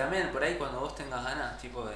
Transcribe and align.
También 0.00 0.30
por 0.32 0.42
ahí 0.42 0.54
cuando 0.54 0.80
vos 0.80 0.94
tengas 0.94 1.22
ganas, 1.22 1.58
tipo 1.60 1.84
de... 1.84 1.92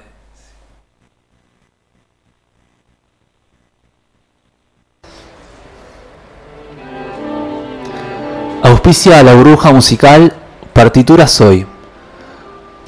Auspicia 8.61 9.19
a 9.19 9.23
la 9.23 9.33
burbuja 9.33 9.71
musical 9.73 10.31
Partitura 10.71 11.27
Soy. 11.27 11.65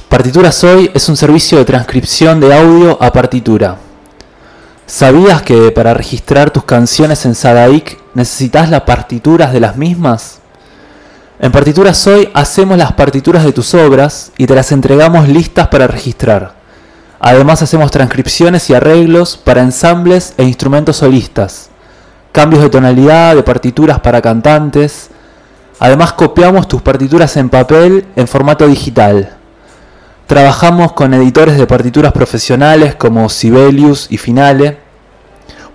Partitura 0.08 0.52
Soy 0.52 0.92
es 0.94 1.10
un 1.10 1.18
servicio 1.18 1.58
de 1.58 1.66
transcripción 1.66 2.40
de 2.40 2.56
audio 2.56 3.02
a 3.02 3.12
partitura. 3.12 3.78
¿Sabías 4.86 5.42
que 5.42 5.72
para 5.72 5.96
registrar 5.96 6.52
tus 6.52 6.64
canciones 6.64 7.26
en 7.26 7.34
Sadaic 7.34 7.98
necesitas 8.14 8.70
las 8.70 8.82
partituras 8.82 9.52
de 9.52 9.62
las 9.62 9.78
mismas? 9.78 10.37
En 11.40 11.52
Partitura 11.52 11.94
Soy 11.94 12.32
hacemos 12.34 12.80
las 12.80 12.94
partituras 12.94 13.44
de 13.44 13.54
tus 13.54 13.76
obras 13.76 14.32
y 14.40 14.48
te 14.48 14.56
las 14.56 14.72
entregamos 14.72 15.28
listas 15.28 15.68
para 15.68 15.86
registrar. 15.86 16.56
Además 17.20 17.62
hacemos 17.62 17.92
transcripciones 17.92 18.68
y 18.72 18.74
arreglos 18.74 19.38
para 19.38 19.62
ensambles 19.62 20.34
e 20.38 20.44
instrumentos 20.44 20.98
solistas, 20.98 21.70
cambios 22.32 22.64
de 22.64 22.70
tonalidad 22.70 23.36
de 23.36 23.44
partituras 23.44 24.00
para 24.00 24.20
cantantes. 24.20 25.10
Además 25.80 26.14
copiamos 26.14 26.68
tus 26.68 26.82
partituras 26.82 27.38
en 27.38 27.50
papel 27.50 28.08
en 28.16 28.28
formato 28.28 28.66
digital. 28.66 29.36
Trabajamos 30.26 30.94
con 30.94 31.14
editores 31.14 31.56
de 31.56 31.68
partituras 31.68 32.14
profesionales 32.14 32.96
como 32.96 33.30
Sibelius 33.30 34.08
y 34.10 34.18
Finale. 34.18 34.80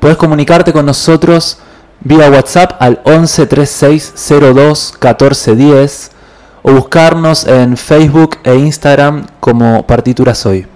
Puedes 0.01 0.17
comunicarte 0.17 0.73
con 0.73 0.87
nosotros 0.87 1.59
vía 2.05 2.31
WhatsApp 2.31 2.73
al 2.81 3.01
11 3.05 3.47
3602 3.47 4.93
1410 5.01 6.11
o 6.63 6.73
buscarnos 6.73 7.47
en 7.47 7.77
Facebook 7.77 8.39
e 8.45 8.55
Instagram 8.55 9.27
como 9.41 9.87
Partituras 9.87 10.47
Hoy. 10.47 10.67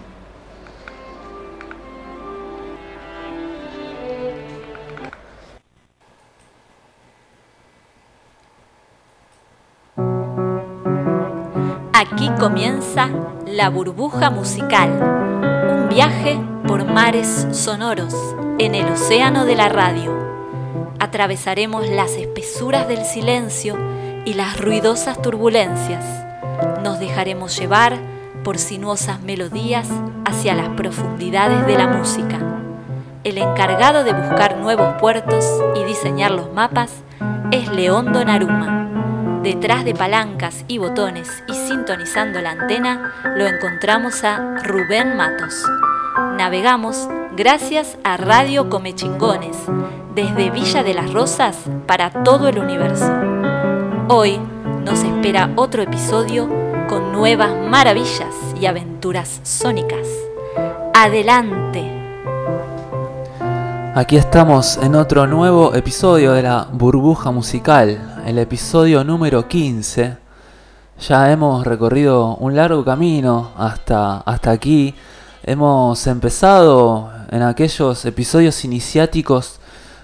Aquí 11.92 12.30
comienza 12.38 13.08
La 13.46 13.68
Burbuja 13.70 14.30
Musical, 14.30 14.90
un 15.70 15.88
viaje 15.88 16.38
por 16.66 16.84
mares 16.84 17.46
sonoros 17.52 18.14
en 18.58 18.74
el 18.74 18.92
océano 18.92 19.44
de 19.44 19.54
la 19.54 19.68
radio. 19.68 20.25
Atravesaremos 20.98 21.88
las 21.88 22.12
espesuras 22.12 22.88
del 22.88 23.04
silencio 23.04 23.76
y 24.24 24.34
las 24.34 24.60
ruidosas 24.60 25.20
turbulencias. 25.20 26.04
Nos 26.82 26.98
dejaremos 26.98 27.58
llevar 27.58 27.98
por 28.42 28.58
sinuosas 28.58 29.20
melodías 29.20 29.88
hacia 30.24 30.54
las 30.54 30.70
profundidades 30.70 31.66
de 31.66 31.76
la 31.76 31.88
música. 31.88 32.38
El 33.24 33.38
encargado 33.38 34.04
de 34.04 34.12
buscar 34.12 34.56
nuevos 34.56 34.94
puertos 35.00 35.44
y 35.74 35.84
diseñar 35.84 36.30
los 36.30 36.52
mapas 36.52 37.02
es 37.50 37.68
Leondo 37.68 38.24
Naruma. 38.24 39.40
Detrás 39.42 39.84
de 39.84 39.94
palancas 39.94 40.64
y 40.66 40.78
botones 40.78 41.28
y 41.48 41.54
sintonizando 41.54 42.40
la 42.40 42.52
antena 42.52 43.12
lo 43.36 43.46
encontramos 43.46 44.24
a 44.24 44.56
Rubén 44.62 45.16
Matos. 45.16 45.64
Navegamos 46.36 47.08
gracias 47.36 47.98
a 48.02 48.16
Radio 48.16 48.68
Comechingones, 48.70 49.56
desde 50.16 50.48
Villa 50.48 50.82
de 50.82 50.94
las 50.94 51.12
Rosas 51.12 51.58
para 51.86 52.10
todo 52.24 52.48
el 52.48 52.58
universo. 52.58 53.12
Hoy 54.08 54.40
nos 54.82 55.00
espera 55.02 55.52
otro 55.56 55.82
episodio 55.82 56.48
con 56.88 57.12
nuevas 57.12 57.50
maravillas 57.68 58.34
y 58.58 58.64
aventuras 58.64 59.40
sónicas. 59.42 60.08
Adelante. 60.94 61.84
Aquí 63.94 64.16
estamos 64.16 64.78
en 64.78 64.94
otro 64.94 65.26
nuevo 65.26 65.74
episodio 65.74 66.32
de 66.32 66.44
la 66.44 66.66
burbuja 66.72 67.30
musical, 67.30 68.22
el 68.24 68.38
episodio 68.38 69.04
número 69.04 69.46
15. 69.46 70.16
Ya 71.06 71.30
hemos 71.30 71.66
recorrido 71.66 72.36
un 72.36 72.56
largo 72.56 72.82
camino 72.86 73.50
hasta, 73.58 74.20
hasta 74.20 74.50
aquí. 74.50 74.94
Hemos 75.42 76.06
empezado 76.06 77.10
en 77.30 77.42
aquellos 77.42 78.02
episodios 78.06 78.64
iniciáticos 78.64 79.60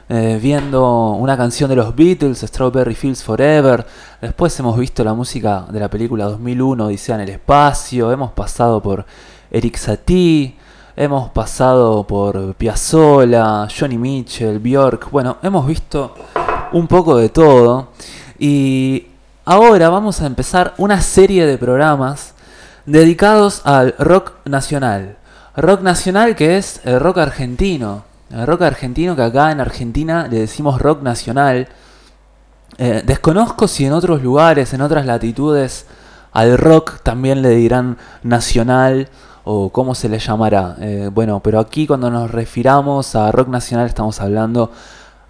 eh, 0.09 0.39
viendo 0.43 1.13
una 1.13 1.37
canción 1.37 1.71
de 1.71 1.77
los 1.77 1.95
Beatles, 1.95 2.41
Strawberry 2.41 2.95
Fields 2.95 3.23
Forever. 3.23 3.87
Después 4.21 4.59
hemos 4.59 4.79
visto 4.79 5.03
la 5.05 5.15
música 5.15 5.67
de 5.71 5.81
la 5.81 5.89
película 5.89 6.25
2001, 6.27 6.87
Odisea 6.87 7.15
en 7.15 7.21
el 7.23 7.29
Espacio. 7.31 8.13
Hemos 8.13 8.33
pasado 8.33 8.83
por 8.83 9.07
Eric 9.51 9.77
Satie. 9.77 10.57
Hemos 10.95 11.31
pasado 11.31 12.07
por 12.07 12.55
Piazzolla, 12.55 13.67
Johnny 13.69 13.97
Mitchell, 13.97 14.59
Bjork. 14.59 15.11
Bueno, 15.11 15.39
hemos 15.43 15.67
visto 15.67 16.15
un 16.73 16.87
poco 16.87 17.17
de 17.17 17.31
todo. 17.31 17.89
Y 18.39 19.07
ahora 19.45 19.89
vamos 19.89 20.21
a 20.21 20.27
empezar 20.27 20.75
una 20.77 21.01
serie 21.01 21.47
de 21.47 21.57
programas 21.57 22.35
dedicados 22.87 23.63
al 23.65 23.95
rock 23.99 24.33
nacional. 24.45 25.17
Rock 25.57 25.81
nacional 25.83 26.37
que 26.37 26.59
es 26.59 26.81
el 26.85 27.01
rock 27.01 27.19
argentino. 27.19 28.12
Rock 28.33 28.63
argentino 28.63 29.15
que 29.15 29.23
acá 29.23 29.53
en 29.53 29.61
Argentina 29.61 30.27
le 30.29 30.41
decimos 30.41 30.81
rock 30.81 31.03
nacional. 31.03 31.69
Eh, 32.79 33.03
desconozco 33.05 33.69
si 33.69 33.85
en 33.85 33.93
otros 33.93 34.23
lugares, 34.23 34.73
en 34.73 34.81
otras 34.81 35.05
latitudes, 35.05 35.87
al 36.33 36.57
rock 36.57 37.01
también 37.03 37.43
le 37.43 37.51
dirán 37.51 37.99
nacional 38.23 39.09
o 39.45 39.71
cómo 39.71 39.95
se 39.95 40.09
le 40.09 40.19
llamará. 40.19 40.77
Eh, 40.81 41.11
bueno, 41.13 41.41
pero 41.41 41.61
aquí 41.61 41.87
cuando 41.87 42.11
nos 42.11 42.31
refiramos 42.31 43.15
a 43.15 43.31
rock 43.33 43.49
nacional 43.49 43.87
estamos 43.87 44.21
hablando 44.21 44.71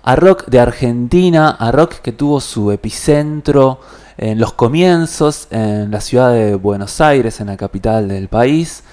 a 0.04 0.16
rock 0.16 0.46
de 0.46 0.60
Argentina, 0.60 1.50
a 1.50 1.72
rock 1.72 1.94
que 1.94 2.12
tuvo 2.12 2.40
su 2.40 2.70
epicentro 2.70 3.80
en 4.16 4.38
los 4.38 4.52
comienzos 4.52 5.48
en 5.50 5.90
la 5.90 6.00
ciudad 6.00 6.32
de 6.32 6.54
Buenos 6.54 7.00
Aires, 7.00 7.40
en 7.40 7.48
la 7.48 7.56
capital 7.56 8.08
del 8.08 8.28
país. 8.28 8.84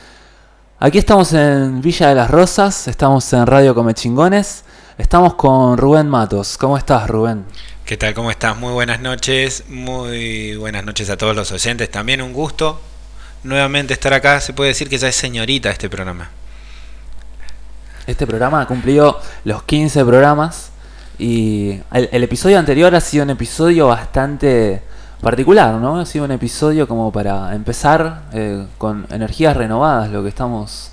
Aquí 0.81 0.97
estamos 0.97 1.33
en 1.33 1.81
Villa 1.81 2.07
de 2.07 2.15
las 2.15 2.31
Rosas, 2.31 2.87
estamos 2.87 3.33
en 3.33 3.45
Radio 3.45 3.75
Comechingones, 3.75 4.63
estamos 4.97 5.33
con 5.33 5.77
Rubén 5.77 6.07
Matos. 6.07 6.57
¿Cómo 6.57 6.77
estás, 6.77 7.09
Rubén? 7.09 7.43
¿Qué 7.83 7.97
tal? 7.97 8.13
¿Cómo 8.13 8.31
estás? 8.31 8.55
Muy 8.57 8.71
buenas 8.71 9.01
noches, 9.01 9.65
muy 9.67 10.55
buenas 10.55 10.85
noches 10.85 11.09
a 11.09 11.17
todos 11.17 11.35
los 11.35 11.51
oyentes. 11.51 11.91
También 11.91 12.21
un 12.21 12.31
gusto 12.31 12.79
nuevamente 13.43 13.91
estar 13.93 14.13
acá. 14.13 14.39
Se 14.39 14.53
puede 14.53 14.69
decir 14.69 14.87
que 14.87 14.97
ya 14.97 15.09
es 15.09 15.15
señorita 15.15 15.69
este 15.69 15.89
programa. 15.89 16.29
Este 18.07 18.25
programa 18.25 18.61
ha 18.61 18.65
cumplido 18.65 19.19
los 19.43 19.63
15 19.63 20.05
programas 20.05 20.69
y 21.17 21.81
el, 21.91 22.07
el, 22.09 22.23
episodio 22.23 22.57
anterior 22.57 22.95
ha 22.95 23.01
sido 23.01 23.25
un 23.25 23.31
episodio 23.31 23.87
bastante 23.87 24.81
particular, 25.21 25.75
¿no? 25.75 25.99
Ha 25.99 26.05
sido 26.05 26.25
un 26.25 26.31
episodio 26.31 26.87
como 26.87 27.11
para 27.11 27.53
empezar 27.53 28.23
eh, 28.33 28.65
con 28.77 29.05
energías 29.11 29.57
renovadas, 29.57 30.09
lo 30.11 30.23
que 30.23 30.29
estamos 30.29 30.91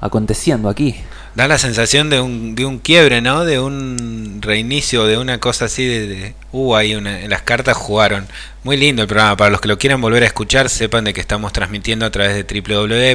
aconteciendo 0.00 0.68
aquí. 0.68 0.94
Da 1.34 1.48
la 1.48 1.58
sensación 1.58 2.08
de 2.10 2.20
un, 2.20 2.54
de 2.54 2.64
un 2.64 2.78
quiebre, 2.78 3.20
¿no? 3.20 3.44
De 3.44 3.58
un 3.60 4.38
reinicio, 4.40 5.06
de 5.06 5.18
una 5.18 5.38
cosa 5.38 5.66
así 5.66 5.86
de... 5.86 6.06
de 6.06 6.34
uh, 6.52 6.74
ahí 6.74 6.98
las 7.28 7.42
cartas 7.42 7.76
jugaron. 7.76 8.26
Muy 8.64 8.76
lindo 8.76 9.02
el 9.02 9.08
programa. 9.08 9.36
Para 9.36 9.50
los 9.50 9.60
que 9.60 9.68
lo 9.68 9.78
quieran 9.78 10.00
volver 10.00 10.24
a 10.24 10.26
escuchar, 10.26 10.68
sepan 10.68 11.04
de 11.04 11.14
que 11.14 11.20
estamos 11.20 11.52
transmitiendo 11.52 12.06
a 12.06 12.10
través 12.10 12.34
de 12.34 12.42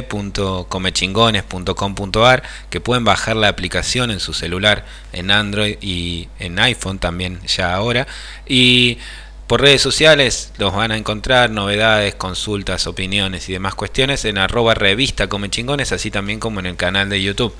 www.comechingones.com.ar, 0.08 2.42
que 2.70 2.80
pueden 2.80 3.04
bajar 3.04 3.36
la 3.36 3.48
aplicación 3.48 4.10
en 4.10 4.20
su 4.20 4.32
celular, 4.32 4.86
en 5.12 5.30
Android 5.30 5.76
y 5.82 6.28
en 6.38 6.58
iPhone 6.58 6.98
también 6.98 7.40
ya 7.46 7.74
ahora. 7.74 8.06
Y 8.46 8.96
por 9.46 9.60
redes 9.60 9.82
sociales 9.82 10.52
los 10.58 10.74
van 10.74 10.92
a 10.92 10.96
encontrar 10.96 11.50
novedades, 11.50 12.14
consultas, 12.14 12.86
opiniones 12.86 13.48
y 13.48 13.52
demás 13.52 13.74
cuestiones 13.74 14.24
en 14.24 14.38
arroba 14.38 14.74
revista 14.74 15.28
Comechingones, 15.28 15.92
así 15.92 16.10
también 16.10 16.40
como 16.40 16.60
en 16.60 16.66
el 16.66 16.76
canal 16.76 17.08
de 17.10 17.22
YouTube. 17.22 17.54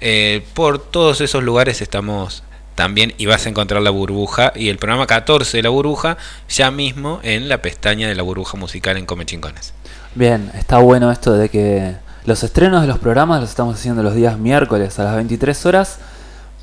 Eh, 0.00 0.44
por 0.54 0.78
todos 0.78 1.20
esos 1.20 1.42
lugares 1.42 1.80
estamos 1.82 2.42
también 2.74 3.12
y 3.18 3.26
vas 3.26 3.44
a 3.44 3.50
encontrar 3.50 3.82
la 3.82 3.90
burbuja 3.90 4.52
y 4.54 4.68
el 4.68 4.78
programa 4.78 5.06
14 5.06 5.58
de 5.58 5.62
la 5.62 5.68
burbuja 5.68 6.16
ya 6.48 6.70
mismo 6.70 7.20
en 7.22 7.48
la 7.48 7.60
pestaña 7.60 8.08
de 8.08 8.14
la 8.14 8.22
burbuja 8.22 8.56
musical 8.56 8.96
en 8.96 9.06
Comechingones. 9.06 9.74
Bien, 10.14 10.50
está 10.54 10.78
bueno 10.78 11.12
esto 11.12 11.34
de 11.34 11.48
que 11.48 11.96
los 12.24 12.42
estrenos 12.42 12.82
de 12.82 12.86
los 12.86 12.98
programas 12.98 13.40
los 13.40 13.50
estamos 13.50 13.76
haciendo 13.76 14.02
los 14.02 14.14
días 14.14 14.38
miércoles 14.38 14.98
a 14.98 15.04
las 15.04 15.14
23 15.16 15.66
horas, 15.66 15.98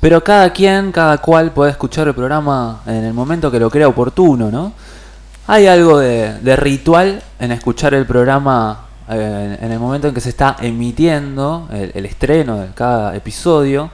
pero 0.00 0.22
cada 0.22 0.52
quien, 0.52 0.92
cada 0.92 1.18
cual 1.18 1.50
puede 1.50 1.72
escuchar 1.72 2.06
el 2.06 2.14
programa 2.14 2.82
en 2.86 3.04
el 3.04 3.12
momento 3.12 3.50
que 3.50 3.58
lo 3.58 3.68
crea 3.68 3.88
oportuno, 3.88 4.50
¿no? 4.50 4.72
Hay 5.48 5.66
algo 5.66 5.98
de, 5.98 6.56
ritual 6.56 7.22
en 7.40 7.52
escuchar 7.52 7.94
el 7.94 8.06
programa 8.06 8.86
eh, 9.08 9.58
en 9.60 9.72
el 9.72 9.78
momento 9.78 10.06
en 10.06 10.14
que 10.14 10.20
se 10.20 10.28
está 10.28 10.56
emitiendo 10.60 11.68
el, 11.72 12.04
estreno 12.04 12.58
de 12.58 12.68
cada 12.74 13.16
episodio, 13.16 13.90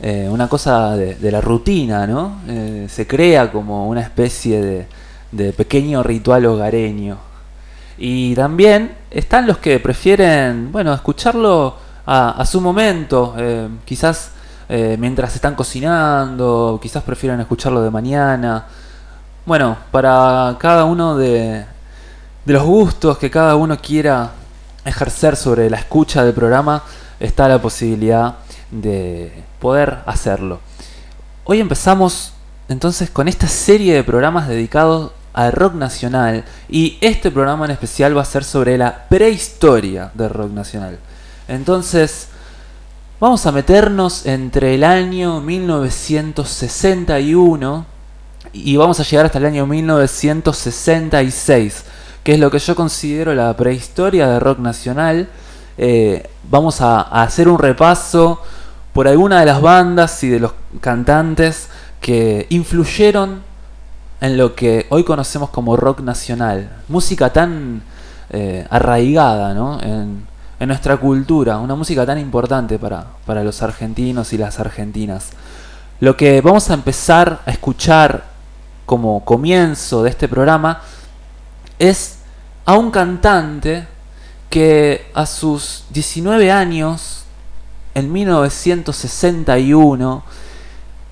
eh, 0.00 0.28
una 0.30 0.48
cosa 0.48 0.96
de, 0.96 1.16
de, 1.16 1.30
la 1.32 1.40
rutina, 1.40 2.06
¿no? 2.06 2.40
Eh, 2.48 2.86
se 2.88 3.06
crea 3.06 3.50
como 3.50 3.88
una 3.88 4.00
especie 4.00 4.62
de, 4.62 4.86
de, 5.32 5.52
pequeño 5.52 6.02
ritual 6.02 6.46
hogareño. 6.46 7.18
Y 7.98 8.34
también 8.34 8.94
están 9.10 9.46
los 9.46 9.58
que 9.58 9.80
prefieren, 9.80 10.70
bueno, 10.70 10.94
escucharlo 10.94 11.76
a, 12.06 12.40
a 12.40 12.46
su 12.46 12.60
momento, 12.60 13.34
quizás 13.84 14.35
eh, 14.68 14.96
mientras 14.98 15.34
están 15.34 15.54
cocinando, 15.54 16.78
quizás 16.82 17.02
prefieren 17.02 17.40
escucharlo 17.40 17.82
de 17.82 17.90
mañana. 17.90 18.66
Bueno, 19.44 19.76
para 19.90 20.56
cada 20.58 20.84
uno 20.84 21.16
de, 21.16 21.64
de 22.44 22.52
los 22.52 22.64
gustos 22.64 23.18
que 23.18 23.30
cada 23.30 23.56
uno 23.56 23.78
quiera 23.78 24.32
ejercer 24.84 25.36
sobre 25.36 25.70
la 25.70 25.78
escucha 25.78 26.24
del 26.24 26.34
programa, 26.34 26.82
está 27.20 27.48
la 27.48 27.60
posibilidad 27.60 28.36
de 28.70 29.44
poder 29.60 29.98
hacerlo. 30.06 30.60
Hoy 31.44 31.60
empezamos 31.60 32.32
entonces 32.68 33.10
con 33.10 33.28
esta 33.28 33.46
serie 33.46 33.94
de 33.94 34.04
programas 34.04 34.48
dedicados 34.48 35.12
al 35.32 35.52
rock 35.52 35.74
nacional 35.74 36.44
y 36.68 36.98
este 37.00 37.30
programa 37.30 37.66
en 37.66 37.70
especial 37.72 38.16
va 38.16 38.22
a 38.22 38.24
ser 38.24 38.42
sobre 38.42 38.78
la 38.78 39.06
prehistoria 39.08 40.10
del 40.14 40.30
rock 40.30 40.50
nacional. 40.50 40.98
Entonces, 41.46 42.28
vamos 43.18 43.46
a 43.46 43.52
meternos 43.52 44.26
entre 44.26 44.74
el 44.74 44.84
año 44.84 45.40
1961 45.40 47.86
y 48.52 48.76
vamos 48.76 49.00
a 49.00 49.02
llegar 49.02 49.24
hasta 49.26 49.38
el 49.38 49.46
año 49.46 49.66
1966, 49.66 51.84
que 52.22 52.34
es 52.34 52.40
lo 52.40 52.50
que 52.50 52.58
yo 52.58 52.76
considero 52.76 53.34
la 53.34 53.56
prehistoria 53.56 54.28
del 54.28 54.40
rock 54.40 54.58
nacional. 54.58 55.28
Eh, 55.78 56.28
vamos 56.50 56.80
a, 56.80 57.00
a 57.00 57.22
hacer 57.22 57.48
un 57.48 57.58
repaso 57.58 58.40
por 58.92 59.08
alguna 59.08 59.40
de 59.40 59.46
las 59.46 59.60
bandas 59.60 60.22
y 60.24 60.28
de 60.28 60.40
los 60.40 60.52
cantantes 60.80 61.68
que 62.00 62.46
influyeron 62.50 63.42
en 64.20 64.36
lo 64.36 64.54
que 64.54 64.86
hoy 64.90 65.04
conocemos 65.04 65.50
como 65.50 65.76
rock 65.76 66.00
nacional. 66.00 66.70
Música 66.88 67.32
tan 67.32 67.82
eh, 68.30 68.66
arraigada 68.70 69.54
¿no? 69.54 69.80
en, 69.80 70.26
en, 70.58 70.68
nuestra 70.68 70.96
cultura, 70.96 71.58
una 71.58 71.74
música 71.74 72.06
tan 72.06 72.18
importante 72.18 72.78
para, 72.78 73.06
para 73.24 73.44
los 73.44 73.62
argentinos 73.62 74.32
y 74.32 74.38
las 74.38 74.60
argentinas. 74.60 75.30
Lo 76.00 76.16
que 76.16 76.40
vamos 76.40 76.70
a 76.70 76.74
empezar 76.74 77.40
a 77.46 77.50
escuchar 77.50 78.24
como 78.84 79.24
comienzo 79.24 80.02
de 80.02 80.10
este 80.10 80.28
programa 80.28 80.82
es 81.78 82.18
a 82.64 82.74
un 82.74 82.90
cantante 82.90 83.86
que 84.50 85.10
a 85.14 85.26
sus 85.26 85.84
19 85.90 86.50
años, 86.50 87.24
en 87.94 88.12
1961, 88.12 90.24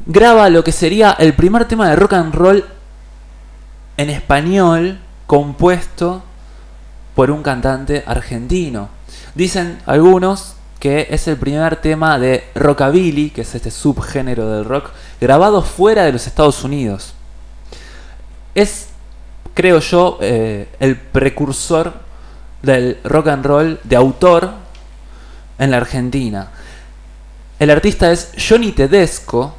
graba 0.06 0.50
lo 0.50 0.64
que 0.64 0.72
sería 0.72 1.12
el 1.12 1.34
primer 1.34 1.66
tema 1.66 1.88
de 1.88 1.96
rock 1.96 2.12
and 2.14 2.34
roll 2.34 2.64
en 3.96 4.10
español 4.10 4.98
compuesto 5.26 6.22
por 7.14 7.30
un 7.30 7.42
cantante 7.42 8.02
argentino. 8.06 8.88
Dicen 9.34 9.80
algunos 9.86 10.54
que 10.78 11.06
es 11.10 11.26
el 11.28 11.38
primer 11.38 11.76
tema 11.76 12.18
de 12.18 12.44
rockabilly, 12.54 13.30
que 13.30 13.40
es 13.40 13.54
este 13.54 13.70
subgénero 13.70 14.50
del 14.50 14.66
rock, 14.66 14.90
grabado 15.18 15.62
fuera 15.62 16.04
de 16.04 16.12
los 16.12 16.26
Estados 16.26 16.62
Unidos. 16.62 17.14
Es, 18.54 18.88
creo 19.54 19.80
yo, 19.80 20.18
eh, 20.20 20.68
el 20.80 20.96
precursor 20.96 21.94
del 22.60 22.98
rock 23.02 23.28
and 23.28 23.46
roll 23.46 23.80
de 23.82 23.96
autor 23.96 24.50
en 25.58 25.70
la 25.70 25.78
Argentina. 25.78 26.50
El 27.58 27.70
artista 27.70 28.12
es 28.12 28.32
Johnny 28.36 28.72
Tedesco, 28.72 29.54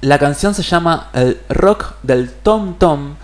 la 0.00 0.18
canción 0.18 0.52
se 0.52 0.64
llama 0.64 1.10
El 1.14 1.38
rock 1.48 1.94
del 2.02 2.30
Tom 2.30 2.74
Tom. 2.76 3.14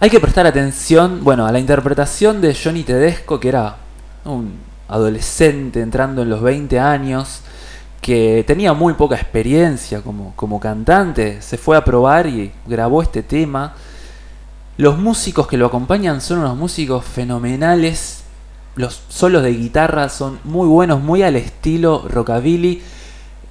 Hay 0.00 0.10
que 0.10 0.20
prestar 0.20 0.48
atención, 0.48 1.22
bueno, 1.22 1.46
a 1.46 1.52
la 1.52 1.60
interpretación 1.60 2.40
de 2.40 2.54
Johnny 2.54 2.82
Tedesco, 2.82 3.38
que 3.38 3.50
era 3.50 3.76
un 4.24 4.73
adolescente 4.88 5.80
entrando 5.80 6.22
en 6.22 6.30
los 6.30 6.42
20 6.42 6.78
años, 6.78 7.40
que 8.00 8.44
tenía 8.46 8.72
muy 8.74 8.94
poca 8.94 9.16
experiencia 9.16 10.02
como, 10.02 10.32
como 10.36 10.60
cantante. 10.60 11.40
Se 11.40 11.56
fue 11.56 11.76
a 11.76 11.84
probar 11.84 12.26
y 12.26 12.52
grabó 12.66 13.02
este 13.02 13.22
tema. 13.22 13.74
Los 14.76 14.98
músicos 14.98 15.46
que 15.46 15.56
lo 15.56 15.66
acompañan 15.66 16.20
son 16.20 16.38
unos 16.40 16.56
músicos 16.56 17.04
fenomenales. 17.04 18.24
Los 18.76 19.02
solos 19.08 19.42
de 19.42 19.52
guitarra 19.52 20.08
son 20.08 20.38
muy 20.44 20.66
buenos, 20.66 21.00
muy 21.00 21.22
al 21.22 21.36
estilo 21.36 22.04
rockabilly 22.08 22.82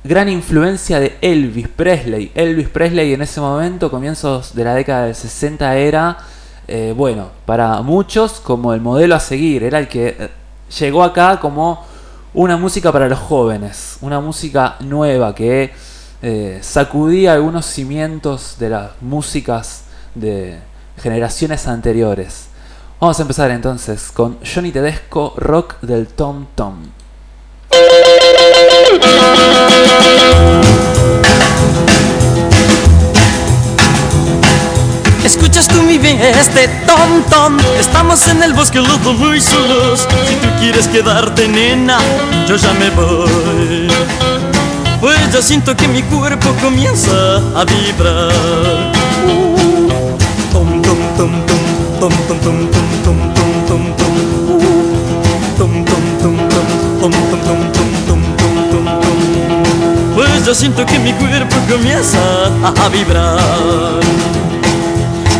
gran 0.04 0.28
influencia 0.30 1.00
de 1.00 1.18
Elvis 1.22 1.68
Presley. 1.70 2.32
Elvis 2.36 2.68
Presley 2.70 3.14
en 3.14 3.22
ese 3.22 3.40
momento, 3.40 3.90
comienzos 3.90 4.54
de 4.54 4.64
la 4.64 4.76
década 4.76 5.06
del 5.06 5.16
60, 5.16 5.78
era, 5.78 6.18
eh, 6.68 6.94
bueno, 6.96 7.30
para 7.46 7.82
muchos 7.82 8.40
como 8.42 8.74
el 8.74 8.82
modelo 8.82 9.16
a 9.16 9.20
seguir. 9.20 9.64
Era 9.64 9.80
el 9.80 9.88
que 9.88 10.16
eh, 10.20 10.30
llegó 10.80 11.04
acá 11.04 11.40
como 11.40 11.86
una 12.34 12.58
música 12.58 12.92
para 12.92 13.08
los 13.08 13.20
jóvenes, 13.20 13.98
una 14.02 14.20
música 14.20 14.76
nueva 14.80 15.36
que 15.36 15.72
eh, 16.22 16.60
sacudía 16.62 17.34
algunos 17.34 17.66
cimientos 17.66 18.56
de 18.60 18.70
las 18.70 18.92
músicas 19.02 19.84
de 20.16 20.60
generaciones 20.98 21.68
anteriores. 21.68 22.48
Vamos 23.00 23.20
a 23.20 23.24
empezar 23.24 23.52
entonces 23.52 24.12
con 24.12 24.40
Johnny 24.44 24.72
Tedesco, 24.72 25.34
Rock 25.38 25.80
del 25.82 26.08
Tom 26.08 26.48
Tom. 26.56 26.86
Escuchas 35.24 35.68
tú 35.70 35.82
mi 35.84 35.98
bien 35.98 36.20
este 36.22 36.68
tom 36.86 37.24
tom 37.30 37.58
Estamos 37.80 38.28
en 38.28 38.44
el 38.44 38.54
bosque 38.54 38.80
los 38.80 39.02
dos 39.04 39.18
muy 39.18 39.40
solos 39.40 40.08
Si 40.28 40.36
tú 40.36 40.48
quieres 40.60 40.88
quedarte 40.88 41.48
nena 41.48 41.98
Yo 42.48 42.58
ya 42.58 42.74
me 42.74 42.90
voy 42.90 43.88
Pues 45.00 45.32
ya 45.32 45.42
siento 45.42 45.76
que 45.78 45.88
mi 45.88 46.04
cuerpo 46.04 46.54
comienza 46.62 47.38
a 47.56 47.64
vibrar 47.64 48.32
Tom 50.52 50.82
tom 50.82 50.98
tom 51.18 51.32
tom 51.48 51.70
tom 52.00 52.12
tom 52.28 52.40
tom 52.40 52.54
tom 53.04 53.34
tom 53.34 53.56
tom 53.66 53.96
tom 53.96 53.96
tom 53.96 54.44
Tom 55.58 55.86
tom 55.88 56.36
tom 57.00 57.12
tom 57.78 57.90
tom 58.08 58.22
tom 58.72 58.86
Pues 60.16 60.46
ya 60.46 60.54
siento 60.54 60.86
que 60.86 61.00
mi 61.00 61.14
cuerpo 61.14 61.56
comienza 61.70 62.20
a 62.64 62.90
vibrar 62.90 63.40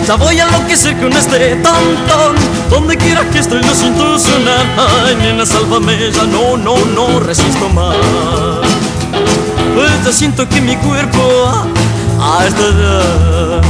ya 0.08 0.16
voy 0.16 0.40
a 0.40 0.44
enloquecer 0.44 0.98
con 1.00 1.14
este 1.14 1.56
tontón 1.58 2.36
Donde 2.70 2.98
quiera 2.98 3.24
que 3.30 3.40
estoy 3.40 3.62
lo 3.64 3.74
siento 3.74 4.20
sonar 4.20 4.66
Ay, 5.06 5.16
nena, 5.16 5.46
sálvame, 5.46 5.98
ya. 6.12 6.24
No, 6.24 6.58
no, 6.58 6.76
no 6.86 7.20
resisto 7.20 7.70
más. 7.70 7.96
Pues 9.76 10.06
ya 10.06 10.12
siento 10.12 10.48
que 10.48 10.62
mi 10.62 10.76
cuerpo 10.78 11.20
ah, 11.48 11.66
ah, 12.20 12.46
está 12.46 12.62
ya 12.62 13.62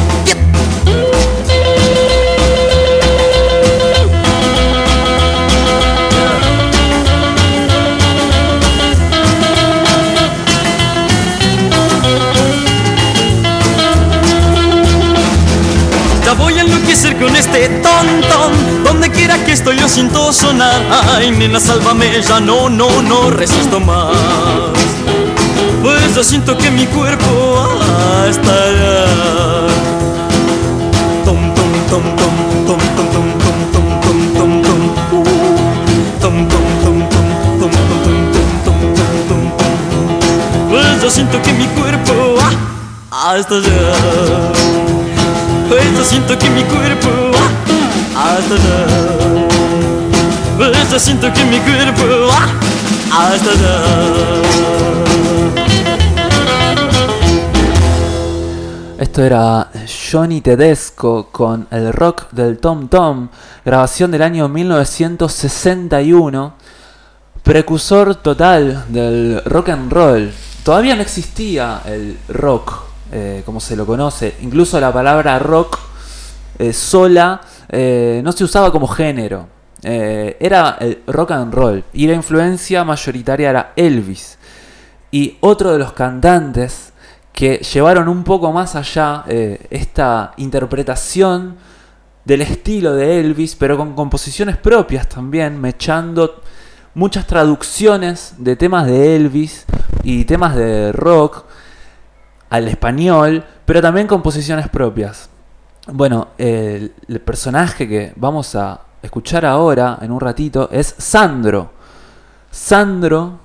con 17.19 17.35
este 17.35 17.69
tontón 17.69 18.83
Donde 18.83 19.09
quiera 19.09 19.43
que 19.43 19.51
estoy 19.51 19.79
lo 19.79 19.87
siento 19.87 20.31
sonar 20.31 20.81
Ay, 21.15 21.31
nena, 21.31 21.59
sálvame, 21.59 22.21
ya 22.21 22.39
no, 22.39 22.69
no, 22.69 23.01
no 23.01 23.29
resisto 23.29 23.79
más 23.79 24.15
Pues 25.81 26.15
ya 26.15 26.23
siento 26.23 26.57
que 26.57 26.71
mi 26.71 26.85
cuerpo 26.87 27.25
ah, 27.57 28.25
ya 28.29 28.41
Tom, 31.25 31.53
tom, 31.55 31.71
tom, 31.89 32.03
tom, 32.15 32.35
tom, 32.67 32.79
tom, 32.95 33.09
tom, 33.15 33.61
tom, 33.71 33.71
tom, 33.71 34.01
tom, 34.01 34.17
tom, 34.33 34.63
tom 34.63 34.83
Tom, 36.21 36.47
tom, 36.47 36.65
tom, 36.83 37.09
tom, 37.09 37.29
tom, 37.59 37.71
tom, 37.71 38.13
tom, 38.63 38.79
tom, 38.85 39.11
tom, 39.27 39.43
tom, 39.57 40.69
Pues 40.69 41.01
ya 41.01 41.09
siento 41.09 41.41
que 41.41 41.53
mi 41.53 41.67
cuerpo 41.67 42.35
ah, 42.41 42.51
ah, 43.11 43.37
Esto 58.97 59.23
era 59.23 59.69
Johnny 60.11 60.41
Tedesco 60.41 61.29
con 61.31 61.67
el 61.69 61.91
rock 61.91 62.31
del 62.31 62.59
Tom 62.59 62.87
Tom, 62.87 63.27
grabación 63.65 64.11
del 64.11 64.21
año 64.21 64.47
1961, 64.47 66.53
precursor 67.43 68.15
total 68.15 68.85
del 68.87 69.43
rock 69.45 69.69
and 69.69 69.91
roll. 69.91 70.31
Todavía 70.63 70.95
no 70.95 71.01
existía 71.01 71.81
el 71.85 72.17
rock 72.29 72.92
eh, 73.15 73.43
como 73.45 73.59
se 73.59 73.75
lo 73.75 73.85
conoce. 73.85 74.37
Incluso 74.41 74.79
la 74.79 74.91
palabra 74.91 75.37
rock 75.37 75.77
eh, 76.57 76.73
sola 76.73 77.41
eh, 77.69 78.21
no 78.23 78.31
se 78.31 78.43
usaba 78.43 78.71
como 78.71 78.87
género. 78.87 79.47
era 79.83 80.79
rock 81.05 81.31
and 81.31 81.53
roll 81.53 81.83
y 81.93 82.07
la 82.07 82.13
influencia 82.13 82.83
mayoritaria 82.83 83.51
era 83.51 83.73
Elvis. 83.75 84.39
Y 85.11 85.37
otro 85.41 85.73
de 85.73 85.77
los 85.77 85.93
cantantes 85.93 86.91
que 87.31 87.57
llevaron 87.57 88.07
un 88.07 88.23
poco 88.23 88.51
más 88.51 88.75
allá 88.75 89.25
esta 89.69 90.33
interpretación 90.37 91.57
del 92.25 92.41
estilo 92.41 92.95
de 92.95 93.19
Elvis, 93.19 93.55
pero 93.55 93.77
con 93.77 93.93
composiciones 93.93 94.57
propias 94.57 95.07
también, 95.07 95.61
mechando 95.61 96.41
muchas 96.95 97.27
traducciones 97.27 98.33
de 98.39 98.55
temas 98.55 98.87
de 98.87 99.15
Elvis 99.15 99.65
y 100.01 100.25
temas 100.25 100.55
de 100.55 100.91
rock 100.93 101.45
al 102.53 102.67
español, 102.67 103.43
pero 103.65 103.81
también 103.81 104.05
composiciones 104.05 104.69
propias. 104.69 105.27
Bueno, 105.87 106.27
el, 106.37 106.91
personaje 107.25 107.87
que 107.87 108.13
vamos 108.15 108.53
a 108.53 108.79
escuchar 109.01 109.43
ahora, 109.43 109.97
en 110.03 110.11
un 110.11 110.19
ratito, 110.19 110.69
es 110.71 110.93
Sandro. 110.99 111.71
Sandro, 112.51 113.39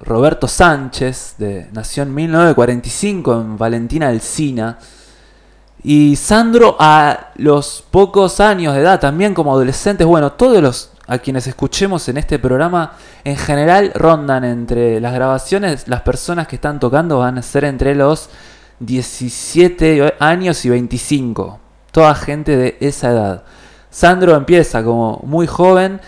Roberto 0.00 0.48
Sánchez, 0.48 1.34
de, 1.36 1.68
nació 1.72 2.02
en 2.04 2.14
1945 2.14 3.34
en 3.34 3.58
Valentina 3.58 4.08
Alcina. 4.08 4.78
Y 5.82 6.16
Sandro 6.16 6.76
a 6.80 7.32
los 7.36 7.84
pocos 7.90 8.40
años 8.40 8.74
de 8.74 8.80
edad, 8.80 8.98
también 8.98 9.34
como 9.34 9.52
adolescentes, 9.52 10.06
bueno, 10.06 10.32
todos 10.32 10.62
los 10.62 10.92
a 11.10 11.18
quienes 11.18 11.48
escuchemos 11.48 12.08
en 12.08 12.18
este 12.18 12.38
programa, 12.38 12.92
en 13.24 13.36
general 13.36 13.90
rondan 13.96 14.44
entre 14.44 15.00
las 15.00 15.12
grabaciones, 15.12 15.88
las 15.88 16.02
personas 16.02 16.46
que 16.46 16.54
están 16.54 16.78
tocando 16.78 17.18
van 17.18 17.36
a 17.36 17.42
ser 17.42 17.64
entre 17.64 17.96
los 17.96 18.30
17 18.78 20.14
años 20.20 20.64
y 20.64 20.70
25. 20.70 21.58
Toda 21.90 22.14
gente 22.14 22.56
de 22.56 22.76
esa 22.78 23.10
edad. 23.10 23.42
Sandro 23.90 24.36
empieza 24.36 24.84
como 24.84 25.20
muy 25.24 25.48
joven 25.48 26.00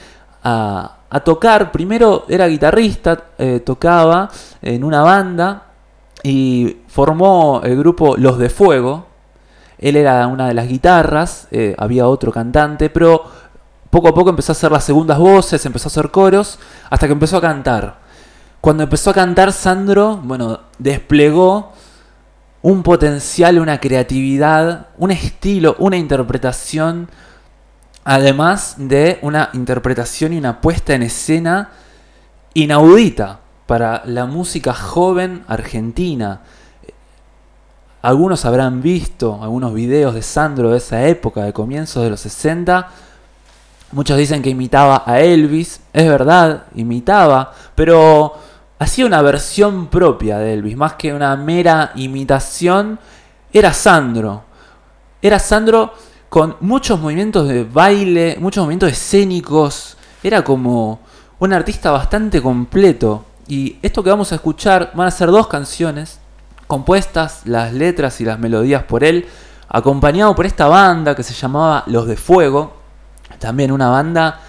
a, 0.45 0.99
tocar. 1.25 1.73
Primero 1.73 2.25
era 2.29 2.47
guitarrista, 2.47 3.25
eh, 3.39 3.59
tocaba 3.59 4.31
en 4.63 4.85
una 4.85 5.03
banda 5.03 5.67
y 6.23 6.77
formó 6.87 7.61
el 7.65 7.77
grupo 7.77 8.17
Los 8.17 8.39
de 8.39 8.51
Fuego. 8.51 9.07
Él 9.79 9.97
era 9.97 10.29
una 10.29 10.47
de 10.47 10.55
las 10.55 10.69
guitarras, 10.69 11.49
eh, 11.51 11.75
había 11.77 12.07
otro 12.07 12.31
cantante, 12.31 12.89
pero 12.89 13.42
poco 13.93 14.09
a 14.09 14.15
poco 14.15 14.31
empezó 14.31 14.53
a 14.53 14.55
hacer 14.55 14.73
las 14.73 14.85
segundas 14.85 15.19
voces, 15.19 15.67
empezó 15.67 15.89
a 15.89 15.91
hacer 15.91 16.11
coros, 16.11 16.59
hasta 16.89 17.07
que 17.07 17.13
empezó 17.13 17.37
a 17.37 17.43
cantar. 17.43 17.99
Cuando 18.63 18.85
empezó 18.85 19.11
a 19.11 19.13
cantar, 19.13 19.53
Sandro, 19.53 20.17
bueno, 20.17 20.61
desplegó 20.79 21.75
un 22.63 22.83
potencial, 22.83 23.59
una 23.59 23.79
creatividad, 23.81 24.87
un 24.97 25.11
estilo, 25.11 25.77
una 25.79 25.99
interpretación, 25.99 27.11
además 28.03 28.77
de 28.79 29.19
una 29.21 29.51
interpretación 29.53 30.33
y 30.33 30.39
una 30.39 30.63
puesta 30.63 30.95
en 30.95 31.03
escena 31.03 31.73
inaudita 32.55 33.41
para 33.67 34.05
la 34.07 34.25
música 34.25 34.73
joven 34.73 35.45
argentina. 35.49 36.41
Algunos 38.01 38.47
habrán 38.47 38.81
visto 38.81 39.39
algunos 39.43 39.75
videos 39.75 40.15
de 40.15 40.23
Sandro 40.23 40.71
de 40.71 40.79
esa 40.79 41.07
época, 41.07 41.43
de 41.43 41.53
comienzos 41.53 42.03
de 42.03 42.09
los 42.09 42.21
60, 42.21 42.89
Muchos 43.93 44.17
dicen 44.17 44.41
que 44.41 44.49
imitaba 44.49 45.03
a 45.07 45.21
Elvis, 45.21 45.81
es 45.93 46.09
verdad, 46.09 46.65
imitaba, 46.75 47.53
pero 47.75 48.35
hacía 48.79 49.05
una 49.05 49.21
versión 49.21 49.89
propia 49.89 50.39
de 50.39 50.55
Elvis, 50.55 50.77
más 50.77 50.95
que 50.95 51.13
una 51.13 51.37
mera 51.37 51.93
imitación, 51.95 52.99
era 53.53 53.75
Sandro. 53.75 54.45
Era 55.21 55.39
Sandro 55.39 55.93
con 56.31 56.57
muchos 56.61 56.99
movimientos 56.99 57.47
de 57.47 57.65
baile, 57.65 58.39
muchos 58.41 58.63
movimientos 58.63 58.91
escénicos, 58.91 59.99
era 60.23 60.43
como 60.43 61.01
un 61.39 61.53
artista 61.53 61.91
bastante 61.91 62.41
completo. 62.41 63.27
Y 63.47 63.77
esto 63.83 64.03
que 64.03 64.09
vamos 64.09 64.33
a 64.33 64.37
escuchar 64.37 64.93
van 64.95 65.09
a 65.09 65.11
ser 65.11 65.31
dos 65.31 65.49
canciones, 65.49 66.19
compuestas 66.67 67.43
las 67.45 67.75
letras 67.75 68.23
y 68.23 68.25
las 68.25 68.39
melodías 68.39 68.85
por 68.85 69.05
él, 69.05 69.29
acompañado 69.69 70.35
por 70.35 70.47
esta 70.47 70.67
banda 70.67 71.15
que 71.15 71.23
se 71.23 71.35
llamaba 71.35 71.85
Los 71.87 72.07
de 72.07 72.17
Fuego, 72.17 72.82
también 73.43 73.73
una 73.73 73.89
banda 73.89 74.41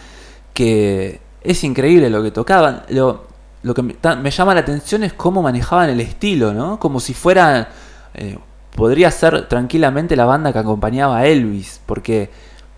que 0.53 1.19
es 1.41 1.63
increíble 1.63 2.09
lo 2.09 2.23
que 2.23 2.31
tocaban. 2.31 2.83
Lo, 2.89 3.25
que 3.73 3.81
me, 3.81 4.31
llama 4.31 4.53
la 4.53 4.61
atención 4.61 5.03
es 5.03 5.13
cómo 5.13 5.41
manejaban 5.41 5.89
el 5.89 5.99
estilo, 5.99 6.53
¿no? 6.53 6.79
Como 6.79 6.99
si 6.99 7.13
fuera... 7.13 7.69
Eh, 8.13 8.37
podría 8.75 9.11
ser 9.11 9.47
tranquilamente 9.47 10.15
la 10.15 10.25
banda 10.25 10.51
que 10.51 10.57
acompañaba 10.57 11.17
a 11.17 11.25
Elvis, 11.27 11.79
porque 11.85 12.31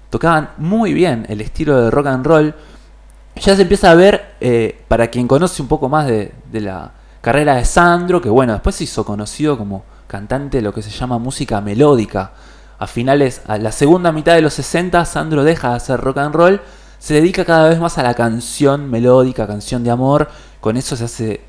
tocaban 0.10 0.50
muy 0.58 0.94
bien 0.94 1.26
el 1.30 1.40
estilo 1.40 1.82
de 1.82 1.90
rock 1.90 2.08
and 2.08 2.26
roll. 2.26 2.56
Ya 3.38 3.56
se 3.56 3.62
empieza 3.62 3.92
a 3.92 3.96
ver, 3.96 4.36
eh, 4.42 4.84
para 4.90 5.08
quien 5.08 5.26
conoce 5.28 5.62
un 5.62 5.70
poco 5.70 5.88
más 5.88 6.08
de, 6.08 6.34
de, 6.52 6.62
la 6.62 6.92
carrera 7.22 7.56
de 7.56 7.64
Sandro, 7.66 8.22
que 8.22 8.30
bueno, 8.30 8.54
después 8.54 8.76
se 8.76 8.84
hizo 8.84 9.06
conocido 9.06 9.58
como 9.58 9.84
cantante 10.08 10.58
de 10.58 10.64
lo 10.64 10.74
que 10.74 10.82
se 10.82 10.90
llama 10.90 11.18
música 11.18 11.62
melódica 11.62 12.32
a 12.78 12.88
finales, 12.88 13.42
a 13.48 13.58
la 13.58 13.72
segunda 13.72 14.12
mitad 14.12 14.36
de 14.36 14.42
los 14.42 14.54
60, 14.54 15.06
Sandro 15.06 15.44
deja 15.44 15.70
de 15.70 15.76
hacer 15.76 16.00
rock 16.00 16.18
and 16.18 16.36
roll, 16.36 16.62
se 17.00 17.14
dedica 17.14 17.46
cada 17.46 17.70
vez 17.70 17.80
más 17.80 17.98
a 17.98 18.04
la 18.04 18.14
canción 18.14 18.90
melódica, 18.90 19.48
canción 19.48 19.84
de 19.84 19.92
amor, 19.92 20.30
con 20.60 20.78
eso 20.78 20.96
se 20.96 21.06
hace 21.06 21.42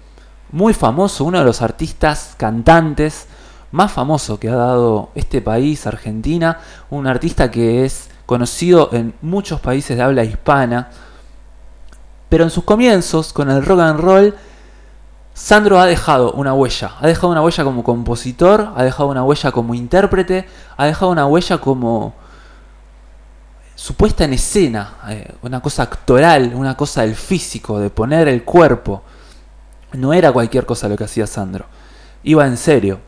muy 0.52 0.74
famoso, 0.74 1.24
uno 1.24 1.38
de 1.38 1.44
los 1.44 1.62
artistas 1.62 2.34
cantantes 2.36 3.26
más 3.72 3.92
famoso 3.92 4.38
que 4.38 4.48
ha 4.48 4.56
dado 4.56 5.10
este 5.14 5.40
país, 5.40 5.86
Argentina, 5.86 6.60
un 6.90 7.06
artista 7.06 7.50
que 7.50 7.84
es 7.84 8.08
conocido 8.24 8.90
en 8.92 9.14
muchos 9.22 9.60
países 9.60 9.96
de 9.96 10.02
habla 10.02 10.24
hispana, 10.24 10.90
pero 12.28 12.44
en 12.44 12.50
sus 12.50 12.64
comienzos 12.64 13.32
con 13.32 13.50
el 13.50 13.64
rock 13.64 13.80
and 13.80 14.00
roll 14.00 14.34
Sandro 15.36 15.78
ha 15.78 15.84
dejado 15.84 16.32
una 16.32 16.54
huella, 16.54 16.92
ha 16.98 17.06
dejado 17.06 17.28
una 17.28 17.42
huella 17.42 17.62
como 17.62 17.84
compositor, 17.84 18.72
ha 18.74 18.82
dejado 18.82 19.10
una 19.10 19.22
huella 19.22 19.52
como 19.52 19.74
intérprete, 19.74 20.48
ha 20.78 20.86
dejado 20.86 21.12
una 21.12 21.26
huella 21.26 21.58
como 21.58 22.14
su 23.74 23.92
puesta 23.96 24.24
en 24.24 24.32
escena, 24.32 24.94
eh, 25.08 25.34
una 25.42 25.60
cosa 25.60 25.82
actoral, 25.82 26.52
una 26.54 26.74
cosa 26.74 27.02
del 27.02 27.14
físico, 27.14 27.78
de 27.78 27.90
poner 27.90 28.28
el 28.28 28.44
cuerpo. 28.44 29.02
No 29.92 30.14
era 30.14 30.32
cualquier 30.32 30.64
cosa 30.64 30.88
lo 30.88 30.96
que 30.96 31.04
hacía 31.04 31.26
Sandro, 31.26 31.66
iba 32.22 32.46
en 32.46 32.56
serio. 32.56 33.00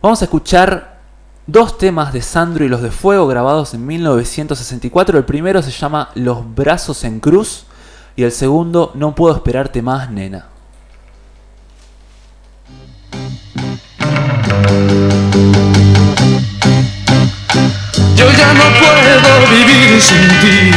Vamos 0.00 0.22
a 0.22 0.26
escuchar 0.26 1.00
dos 1.48 1.76
temas 1.76 2.12
de 2.12 2.22
Sandro 2.22 2.64
y 2.64 2.68
los 2.68 2.82
de 2.82 2.92
Fuego 2.92 3.26
grabados 3.26 3.74
en 3.74 3.84
1964. 3.84 5.18
El 5.18 5.24
primero 5.24 5.60
se 5.60 5.72
llama 5.72 6.10
Los 6.14 6.54
brazos 6.54 7.02
en 7.02 7.18
cruz 7.18 7.66
y 8.14 8.22
el 8.22 8.30
segundo 8.30 8.92
No 8.94 9.16
puedo 9.16 9.34
esperarte 9.34 9.82
más, 9.82 10.08
nena. 10.08 10.50
No 18.54 18.64
puedo 18.78 19.07
vivir 19.50 20.00
sin 20.00 20.28
ti, 20.40 20.70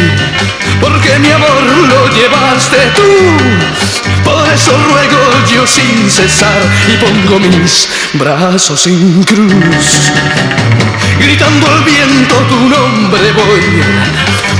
porque 0.80 1.20
mi 1.20 1.32
amor 1.32 1.64
lo 1.90 2.08
llevaste 2.10 2.78
tú. 2.96 3.02
Por 4.24 4.48
eso 4.50 4.72
ruego 4.90 5.20
yo 5.54 5.66
sin 5.68 6.10
cesar 6.10 6.62
y 6.88 6.98
pongo 6.98 7.40
mis 7.40 7.90
brazos 8.14 8.82
sin 8.82 9.24
cruz. 9.24 10.12
Gritando 11.20 11.68
al 11.68 11.84
viento 11.84 12.36
tu 12.50 12.70
nombre 12.70 13.32
voy, 13.34 13.84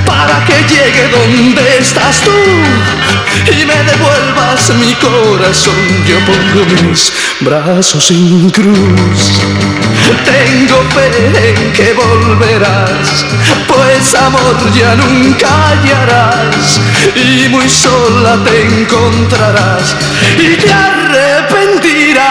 para 0.06 0.44
que 0.46 0.58
llegue 0.68 1.08
donde 1.10 1.78
estás 1.80 2.22
tú 2.22 2.32
y 3.48 3.66
me 3.66 3.76
devuelvas 3.84 4.70
mi 4.76 4.94
corazón. 4.96 5.76
Yo 6.08 6.20
pongo 6.26 6.66
mis 6.84 7.12
brazos 7.40 8.06
sin 8.06 8.50
cruz. 8.50 9.42
Tengo 10.26 10.84
fe 10.94 11.50
en 11.50 11.74
que 11.74 11.94
volverás, 11.94 13.26
pues 13.68 14.01
amor 14.16 14.58
ya 14.74 14.96
nunca 14.96 15.48
hallarás 15.48 16.82
y 17.16 17.48
muy 17.50 17.70
sola 17.70 18.38
te 18.44 18.66
encontrarás 18.66 19.96
y 20.38 20.56
te 20.56 20.74
arrepentirás. 20.74 22.26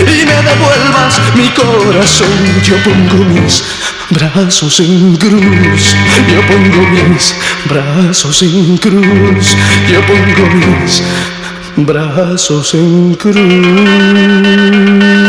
y 0.00 0.26
me 0.26 0.42
devuelvas 0.42 1.20
mi 1.34 1.48
corazón. 1.50 2.28
Yo 2.62 2.76
pongo 2.82 3.24
mis 3.24 3.62
brazos 4.10 4.80
en 4.80 5.16
cruz, 5.16 5.94
yo 6.28 6.40
pongo 6.46 6.82
mis 6.88 7.34
brazos 7.66 8.42
en 8.42 8.76
cruz, 8.78 9.56
yo 9.90 10.04
pongo 10.06 10.46
mis 10.54 11.02
brazos 11.76 12.74
en 12.74 13.14
cruz. 13.14 15.25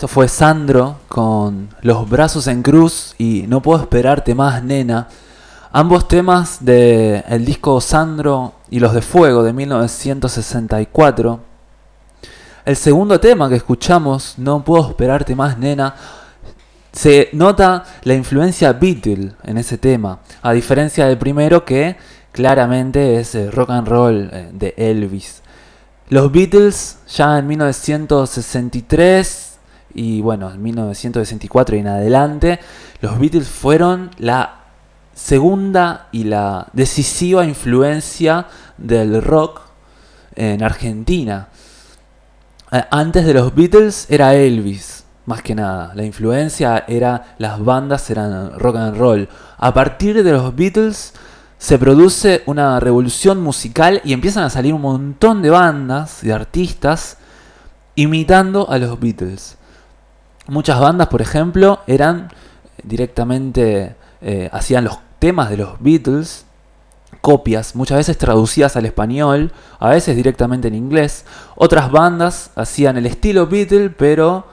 Esto 0.00 0.08
fue 0.08 0.28
Sandro 0.28 0.96
con 1.08 1.68
Los 1.82 2.08
brazos 2.08 2.46
en 2.46 2.62
cruz 2.62 3.14
y 3.18 3.44
No 3.46 3.60
puedo 3.60 3.82
esperarte 3.82 4.34
más, 4.34 4.64
nena. 4.64 5.08
Ambos 5.72 6.08
temas 6.08 6.64
del 6.64 7.22
el 7.28 7.44
disco 7.44 7.78
Sandro 7.82 8.54
y 8.70 8.80
Los 8.80 8.94
de 8.94 9.02
Fuego 9.02 9.42
de 9.42 9.52
1964. 9.52 11.40
El 12.64 12.76
segundo 12.76 13.20
tema 13.20 13.50
que 13.50 13.56
escuchamos, 13.56 14.36
No 14.38 14.64
puedo 14.64 14.88
esperarte 14.88 15.36
más, 15.36 15.58
nena, 15.58 15.94
se 16.92 17.28
nota 17.34 17.84
la 18.04 18.14
influencia 18.14 18.72
Beatle 18.72 19.32
en 19.42 19.58
ese 19.58 19.76
tema, 19.76 20.20
a 20.40 20.52
diferencia 20.52 21.04
del 21.04 21.18
primero 21.18 21.66
que 21.66 21.98
claramente 22.32 23.20
es 23.20 23.34
eh, 23.34 23.50
rock 23.50 23.68
and 23.68 23.86
roll 23.86 24.30
eh, 24.32 24.48
de 24.50 24.72
Elvis. 24.78 25.42
Los 26.08 26.32
Beatles 26.32 27.00
ya 27.06 27.38
en 27.38 27.48
1963 27.48 29.49
y 29.94 30.20
bueno, 30.20 30.50
en 30.50 30.62
1964 30.62 31.76
y 31.76 31.78
en 31.80 31.88
adelante, 31.88 32.60
los 33.00 33.18
Beatles 33.18 33.48
fueron 33.48 34.10
la 34.18 34.60
segunda 35.14 36.08
y 36.12 36.24
la 36.24 36.68
decisiva 36.72 37.44
influencia 37.44 38.46
del 38.78 39.22
rock 39.22 39.60
en 40.34 40.62
Argentina. 40.62 41.48
Antes 42.70 43.26
de 43.26 43.34
los 43.34 43.54
Beatles 43.54 44.06
era 44.08 44.34
Elvis, 44.34 45.04
más 45.26 45.42
que 45.42 45.54
nada. 45.54 45.92
La 45.94 46.04
influencia 46.04 46.84
era, 46.86 47.34
las 47.38 47.62
bandas 47.62 48.08
eran 48.10 48.58
rock 48.58 48.76
and 48.76 48.96
roll. 48.96 49.28
A 49.58 49.74
partir 49.74 50.22
de 50.22 50.32
los 50.32 50.54
Beatles 50.54 51.12
se 51.58 51.78
produce 51.78 52.42
una 52.46 52.80
revolución 52.80 53.40
musical 53.42 54.00
y 54.04 54.12
empiezan 54.12 54.44
a 54.44 54.50
salir 54.50 54.72
un 54.72 54.80
montón 54.80 55.42
de 55.42 55.50
bandas, 55.50 56.22
de 56.22 56.32
artistas, 56.32 57.18
imitando 57.96 58.70
a 58.70 58.78
los 58.78 58.98
Beatles. 58.98 59.58
Muchas 60.50 60.80
bandas, 60.80 61.06
por 61.06 61.22
ejemplo, 61.22 61.78
eran 61.86 62.28
directamente, 62.82 63.94
eh, 64.20 64.50
hacían 64.52 64.82
los 64.82 64.98
temas 65.20 65.48
de 65.48 65.58
los 65.58 65.80
Beatles, 65.80 66.44
copias, 67.20 67.76
muchas 67.76 67.98
veces 67.98 68.18
traducidas 68.18 68.74
al 68.74 68.84
español, 68.84 69.52
a 69.78 69.90
veces 69.90 70.16
directamente 70.16 70.66
en 70.66 70.74
inglés. 70.74 71.24
Otras 71.54 71.92
bandas 71.92 72.50
hacían 72.56 72.96
el 72.96 73.06
estilo 73.06 73.46
Beatle, 73.46 73.90
pero 73.90 74.48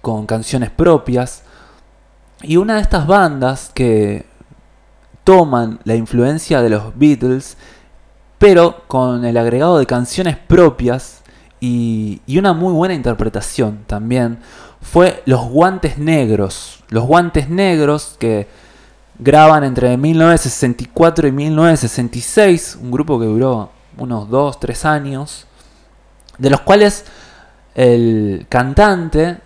con 0.00 0.26
canciones 0.26 0.70
propias. 0.70 1.44
Y 2.42 2.56
una 2.56 2.74
de 2.74 2.80
estas 2.80 3.06
bandas 3.06 3.70
que 3.72 4.26
toman 5.22 5.78
la 5.84 5.94
influencia 5.94 6.60
de 6.60 6.70
los 6.70 6.98
Beatles, 6.98 7.56
pero 8.38 8.82
con 8.88 9.24
el 9.24 9.36
agregado 9.36 9.78
de 9.78 9.86
canciones 9.86 10.36
propias 10.36 11.22
y 11.60 12.20
una 12.36 12.52
muy 12.52 12.72
buena 12.72 12.94
interpretación 12.94 13.84
también, 13.86 14.40
fue 14.90 15.22
Los 15.26 15.48
Guantes 15.48 15.98
Negros. 15.98 16.82
Los 16.88 17.04
Guantes 17.04 17.48
Negros 17.48 18.16
que 18.18 18.48
graban 19.18 19.64
entre 19.64 19.96
1964 19.96 21.28
y 21.28 21.32
1966, 21.32 22.78
un 22.80 22.90
grupo 22.90 23.18
que 23.18 23.26
duró 23.26 23.70
unos 23.98 24.28
2-3 24.28 24.84
años, 24.84 25.46
de 26.38 26.50
los 26.50 26.60
cuales 26.60 27.04
el 27.74 28.46
cantante 28.48 29.38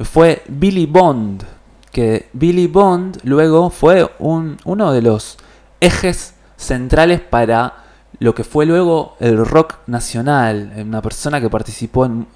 fue 0.00 0.42
Billy 0.48 0.86
Bond, 0.86 1.44
que 1.92 2.28
Billy 2.32 2.66
Bond 2.66 3.18
luego 3.24 3.70
fue 3.70 4.10
un- 4.18 4.56
uno 4.64 4.92
de 4.92 5.02
los 5.02 5.36
ejes 5.80 6.34
centrales 6.56 7.20
para 7.20 7.74
lo 8.18 8.34
que 8.34 8.44
fue 8.44 8.66
luego 8.66 9.16
el 9.20 9.44
rock 9.46 9.76
nacional, 9.86 10.72
una 10.84 11.00
persona 11.00 11.40
que 11.40 11.48
participó 11.48 12.04
en, 12.06 12.26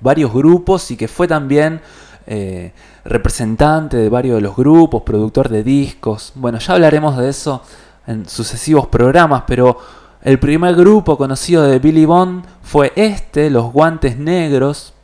varios 0.00 0.32
grupos 0.32 0.90
y 0.90 0.96
que 0.96 1.08
fue 1.08 1.26
también 1.26 1.80
eh, 2.26 2.72
representante 3.04 3.96
de 3.96 4.08
varios 4.08 4.36
de 4.36 4.42
los 4.42 4.54
grupos, 4.56 5.02
productor 5.02 5.48
de 5.48 5.62
discos. 5.62 6.32
Bueno, 6.34 6.58
ya 6.58 6.74
hablaremos 6.74 7.16
de 7.16 7.28
eso 7.28 7.62
en 8.06 8.28
sucesivos 8.28 8.86
programas, 8.86 9.44
pero 9.46 9.78
el 10.22 10.38
primer 10.38 10.74
grupo 10.74 11.16
conocido 11.16 11.64
de 11.64 11.78
Billy 11.78 12.04
Bond 12.04 12.44
fue 12.62 12.92
este, 12.94 13.50
Los 13.50 13.72
Guantes 13.72 14.18
Negros, 14.18 14.94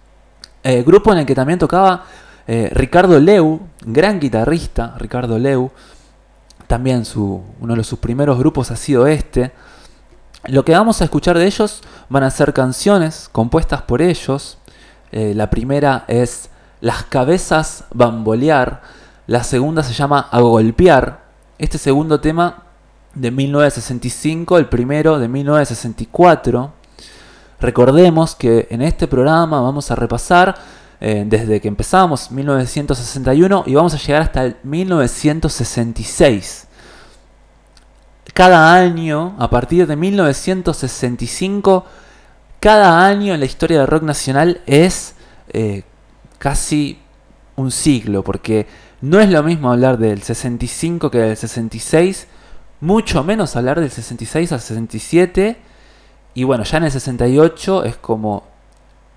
eh, 0.62 0.82
grupo 0.82 1.12
en 1.12 1.18
el 1.18 1.26
que 1.26 1.34
también 1.34 1.58
tocaba 1.58 2.04
eh, 2.46 2.68
Ricardo 2.72 3.18
Leu, 3.18 3.60
gran 3.84 4.18
guitarrista, 4.18 4.94
Ricardo 4.98 5.38
Leu. 5.38 5.70
También 6.66 7.04
su, 7.04 7.42
uno 7.60 7.74
de 7.74 7.84
sus 7.84 7.98
primeros 7.98 8.38
grupos 8.38 8.70
ha 8.70 8.76
sido 8.76 9.06
este. 9.06 9.52
Lo 10.46 10.64
que 10.64 10.72
vamos 10.72 11.00
a 11.00 11.04
escuchar 11.04 11.36
de 11.36 11.46
ellos 11.46 11.82
van 12.08 12.22
a 12.22 12.30
ser 12.30 12.54
canciones 12.54 13.28
compuestas 13.30 13.82
por 13.82 14.00
ellos. 14.00 14.56
Eh, 15.12 15.34
la 15.34 15.50
primera 15.50 16.04
es 16.08 16.48
Las 16.80 17.04
cabezas 17.04 17.84
bambolear. 17.92 18.80
La 19.26 19.44
segunda 19.44 19.82
se 19.82 19.92
llama 19.92 20.28
A 20.30 20.40
golpear. 20.40 21.24
Este 21.58 21.76
segundo 21.76 22.20
tema 22.20 22.62
de 23.12 23.30
1965, 23.30 24.56
el 24.56 24.66
primero 24.66 25.18
de 25.18 25.28
1964. 25.28 26.72
Recordemos 27.60 28.34
que 28.34 28.66
en 28.70 28.80
este 28.80 29.06
programa 29.06 29.60
vamos 29.60 29.90
a 29.90 29.94
repasar 29.94 30.54
eh, 31.00 31.24
desde 31.26 31.60
que 31.60 31.68
empezamos 31.68 32.30
1961 32.30 33.64
y 33.66 33.74
vamos 33.74 33.92
a 33.92 33.98
llegar 33.98 34.22
hasta 34.22 34.46
el 34.46 34.56
1966 34.62 36.68
cada 38.32 38.74
año, 38.74 39.34
a 39.38 39.50
partir 39.50 39.86
de 39.86 39.96
1965, 39.96 41.84
cada 42.60 43.06
año 43.06 43.34
en 43.34 43.40
la 43.40 43.46
historia 43.46 43.78
del 43.78 43.86
rock 43.86 44.02
nacional 44.02 44.60
es 44.66 45.14
eh, 45.48 45.82
casi 46.38 46.98
un 47.56 47.70
siglo, 47.70 48.22
porque 48.22 48.66
no 49.00 49.20
es 49.20 49.30
lo 49.30 49.42
mismo 49.42 49.72
hablar 49.72 49.98
del 49.98 50.22
65 50.22 51.10
que 51.10 51.18
del 51.18 51.36
66, 51.36 52.26
mucho 52.80 53.24
menos 53.24 53.56
hablar 53.56 53.80
del 53.80 53.90
66 53.90 54.52
al 54.52 54.60
67, 54.60 55.56
y 56.34 56.44
bueno, 56.44 56.64
ya 56.64 56.78
en 56.78 56.84
el 56.84 56.92
68 56.92 57.84
es 57.84 57.96
como 57.96 58.44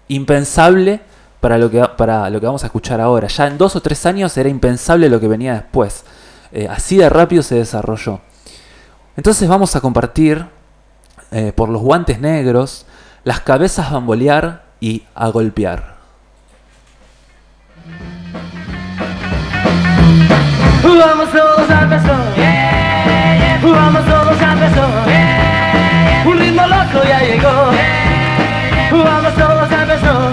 impensable 0.08 1.02
para 1.40 1.58
lo 1.58 1.70
que, 1.70 1.84
para 1.98 2.30
lo 2.30 2.40
que 2.40 2.46
vamos 2.46 2.64
a 2.64 2.68
escuchar 2.68 3.02
ahora. 3.02 3.28
Ya 3.28 3.48
en 3.48 3.58
dos 3.58 3.76
o 3.76 3.82
tres 3.82 4.06
años 4.06 4.36
era 4.38 4.50
impensable 4.50 5.10
lo 5.10 5.20
que 5.20 5.28
venía 5.28 5.54
después. 5.54 6.06
Eh, 6.52 6.68
así 6.70 6.98
de 6.98 7.10
rápido 7.10 7.44
se 7.44 7.56
desarrolló. 7.56 8.22
Entonces 9.16 9.48
vamos 9.48 9.76
a 9.76 9.82
compartir 9.82 10.46
eh, 11.32 11.54
por 11.56 11.70
los 11.70 11.82
guantes 11.82 12.20
negros, 12.20 12.86
las 13.24 13.40
cabezas 13.40 13.92
bambolear 13.92 14.64
y 14.80 15.04
a 15.16 15.28
golpear. 15.30 15.94
Vamos 20.84 21.32
todos 21.32 21.70
a 21.70 21.82
empezar. 21.84 22.18
Vamos 23.62 24.06
todos 24.06 24.42
a 24.42 24.54
empezar. 24.54 24.90
Un 26.26 26.40
ritmo 26.40 26.68
loco 26.68 27.08
ya 27.08 27.20
llegó. 27.20 27.72
Vamos 29.04 29.34
todos 29.36 29.72
a 29.72 29.82
empezar. 29.82 30.32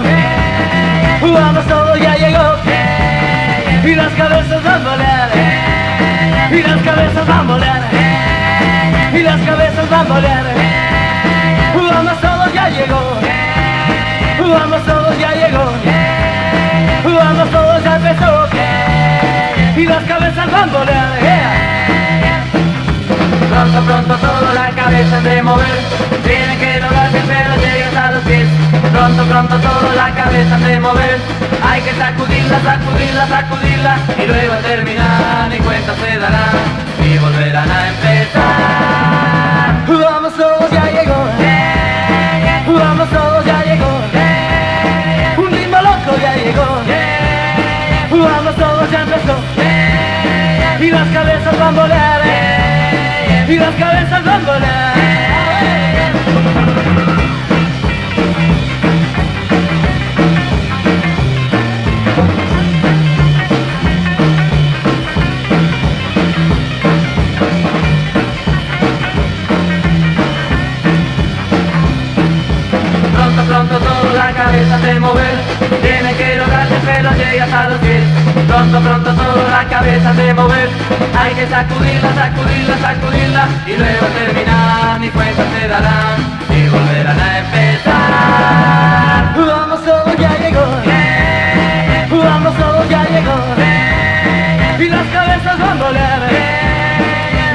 Vamos 1.21 1.65
todos 1.67 1.99
ya 1.99 2.15
llegó. 2.15 3.89
Y 3.89 3.95
las 3.95 4.13
cabezas 4.13 4.63
van 4.63 4.81
a 4.81 4.89
volar. 4.89 5.29
Y 6.51 6.61
las 6.61 6.81
cabezas 6.83 7.27
van 7.27 7.39
a 7.39 7.43
volar. 7.43 8.10
Y 9.13 9.23
las 9.23 9.41
cabezas 9.41 9.89
van 9.89 10.05
a 10.05 10.09
volar. 10.09 10.43
Vamos 11.75 12.21
todos 12.21 12.53
ya 12.53 12.69
llegó. 12.69 13.19
Vamos 14.39 14.85
todos 14.85 15.19
ya 15.19 15.31
llegó. 15.33 15.71
Vamos 17.03 17.51
todos 17.51 17.83
ya 17.83 17.95
empezó. 17.97 18.47
Y 19.75 19.85
las 19.85 20.03
cabezas 20.05 20.51
van 20.51 20.69
a 20.69 20.73
volar. 20.73 21.21
Pronto, 23.51 23.81
pronto 23.81 24.15
todo 24.15 24.53
la 24.53 24.69
cabeza 24.69 25.21
de 25.21 25.41
mover 25.43 25.79
Tiene 26.23 26.57
que 26.57 26.79
lograrse 26.79 27.21
pero 27.27 27.55
llegas 27.57 27.95
a 27.95 28.11
los 28.13 28.23
pies 28.23 28.47
Pronto, 28.91 29.23
pronto 29.25 29.55
todo 29.57 29.93
la 29.93 30.09
cabeza 30.15 30.57
de 30.57 30.79
mover 30.79 31.19
Hay 31.61 31.81
que 31.81 31.93
sacudirla, 31.93 32.59
sacudirla, 32.63 33.27
sacudirla 33.27 33.97
Y 34.17 34.25
luego 34.25 34.55
terminar 34.65 35.49
ni 35.49 35.57
cuenta 35.57 35.93
se 35.93 36.17
darán 36.17 36.55
Y 37.03 37.17
volverán 37.17 37.69
a 37.69 37.87
empezar 37.89 38.00
las 53.61 53.75
cabezas 53.75 54.25
van. 54.25 54.41
Pronto, 73.13 73.43
pronto 73.47 73.79
todo 73.79 74.13
la 74.15 74.31
cabeza 74.33 74.77
de 74.79 74.99
mover 74.99 75.35
Tiene 75.81 76.15
que 76.15 76.35
lograrse 76.35 76.75
pero 76.85 77.11
llegas 77.11 77.53
a 77.53 77.69
los 77.69 77.79
pies 77.79 78.03
Pronto, 78.47 78.79
pronto 78.81 79.20
cabeza 79.81 80.13
de 80.13 80.33
mover. 80.33 80.69
Hay 81.19 81.33
que 81.33 81.47
sacudirla, 81.47 82.13
sacudirla, 82.13 82.77
sacudirla 82.77 83.47
Y 83.67 83.77
luego 83.77 84.05
terminar 84.07 84.99
ni 84.99 85.09
cuenta 85.09 85.43
se 85.53 85.67
darán 85.67 86.17
Y 86.49 86.67
volverán 86.67 87.19
a 87.19 87.39
empezar. 87.39 87.93
Vamos 89.35 89.83
todos 89.83 90.17
ya 90.17 90.37
llegó. 90.37 90.65
Vamos 92.23 92.57
todos 92.57 92.89
ya 92.89 93.03
llegó. 93.05 93.37
Y 94.79 94.89
las 94.89 95.07
cabezas 95.07 95.59
van 95.59 95.77
a 95.77 95.83
volar. 95.83 96.21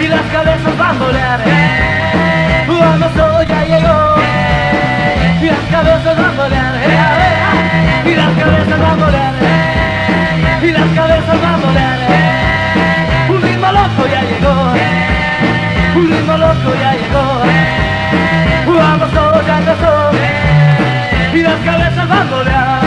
Y 0.00 0.08
las 0.08 0.26
cabezas 0.32 0.78
van 0.78 0.96
a 0.96 0.98
volar. 0.98 1.40
Vamos 2.68 3.14
todos 3.14 3.46
ya 3.46 3.64
llegó. 3.64 4.16
Y 5.42 5.46
las 5.46 5.66
cabezas 5.70 6.16
van 6.16 6.24
a 6.24 6.42
volar, 6.42 6.74
y 8.04 8.14
las 8.14 8.32
cabezas 8.38 8.80
van 8.80 8.90
a 8.90 9.04
volar, 9.04 9.34
y 10.62 10.70
las 10.72 10.88
cabezas 10.96 11.40
van 11.42 11.54
a 11.54 11.56
volar. 11.58 12.05
Ya 14.12 14.22
llegó, 14.22 14.72
un 15.96 16.08
ritmo 16.08 16.36
loco 16.36 16.74
ya 16.80 16.92
llegó. 16.94 18.78
Vamos 18.78 19.10
todos 19.10 19.46
ya 19.46 19.58
empezó, 19.58 20.10
y 21.34 21.42
las 21.42 21.60
cabezas 21.64 22.08
van 22.08 22.28
a 22.48 22.85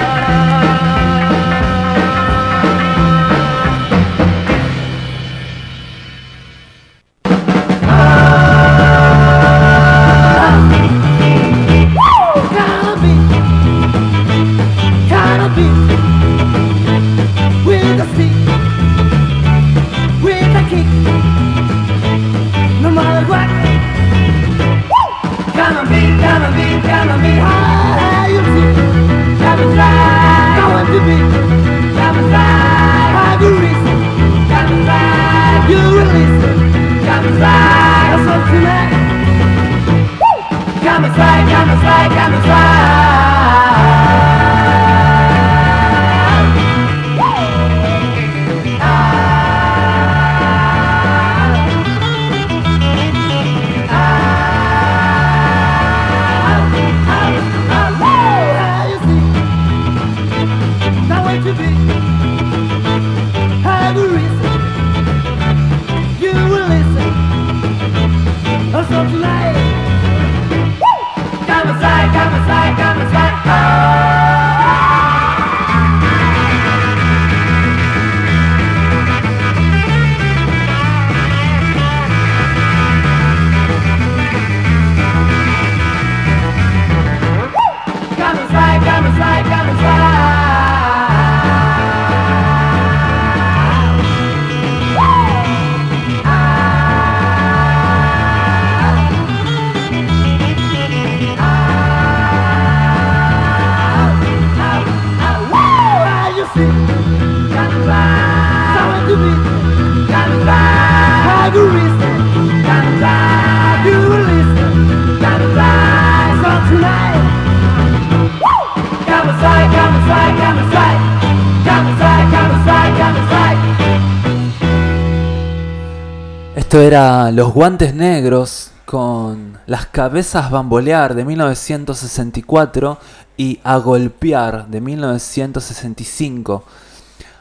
era 126.89 127.31
Los 127.31 127.53
Guantes 127.53 127.93
Negros 127.93 128.71
con 128.85 129.59
Las 129.67 129.85
Cabezas 129.85 130.49
Bambolear 130.49 131.13
de 131.13 131.23
1964 131.23 132.97
y 133.37 133.59
A 133.63 133.77
Golpear 133.77 134.67
de 134.67 134.81
1965. 134.81 136.63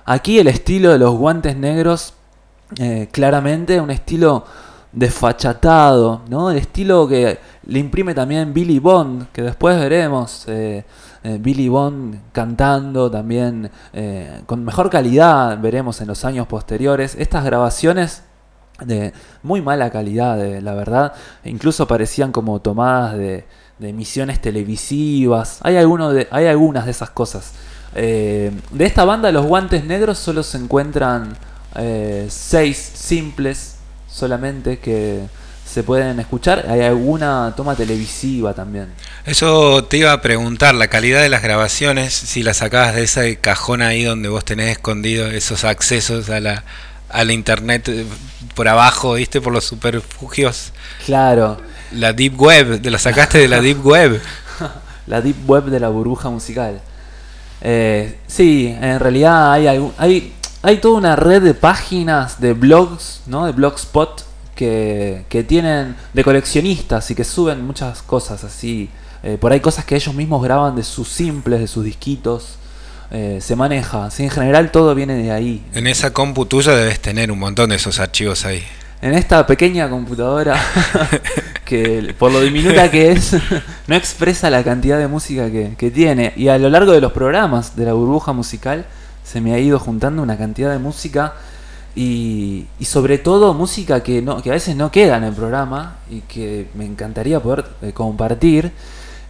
Aquí 0.04 0.38
el 0.38 0.48
estilo 0.48 0.90
de 0.90 0.98
los 0.98 1.16
Guantes 1.16 1.56
Negros, 1.56 2.12
eh, 2.78 3.08
claramente 3.10 3.80
un 3.80 3.90
estilo 3.90 4.44
desfachatado, 4.92 6.20
¿no? 6.28 6.50
El 6.50 6.58
estilo 6.58 7.08
que 7.08 7.38
le 7.68 7.78
imprime 7.78 8.12
también 8.12 8.52
Billy 8.52 8.78
Bond, 8.78 9.28
que 9.32 9.40
después 9.40 9.78
veremos. 9.78 10.44
eh, 10.46 10.84
eh, 11.24 11.36
Billy 11.40 11.68
Bond 11.68 12.20
cantando 12.32 13.10
también 13.10 13.70
eh, 13.92 14.42
con 14.46 14.64
mejor 14.64 14.88
calidad, 14.88 15.58
veremos 15.60 16.00
en 16.00 16.06
los 16.06 16.24
años 16.24 16.46
posteriores. 16.46 17.16
Estas 17.18 17.44
grabaciones 17.44 18.22
de 18.84 19.12
muy 19.42 19.60
mala 19.60 19.90
calidad, 19.90 20.36
de, 20.36 20.60
la 20.60 20.74
verdad. 20.74 21.12
Incluso 21.44 21.86
parecían 21.86 22.32
como 22.32 22.60
tomadas 22.60 23.16
de, 23.16 23.44
emisiones 23.80 24.40
televisivas. 24.40 25.58
Hay, 25.62 25.76
alguno 25.76 26.12
de, 26.12 26.28
hay 26.30 26.46
algunas 26.46 26.84
de 26.84 26.90
esas 26.90 27.10
cosas. 27.10 27.52
Eh, 27.94 28.52
de 28.70 28.84
esta 28.86 29.04
banda, 29.04 29.30
Los 29.32 29.46
Guantes 29.46 29.84
Negros, 29.84 30.18
solo 30.18 30.42
se 30.42 30.58
encuentran 30.58 31.36
eh, 31.76 32.26
seis 32.28 32.76
simples 32.76 33.76
solamente 34.10 34.78
que 34.78 35.22
se 35.64 35.82
pueden 35.82 36.18
escuchar. 36.18 36.66
Hay 36.68 36.80
alguna 36.80 37.52
toma 37.56 37.76
televisiva 37.76 38.54
también. 38.54 38.88
Eso 39.26 39.84
te 39.84 39.98
iba 39.98 40.12
a 40.12 40.22
preguntar, 40.22 40.74
la 40.74 40.88
calidad 40.88 41.22
de 41.22 41.28
las 41.28 41.42
grabaciones, 41.42 42.14
si 42.14 42.42
las 42.42 42.58
sacabas 42.58 42.94
de 42.94 43.04
ese 43.04 43.36
cajón 43.36 43.82
ahí 43.82 44.02
donde 44.02 44.28
vos 44.28 44.44
tenés 44.44 44.72
escondido 44.72 45.26
esos 45.26 45.64
accesos 45.64 46.30
a 46.30 46.40
la, 46.40 46.64
a 47.10 47.24
la 47.24 47.32
internet 47.32 47.88
eh, 47.88 48.06
por 48.54 48.68
abajo, 48.68 49.14
¿viste? 49.14 49.40
Por 49.40 49.52
los 49.52 49.64
superfugios. 49.64 50.72
Claro, 51.06 51.58
La 51.92 52.12
Deep 52.12 52.40
Web, 52.40 52.82
te 52.82 52.90
la 52.90 52.98
sacaste 52.98 53.38
de 53.38 53.48
la 53.48 53.60
Deep 53.60 53.84
Web. 53.84 54.20
la 55.06 55.20
deep 55.22 55.48
web 55.48 55.64
de 55.66 55.80
la 55.80 55.88
burbuja 55.88 56.28
musical. 56.28 56.80
Eh, 57.60 58.18
sí, 58.26 58.74
en 58.80 59.00
realidad 59.00 59.52
hay, 59.52 59.66
algún- 59.66 59.92
hay, 59.98 60.34
hay 60.62 60.78
toda 60.78 60.98
una 60.98 61.16
red 61.16 61.42
de 61.42 61.54
páginas, 61.54 62.40
de 62.40 62.52
blogs, 62.52 63.22
¿no? 63.26 63.46
De 63.46 63.52
blogspot 63.52 64.24
que, 64.54 65.24
que 65.28 65.44
tienen 65.44 65.96
de 66.12 66.24
coleccionistas 66.24 67.10
y 67.10 67.14
que 67.14 67.24
suben 67.24 67.64
muchas 67.66 68.02
cosas 68.02 68.44
así. 68.44 68.90
Eh, 69.22 69.38
por 69.40 69.50
ahí 69.52 69.60
cosas 69.60 69.84
que 69.84 69.96
ellos 69.96 70.14
mismos 70.14 70.42
graban 70.42 70.76
de 70.76 70.82
sus 70.84 71.08
simples, 71.08 71.60
de 71.60 71.66
sus 71.68 71.84
disquitos. 71.84 72.56
Eh, 73.10 73.38
se 73.40 73.56
maneja. 73.56 74.06
así, 74.06 74.24
en 74.24 74.30
general 74.30 74.70
todo 74.70 74.94
viene 74.94 75.14
de 75.14 75.30
ahí. 75.30 75.64
En 75.72 75.86
esa 75.86 76.12
compu 76.12 76.46
tuya 76.46 76.74
debes 76.74 77.00
tener 77.00 77.32
un 77.32 77.38
montón 77.38 77.70
de 77.70 77.76
esos 77.76 78.00
archivos 78.00 78.44
ahí. 78.44 78.62
En 79.00 79.14
esta 79.14 79.46
pequeña 79.46 79.88
computadora, 79.88 80.60
que 81.64 82.14
por 82.18 82.32
lo 82.32 82.40
diminuta 82.40 82.90
que 82.90 83.12
es, 83.12 83.36
no 83.86 83.94
expresa 83.94 84.50
la 84.50 84.64
cantidad 84.64 84.98
de 84.98 85.06
música 85.06 85.50
que, 85.50 85.74
que 85.78 85.90
tiene. 85.90 86.32
Y 86.36 86.48
a 86.48 86.58
lo 86.58 86.68
largo 86.68 86.92
de 86.92 87.00
los 87.00 87.12
programas 87.12 87.76
de 87.76 87.84
la 87.84 87.92
burbuja 87.92 88.32
musical, 88.32 88.86
se 89.24 89.40
me 89.40 89.54
ha 89.54 89.58
ido 89.58 89.78
juntando 89.78 90.22
una 90.22 90.36
cantidad 90.36 90.70
de 90.70 90.78
música. 90.78 91.34
Y, 91.94 92.66
y 92.78 92.84
sobre 92.84 93.18
todo 93.18 93.54
música 93.54 94.02
que, 94.02 94.20
no, 94.20 94.42
que 94.42 94.50
a 94.50 94.52
veces 94.52 94.76
no 94.76 94.90
queda 94.90 95.16
en 95.16 95.24
el 95.24 95.32
programa 95.32 95.96
y 96.10 96.20
que 96.20 96.68
me 96.74 96.84
encantaría 96.84 97.40
poder 97.40 97.64
eh, 97.82 97.92
compartir. 97.92 98.72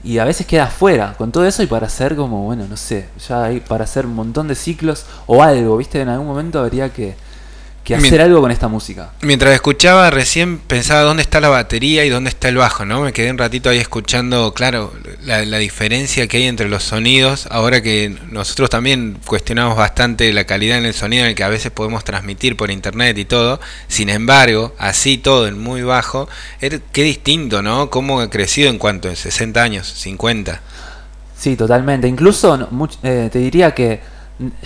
Y 0.05 0.19
a 0.19 0.25
veces 0.25 0.47
queda 0.47 0.65
afuera 0.65 1.15
con 1.19 1.33
todo 1.33 1.45
eso 1.45 1.63
y 1.63 1.67
para 1.67 1.87
hacer 1.87 2.15
como, 2.15 2.45
bueno, 2.45 2.67
no 2.69 2.77
sé, 2.77 3.09
ya 3.29 3.45
hay 3.45 3.61
para 3.61 3.85
hacer 3.85 4.07
un 4.07 4.15
montón 4.15 4.47
de 4.49 4.55
ciclos 4.55 5.07
o 5.27 5.43
algo, 5.43 5.77
¿viste? 5.77 6.01
En 6.01 6.09
algún 6.09 6.27
momento 6.29 6.61
habría 6.61 6.93
que, 6.93 7.17
que 7.89 8.07
hacer 8.07 8.21
algo 8.21 8.41
con 8.41 8.51
esta 8.51 8.69
música. 8.69 9.11
Mientras 9.23 9.55
escuchaba 9.55 10.11
recién 10.11 10.59
pensaba 10.59 11.01
dónde 11.03 11.23
está 11.23 11.41
la 11.41 11.49
batería 11.49 12.05
y 12.05 12.09
dónde 12.11 12.31
está 12.31 12.49
el 12.49 12.57
bajo, 12.57 12.85
¿no? 12.85 13.01
Me 13.01 13.13
quedé 13.13 13.31
un 13.31 13.39
ratito 13.39 13.69
ahí 13.71 13.79
escuchando, 13.79 14.53
claro, 14.55 14.93
la, 15.23 15.45
la 15.45 15.59
diferencia 15.59 16.27
que 16.29 16.37
hay 16.39 16.45
entre 16.45 16.69
los 16.69 16.83
sonidos, 16.85 17.49
ahora 17.51 17.83
que 17.83 18.15
nosotros 18.31 18.71
también 18.71 19.19
cuestionamos 19.27 19.77
bastante 19.77 20.33
la 20.33 20.45
calidad 20.45 20.79
en 20.79 20.85
el 20.87 20.95
sonido 20.95 21.25
en 21.25 21.31
el 21.31 21.35
que 21.35 21.45
a 21.45 21.49
veces 21.49 21.71
podemos 21.73 22.05
transmitir 22.05 22.57
por 22.57 22.71
internet 22.71 23.17
y 23.19 23.25
todo, 23.25 23.61
sin 23.89 24.09
embargo, 24.09 24.75
así 24.79 25.19
todo 25.19 25.47
en 25.49 25.59
muy 25.59 25.83
bajo, 25.83 26.29
er- 26.61 26.81
qué 26.93 27.03
distinto, 27.03 27.63
¿no? 27.63 27.91
Cómo 27.91 28.21
ha 28.21 28.31
crecido 28.31 28.69
en 28.71 28.79
cuanto 28.79 29.09
en 29.09 29.17
60 29.17 29.63
años, 29.63 29.87
50. 29.89 30.61
Sí, 31.37 31.57
totalmente. 31.57 32.09
Incluso 32.09 32.57
much- 32.71 32.99
eh, 33.03 33.29
te 33.33 33.39
diría 33.39 33.73
que 33.73 34.01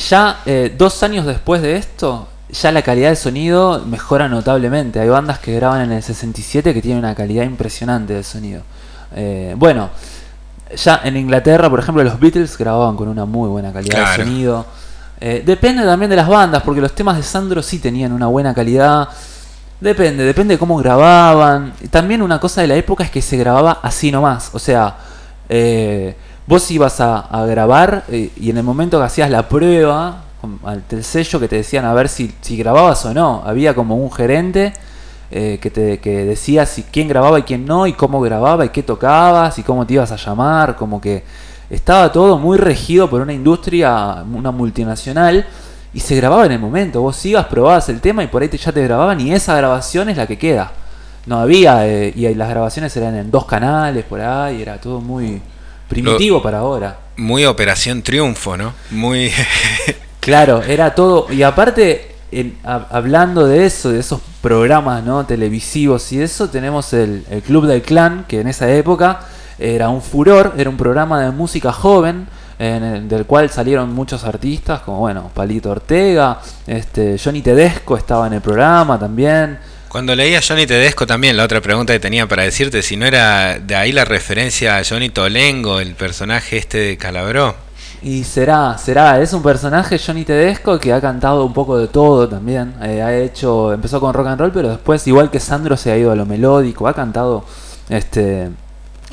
ya 0.08 0.40
eh, 0.46 0.74
dos 0.76 1.02
años 1.02 1.26
después 1.26 1.60
de 1.62 1.76
esto, 1.76 2.28
ya 2.52 2.70
la 2.70 2.82
calidad 2.82 3.08
de 3.10 3.16
sonido 3.16 3.82
mejora 3.86 4.28
notablemente. 4.28 5.00
Hay 5.00 5.08
bandas 5.08 5.38
que 5.38 5.54
graban 5.54 5.80
en 5.82 5.92
el 5.92 6.02
67 6.02 6.74
que 6.74 6.82
tienen 6.82 6.98
una 6.98 7.14
calidad 7.14 7.44
impresionante 7.44 8.12
de 8.12 8.22
sonido. 8.22 8.62
Eh, 9.14 9.54
bueno, 9.56 9.88
ya 10.76 11.00
en 11.04 11.16
Inglaterra, 11.16 11.68
por 11.70 11.80
ejemplo, 11.80 12.04
los 12.04 12.18
Beatles 12.20 12.56
grababan 12.58 12.96
con 12.96 13.08
una 13.08 13.24
muy 13.24 13.48
buena 13.48 13.72
calidad 13.72 13.96
Claro. 13.96 14.10
de 14.24 14.28
sonido. 14.28 14.66
Eh, 15.20 15.42
depende 15.46 15.84
también 15.84 16.10
de 16.10 16.16
las 16.16 16.28
bandas, 16.28 16.62
porque 16.62 16.80
los 16.80 16.94
temas 16.94 17.16
de 17.16 17.22
Sandro 17.22 17.62
sí 17.62 17.78
tenían 17.78 18.12
una 18.12 18.26
buena 18.26 18.52
calidad. 18.54 19.08
Depende, 19.80 20.22
depende 20.24 20.54
de 20.54 20.58
cómo 20.58 20.76
grababan. 20.76 21.72
También 21.90 22.22
una 22.22 22.38
cosa 22.38 22.60
de 22.60 22.68
la 22.68 22.74
época 22.76 23.02
es 23.04 23.10
que 23.10 23.22
se 23.22 23.36
grababa 23.36 23.80
así 23.82 24.10
nomás. 24.12 24.50
O 24.52 24.58
sea, 24.58 24.96
eh, 25.48 26.14
vos 26.46 26.70
ibas 26.70 27.00
a, 27.00 27.18
a 27.20 27.44
grabar 27.46 28.04
y 28.10 28.50
en 28.50 28.56
el 28.58 28.62
momento 28.62 28.98
que 28.98 29.04
hacías 29.04 29.30
la 29.30 29.48
prueba, 29.48 30.22
al 30.64 30.82
sello 31.02 31.40
que 31.40 31.48
te 31.48 31.56
decían 31.56 31.84
a 31.84 31.94
ver 31.94 32.08
si, 32.08 32.34
si 32.40 32.56
grababas 32.56 33.04
o 33.04 33.14
no, 33.14 33.42
había 33.44 33.74
como 33.74 33.96
un 33.96 34.10
gerente 34.10 34.72
eh, 35.30 35.58
que 35.62 35.70
te 35.70 35.98
que 35.98 36.24
decía 36.26 36.66
si 36.66 36.82
quién 36.82 37.08
grababa 37.08 37.38
y 37.38 37.42
quién 37.44 37.64
no, 37.64 37.86
y 37.86 37.94
cómo 37.94 38.20
grababa 38.20 38.66
y 38.66 38.68
qué 38.68 38.82
tocabas 38.82 39.58
y 39.58 39.62
cómo 39.62 39.86
te 39.86 39.94
ibas 39.94 40.12
a 40.12 40.16
llamar, 40.16 40.76
como 40.76 41.00
que 41.00 41.24
estaba 41.70 42.12
todo 42.12 42.38
muy 42.38 42.58
regido 42.58 43.08
por 43.08 43.22
una 43.22 43.32
industria, 43.32 44.22
una 44.30 44.50
multinacional, 44.50 45.46
y 45.94 46.00
se 46.00 46.16
grababa 46.16 46.44
en 46.44 46.52
el 46.52 46.58
momento. 46.58 47.00
Vos 47.00 47.24
ibas, 47.24 47.46
probabas 47.46 47.88
el 47.88 48.02
tema 48.02 48.22
y 48.22 48.26
por 48.26 48.42
ahí 48.42 48.48
te, 48.48 48.58
ya 48.58 48.72
te 48.72 48.82
grababan, 48.82 49.20
y 49.22 49.32
esa 49.32 49.56
grabación 49.56 50.10
es 50.10 50.18
la 50.18 50.26
que 50.26 50.36
queda. 50.36 50.70
No 51.24 51.38
había, 51.38 51.88
eh, 51.88 52.12
y 52.14 52.34
las 52.34 52.50
grabaciones 52.50 52.94
eran 52.98 53.16
en 53.16 53.30
dos 53.30 53.46
canales 53.46 54.04
por 54.04 54.20
ahí, 54.20 54.60
era 54.60 54.78
todo 54.78 55.00
muy 55.00 55.40
primitivo 55.88 56.42
para 56.42 56.58
ahora. 56.58 56.98
Muy 57.16 57.46
Operación 57.46 58.02
Triunfo, 58.02 58.58
¿no? 58.58 58.74
Muy... 58.90 59.32
Claro, 60.22 60.62
era 60.62 60.94
todo. 60.94 61.26
Y 61.32 61.42
aparte, 61.42 62.14
hablando 62.62 63.44
de 63.48 63.66
eso, 63.66 63.90
de 63.90 63.98
esos 63.98 64.20
programas 64.40 65.02
¿no? 65.02 65.26
televisivos 65.26 66.12
y 66.12 66.22
eso, 66.22 66.48
tenemos 66.48 66.92
el, 66.92 67.24
el 67.28 67.42
Club 67.42 67.66
del 67.66 67.82
Clan, 67.82 68.24
que 68.28 68.40
en 68.40 68.46
esa 68.46 68.70
época 68.72 69.20
era 69.58 69.88
un 69.88 70.00
furor, 70.00 70.54
era 70.56 70.70
un 70.70 70.76
programa 70.76 71.20
de 71.20 71.32
música 71.32 71.72
joven, 71.72 72.28
en 72.60 72.84
el- 72.84 73.08
del 73.08 73.26
cual 73.26 73.50
salieron 73.50 73.92
muchos 73.92 74.22
artistas, 74.22 74.82
como 74.82 75.00
bueno, 75.00 75.28
Palito 75.34 75.70
Ortega, 75.70 76.38
este, 76.68 77.16
Johnny 77.18 77.42
Tedesco 77.42 77.96
estaba 77.96 78.28
en 78.28 78.34
el 78.34 78.40
programa 78.40 79.00
también. 79.00 79.58
Cuando 79.88 80.14
leía 80.14 80.40
Johnny 80.46 80.66
Tedesco 80.66 81.04
también, 81.04 81.36
la 81.36 81.42
otra 81.42 81.60
pregunta 81.60 81.92
que 81.92 81.98
tenía 81.98 82.28
para 82.28 82.44
decirte, 82.44 82.82
si 82.82 82.96
no 82.96 83.06
era 83.06 83.58
de 83.58 83.74
ahí 83.74 83.90
la 83.90 84.04
referencia 84.04 84.78
a 84.78 84.84
Johnny 84.88 85.10
Tolengo, 85.10 85.80
el 85.80 85.96
personaje 85.96 86.58
este 86.58 86.78
de 86.78 86.96
Calabró. 86.96 87.56
Y 88.04 88.24
será, 88.24 88.76
será, 88.78 89.20
es 89.20 89.32
un 89.32 89.42
personaje 89.42 89.96
Johnny 89.96 90.24
Tedesco 90.24 90.78
que 90.80 90.92
ha 90.92 91.00
cantado 91.00 91.44
un 91.44 91.52
poco 91.52 91.78
de 91.78 91.86
todo 91.86 92.28
también. 92.28 92.74
Eh, 92.82 93.00
ha 93.00 93.16
hecho, 93.16 93.72
empezó 93.72 94.00
con 94.00 94.12
rock 94.12 94.26
and 94.26 94.40
roll, 94.40 94.50
pero 94.52 94.70
después, 94.70 95.06
igual 95.06 95.30
que 95.30 95.38
Sandro, 95.38 95.76
se 95.76 95.92
ha 95.92 95.96
ido 95.96 96.10
a 96.10 96.16
lo 96.16 96.26
melódico, 96.26 96.88
ha 96.88 96.94
cantado 96.94 97.44
este 97.88 98.50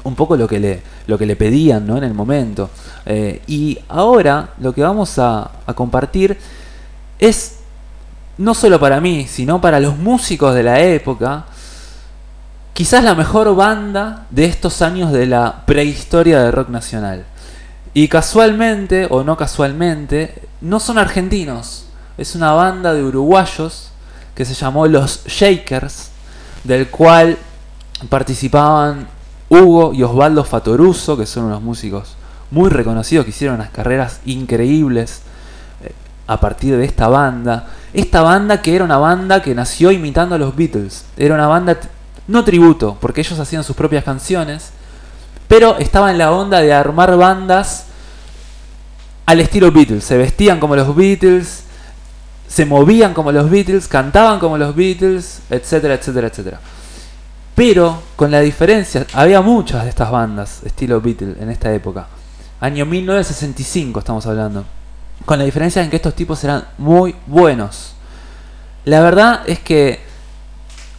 un 0.04 0.16
poco 0.16 0.38
lo 0.38 0.48
que 0.48 0.60
le, 0.60 0.82
lo 1.08 1.18
que 1.18 1.26
le 1.26 1.36
pedían 1.36 1.86
¿no? 1.86 1.98
en 1.98 2.04
el 2.04 2.14
momento. 2.14 2.70
Eh, 3.06 3.42
y 3.48 3.78
ahora 3.90 4.52
lo 4.60 4.74
que 4.74 4.82
vamos 4.82 5.20
a, 5.20 5.52
a 5.68 5.74
compartir 5.74 6.38
es 7.20 7.58
no 8.38 8.54
solo 8.54 8.80
para 8.80 9.00
mí, 9.02 9.28
sino 9.28 9.60
para 9.62 9.80
los 9.80 9.98
músicos 9.98 10.56
de 10.56 10.64
la 10.64 10.80
época, 10.80 11.46
quizás 12.74 13.04
la 13.04 13.14
mejor 13.14 13.54
banda 13.56 14.26
de 14.30 14.46
estos 14.46 14.82
años 14.82 15.12
de 15.12 15.28
la 15.28 15.64
prehistoria 15.66 16.42
del 16.42 16.54
rock 16.54 16.70
nacional. 16.70 17.26
Y 17.94 18.08
casualmente, 18.08 19.08
o 19.10 19.24
no 19.24 19.36
casualmente, 19.36 20.44
no 20.62 20.80
son 20.80 20.98
argentinos. 20.98 21.86
Es 22.18 22.36
una 22.36 22.52
banda 22.52 22.94
de 22.94 23.04
uruguayos 23.04 23.92
que 24.36 24.46
se 24.46 24.54
llamó 24.54 24.88
Los 24.88 25.26
Shakers, 25.26 26.12
del 26.64 26.90
cual 26.90 27.38
participaban 28.10 29.08
Hugo 29.50 29.94
y 29.94 30.04
Osvaldo 30.04 30.44
Fatoruso, 30.44 31.18
que 31.18 31.26
son 31.26 31.46
unos 31.46 31.62
músicos 31.62 32.16
muy 32.52 32.70
reconocidos 32.70 33.26
que 33.26 33.32
hicieron 33.32 33.56
unas 33.56 33.70
carreras 33.70 34.22
increíbles 34.26 35.22
eh, 35.84 35.92
a 36.28 36.40
partir 36.40 36.78
de 36.78 36.86
esta 36.86 37.08
banda. 37.08 37.68
Esta 37.94 38.22
banda 38.22 38.62
que 38.62 38.76
era 38.76 38.86
una 38.86 38.98
banda 38.98 39.42
que 39.42 39.56
nació 39.56 39.92
imitando 39.92 40.36
a 40.36 40.38
los 40.38 40.56
Beatles. 40.56 41.06
Era 41.18 41.36
una 41.36 41.48
banda, 41.48 41.80
no 42.28 42.44
tributo, 42.44 42.98
porque 43.00 43.22
ellos 43.22 43.40
hacían 43.40 43.64
sus 43.64 43.76
propias 43.76 44.04
canciones, 44.04 44.72
pero 45.50 45.80
estaba 45.80 46.12
en 46.12 46.20
la 46.20 46.32
onda 46.32 46.62
de 46.62 46.72
armar 46.72 47.18
bandas 47.18 47.88
al 49.26 49.40
estilo 49.42 49.72
Beatles. 49.72 50.04
Se 50.04 50.16
vestían 50.16 50.60
como 50.60 50.76
los 50.76 50.96
Beatles, 50.96 51.64
se 52.48 52.66
movían 52.66 53.16
como 53.16 53.32
los 53.32 53.50
Beatles, 53.50 53.88
cantaban 53.88 54.40
como 54.40 54.60
los 54.60 54.76
Beatles, 54.76 55.42
etcétera, 55.50 55.96
etcétera, 55.96 56.28
etcétera. 56.28 56.60
Pero 57.56 58.04
con 58.16 58.30
la 58.30 58.42
diferencia, 58.42 59.08
había 59.14 59.42
muchas 59.42 59.84
de 59.84 59.90
estas 59.90 60.12
bandas 60.12 60.62
estilo 60.64 61.02
Beatles 61.02 61.38
en 61.42 61.50
esta 61.50 61.74
época. 61.74 62.08
Año 62.62 62.86
1965 62.86 64.00
estamos 64.00 64.28
hablando. 64.28 64.66
Con 65.26 65.40
la 65.40 65.46
diferencia 65.46 65.82
en 65.84 65.90
que 65.90 65.96
estos 65.96 66.14
tipos 66.14 66.44
eran 66.44 66.64
muy 66.78 67.16
buenos. 67.26 67.94
La 68.86 69.02
verdad 69.02 69.42
es 69.48 69.60
que 69.60 70.00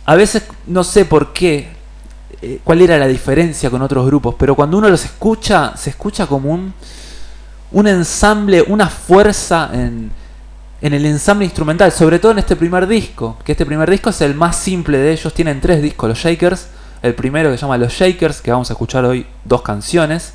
a 0.06 0.16
veces 0.16 0.42
no 0.66 0.82
sé 0.82 1.04
por 1.04 1.32
qué, 1.32 1.79
eh, 2.42 2.60
cuál 2.64 2.80
era 2.82 2.98
la 2.98 3.06
diferencia 3.06 3.70
con 3.70 3.82
otros 3.82 4.06
grupos, 4.06 4.34
pero 4.38 4.54
cuando 4.54 4.78
uno 4.78 4.88
los 4.88 5.04
escucha, 5.04 5.76
se 5.76 5.90
escucha 5.90 6.26
como 6.26 6.50
un, 6.50 6.72
un 7.72 7.86
ensamble, 7.86 8.62
una 8.62 8.88
fuerza 8.88 9.70
en, 9.72 10.10
en 10.80 10.94
el 10.94 11.04
ensamble 11.06 11.44
instrumental, 11.44 11.92
sobre 11.92 12.18
todo 12.18 12.32
en 12.32 12.38
este 12.38 12.56
primer 12.56 12.86
disco, 12.86 13.36
que 13.44 13.52
este 13.52 13.66
primer 13.66 13.90
disco 13.90 14.10
es 14.10 14.20
el 14.22 14.34
más 14.34 14.56
simple 14.56 14.98
de 14.98 15.12
ellos, 15.12 15.34
tienen 15.34 15.60
tres 15.60 15.82
discos, 15.82 16.08
los 16.08 16.18
Shakers, 16.18 16.68
el 17.02 17.14
primero 17.14 17.50
que 17.50 17.56
se 17.56 17.62
llama 17.62 17.78
Los 17.78 17.92
Shakers, 17.92 18.40
que 18.40 18.50
vamos 18.50 18.70
a 18.70 18.74
escuchar 18.74 19.04
hoy 19.04 19.26
dos 19.44 19.62
canciones, 19.62 20.32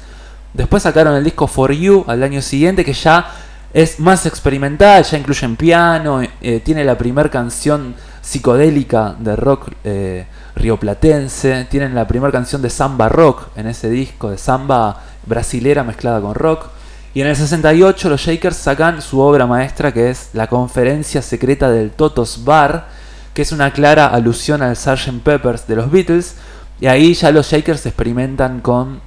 después 0.53 0.83
sacaron 0.83 1.15
el 1.15 1.23
disco 1.23 1.47
For 1.47 1.71
You 1.71 2.05
al 2.07 2.23
año 2.23 2.41
siguiente, 2.41 2.85
que 2.85 2.93
ya 2.93 3.27
es 3.73 3.99
más 3.99 4.25
experimental, 4.25 5.03
ya 5.03 5.17
incluyen 5.17 5.55
piano, 5.55 6.21
eh, 6.41 6.61
tiene 6.63 6.83
la 6.85 6.97
primera 6.97 7.29
canción 7.29 7.95
psicodélica 8.25 9.15
de 9.19 9.35
rock 9.35 9.71
eh, 9.83 10.25
rioplatense, 10.55 11.67
tienen 11.69 11.93
la 11.93 12.07
primera 12.07 12.31
canción 12.31 12.61
de 12.61 12.71
samba 12.71 13.07
rock 13.07 13.49
en 13.55 13.67
ese 13.67 13.89
disco, 13.89 14.31
de 14.31 14.39
samba 14.39 15.03
brasilera 15.27 15.83
mezclada 15.83 16.19
con 16.21 16.33
rock, 16.33 16.65
y 17.13 17.21
en 17.21 17.27
el 17.27 17.35
68 17.35 18.09
los 18.09 18.19
Shakers 18.19 18.57
sacan 18.57 19.01
su 19.01 19.19
obra 19.19 19.45
maestra 19.45 19.93
que 19.93 20.09
es 20.09 20.31
La 20.33 20.47
Conferencia 20.47 21.21
Secreta 21.21 21.69
del 21.69 21.91
Totos 21.91 22.43
Bar, 22.43 22.87
que 23.33 23.43
es 23.43 23.53
una 23.53 23.71
clara 23.71 24.07
alusión 24.07 24.61
al 24.61 24.75
Sgt. 24.75 25.21
Peppers 25.23 25.65
de 25.65 25.75
los 25.77 25.89
Beatles. 25.89 26.35
Y 26.81 26.87
ahí 26.87 27.13
ya 27.13 27.31
los 27.31 27.49
Shakers 27.49 27.85
experimentan 27.85 28.59
con, 28.59 28.99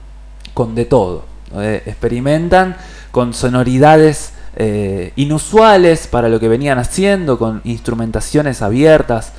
con 0.55 0.75
de 0.75 0.87
todo. 0.87 1.27
Eh, 1.57 1.83
experimentan 1.85 2.77
con 3.11 3.35
sonoridades 3.35 4.33
eh, 4.61 5.13
inusuales 5.15 6.09
para 6.09 6.29
lo 6.29 6.41
que 6.41 6.49
venían 6.49 6.79
haciendo, 6.79 7.39
con 7.39 7.61
instrumentaciones 7.63 8.61
abiertas. 8.61 9.33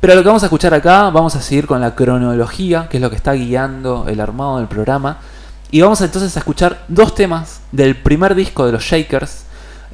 Pero 0.00 0.14
lo 0.14 0.22
que 0.22 0.28
vamos 0.28 0.42
a 0.42 0.46
escuchar 0.46 0.74
acá, 0.74 1.08
vamos 1.08 1.34
a 1.34 1.40
seguir 1.40 1.66
con 1.66 1.80
la 1.80 1.94
cronología, 1.94 2.86
que 2.90 2.98
es 2.98 3.00
lo 3.00 3.08
que 3.08 3.16
está 3.16 3.32
guiando 3.32 4.04
el 4.06 4.20
armado 4.20 4.58
del 4.58 4.66
programa. 4.66 5.16
Y 5.70 5.80
vamos 5.80 6.02
entonces 6.02 6.36
a 6.36 6.40
escuchar 6.40 6.84
dos 6.88 7.14
temas 7.14 7.62
del 7.72 7.96
primer 7.96 8.34
disco 8.34 8.66
de 8.66 8.72
los 8.72 8.84
Shakers. 8.84 9.44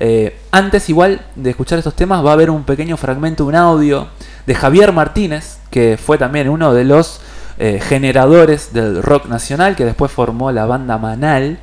Eh, 0.00 0.36
antes 0.50 0.88
igual 0.88 1.20
de 1.36 1.50
escuchar 1.50 1.78
estos 1.78 1.94
temas 1.94 2.24
va 2.26 2.30
a 2.30 2.32
haber 2.32 2.50
un 2.50 2.64
pequeño 2.64 2.96
fragmento, 2.96 3.46
un 3.46 3.54
audio 3.54 4.08
de 4.46 4.54
Javier 4.56 4.90
Martínez, 4.92 5.58
que 5.70 5.96
fue 5.96 6.18
también 6.18 6.48
uno 6.48 6.74
de 6.74 6.84
los 6.84 7.20
eh, 7.58 7.78
generadores 7.80 8.72
del 8.72 9.00
rock 9.00 9.26
nacional, 9.26 9.76
que 9.76 9.84
después 9.84 10.10
formó 10.10 10.50
la 10.50 10.66
banda 10.66 10.98
Manal. 10.98 11.60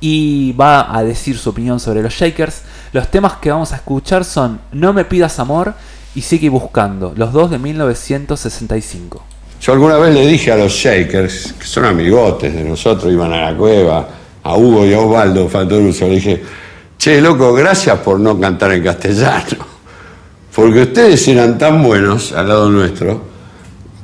Y 0.00 0.52
va 0.52 0.96
a 0.96 1.02
decir 1.02 1.36
su 1.38 1.50
opinión 1.50 1.80
sobre 1.80 2.02
los 2.02 2.14
Shakers. 2.14 2.62
Los 2.92 3.10
temas 3.10 3.34
que 3.34 3.50
vamos 3.50 3.72
a 3.72 3.76
escuchar 3.76 4.24
son 4.24 4.60
No 4.72 4.92
me 4.92 5.04
pidas 5.04 5.38
amor 5.38 5.74
y 6.14 6.22
Sigue 6.22 6.48
buscando, 6.48 7.12
los 7.16 7.32
dos 7.32 7.50
de 7.50 7.58
1965. 7.58 9.24
Yo 9.60 9.72
alguna 9.72 9.98
vez 9.98 10.14
le 10.14 10.26
dije 10.26 10.52
a 10.52 10.56
los 10.56 10.72
Shakers, 10.72 11.54
que 11.58 11.64
son 11.64 11.84
amigotes 11.84 12.54
de 12.54 12.64
nosotros, 12.64 13.12
iban 13.12 13.32
a 13.32 13.50
la 13.50 13.56
cueva, 13.56 14.08
a 14.42 14.56
Hugo 14.56 14.86
y 14.86 14.94
a 14.94 15.00
Osvaldo 15.00 15.48
Fatoruso, 15.48 16.06
le 16.06 16.14
dije, 16.14 16.42
che, 16.96 17.20
loco, 17.20 17.52
gracias 17.52 17.98
por 17.98 18.20
no 18.20 18.38
cantar 18.38 18.72
en 18.72 18.84
castellano, 18.84 19.66
porque 20.54 20.82
ustedes 20.82 21.26
eran 21.28 21.58
tan 21.58 21.82
buenos 21.82 22.32
al 22.32 22.48
lado 22.48 22.70
nuestro, 22.70 23.22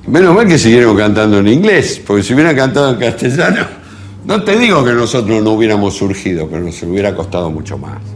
menos 0.06 0.34
mal 0.34 0.46
que 0.46 0.58
siguieron 0.58 0.96
cantando 0.96 1.38
en 1.38 1.48
inglés, 1.48 2.00
porque 2.04 2.22
si 2.22 2.34
hubieran 2.34 2.56
cantado 2.56 2.90
en 2.90 2.96
castellano, 2.96 3.66
no 4.24 4.42
te 4.42 4.58
digo 4.58 4.84
que 4.84 4.92
nosotros 4.92 5.42
no 5.42 5.52
hubiéramos 5.52 5.94
surgido, 5.94 6.48
pero 6.48 6.62
nos 6.62 6.82
hubiera 6.82 7.14
costado 7.14 7.50
mucho 7.50 7.78
más. 7.78 8.13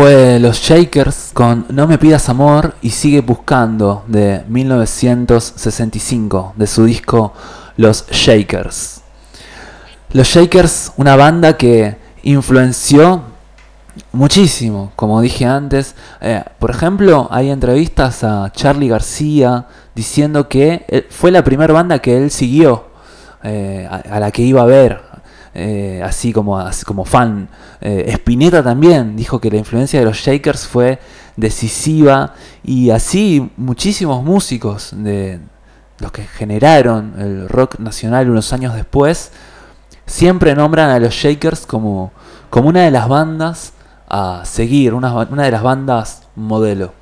Fue 0.00 0.38
Los 0.40 0.58
Shakers 0.60 1.30
con 1.32 1.64
No 1.70 1.86
me 1.86 1.96
pidas 1.96 2.28
amor 2.28 2.74
y 2.82 2.90
sigue 2.90 3.22
buscando 3.22 4.04
de 4.06 4.44
1965, 4.46 6.52
de 6.54 6.66
su 6.66 6.84
disco 6.84 7.32
Los 7.78 8.06
Shakers. 8.10 9.00
Los 10.12 10.28
Shakers, 10.28 10.92
una 10.98 11.16
banda 11.16 11.56
que 11.56 11.96
influenció 12.24 13.22
muchísimo, 14.12 14.92
como 14.96 15.22
dije 15.22 15.46
antes. 15.46 15.94
Eh, 16.20 16.44
por 16.58 16.72
ejemplo, 16.72 17.28
hay 17.30 17.48
entrevistas 17.50 18.22
a 18.22 18.52
Charlie 18.52 18.88
García 18.88 19.64
diciendo 19.94 20.46
que 20.46 20.84
él- 20.88 21.06
fue 21.08 21.30
la 21.30 21.42
primera 21.42 21.72
banda 21.72 22.00
que 22.00 22.18
él 22.18 22.30
siguió, 22.30 22.88
eh, 23.42 23.88
a 23.90 24.20
la 24.20 24.30
que 24.30 24.42
iba 24.42 24.60
a 24.60 24.66
ver, 24.66 25.00
eh, 25.58 26.02
así 26.04 26.34
como, 26.34 26.62
como 26.84 27.06
fan. 27.06 27.48
Eh, 27.80 28.04
Spinetta 28.08 28.62
también 28.62 29.16
dijo 29.16 29.40
que 29.40 29.50
la 29.50 29.56
influencia 29.56 29.98
de 29.98 30.04
los 30.04 30.18
Shakers 30.18 30.66
fue 30.66 30.98
decisiva 31.34 32.34
y 32.62 32.90
así 32.90 33.50
muchísimos 33.56 34.22
músicos 34.22 34.90
de 34.92 35.40
los 35.98 36.12
que 36.12 36.24
generaron 36.24 37.14
el 37.18 37.48
rock 37.48 37.78
nacional 37.78 38.28
unos 38.28 38.52
años 38.52 38.74
después 38.74 39.32
siempre 40.04 40.54
nombran 40.54 40.90
a 40.90 40.98
los 40.98 41.14
Shakers 41.14 41.64
como, 41.64 42.12
como 42.50 42.68
una 42.68 42.82
de 42.82 42.90
las 42.90 43.08
bandas 43.08 43.72
a 44.08 44.42
seguir, 44.44 44.92
una, 44.92 45.14
una 45.14 45.44
de 45.44 45.50
las 45.50 45.62
bandas 45.62 46.28
modelo. 46.34 46.92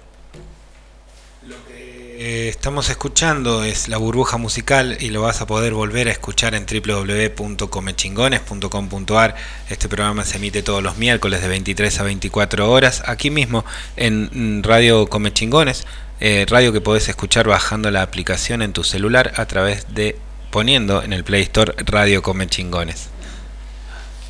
Eh, 2.16 2.48
estamos 2.48 2.90
escuchando 2.90 3.64
es 3.64 3.88
La 3.88 3.96
Burbuja 3.96 4.36
Musical 4.36 4.96
y 5.00 5.10
lo 5.10 5.22
vas 5.22 5.40
a 5.40 5.48
poder 5.48 5.74
volver 5.74 6.06
a 6.06 6.12
escuchar 6.12 6.54
en 6.54 6.64
www.comechingones.com.ar. 6.64 9.34
Este 9.68 9.88
programa 9.88 10.24
se 10.24 10.36
emite 10.36 10.62
todos 10.62 10.80
los 10.80 10.96
miércoles 10.96 11.42
de 11.42 11.48
23 11.48 11.98
a 11.98 12.04
24 12.04 12.70
horas, 12.70 13.02
aquí 13.06 13.32
mismo 13.32 13.64
en 13.96 14.60
mm, 14.60 14.62
Radio 14.62 15.08
Comechingones, 15.08 15.88
eh, 16.20 16.46
radio 16.48 16.72
que 16.72 16.80
podés 16.80 17.08
escuchar 17.08 17.48
bajando 17.48 17.90
la 17.90 18.02
aplicación 18.02 18.62
en 18.62 18.72
tu 18.72 18.84
celular 18.84 19.32
a 19.36 19.46
través 19.46 19.92
de 19.92 20.16
poniendo 20.52 21.02
en 21.02 21.12
el 21.12 21.24
Play 21.24 21.42
Store 21.42 21.74
Radio 21.84 22.22
Comechingones. 22.22 23.08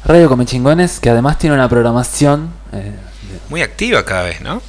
Radio 0.07 0.31
Comechingones, 0.31 1.01
que 1.01 1.11
además 1.11 1.39
tiene 1.39 1.55
una 1.55 1.69
programación 1.69 2.51
eh, 2.73 2.95
Muy 3.51 3.61
activa 3.61 4.07
cada 4.07 4.23
vez, 4.23 4.41
¿no? 4.41 4.63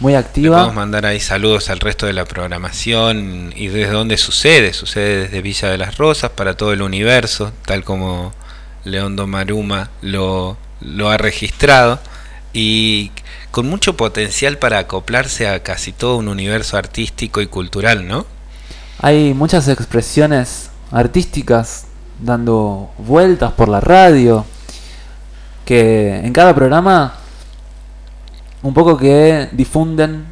Muy 0.00 0.14
activa. 0.14 0.56
podemos 0.56 0.74
mandar 0.74 1.06
ahí 1.06 1.20
saludos 1.20 1.70
al 1.70 1.78
resto 1.78 2.06
de 2.06 2.14
la 2.14 2.24
programación 2.24 3.52
y 3.54 3.68
desde 3.68 3.92
dónde 3.92 4.16
sucede. 4.16 4.72
Sucede 4.72 5.22
desde 5.22 5.42
Villa 5.42 5.68
de 5.68 5.78
las 5.78 5.98
Rosas 5.98 6.30
para 6.30 6.56
todo 6.56 6.72
el 6.72 6.82
universo, 6.82 7.52
tal 7.66 7.84
como 7.84 8.32
León 8.84 9.14
Domaruma 9.14 9.90
lo, 10.00 10.56
lo 10.80 11.10
ha 11.10 11.18
registrado. 11.18 12.00
Y 12.52 13.12
con 13.50 13.68
mucho 13.68 13.96
potencial 13.96 14.58
para 14.58 14.78
acoplarse 14.78 15.46
a 15.46 15.62
casi 15.62 15.92
todo 15.92 16.16
un 16.16 16.28
universo 16.28 16.76
artístico 16.76 17.40
y 17.40 17.46
cultural, 17.46 18.08
¿no? 18.08 18.26
Hay 19.00 19.34
muchas 19.34 19.68
expresiones 19.68 20.70
artísticas 20.90 21.84
dando 22.18 22.90
vueltas 22.98 23.52
por 23.52 23.68
la 23.68 23.80
radio, 23.80 24.44
que 25.64 26.16
en 26.16 26.32
cada 26.32 26.54
programa 26.54 27.19
un 28.62 28.74
poco 28.74 28.96
que 28.96 29.48
difunden 29.52 30.26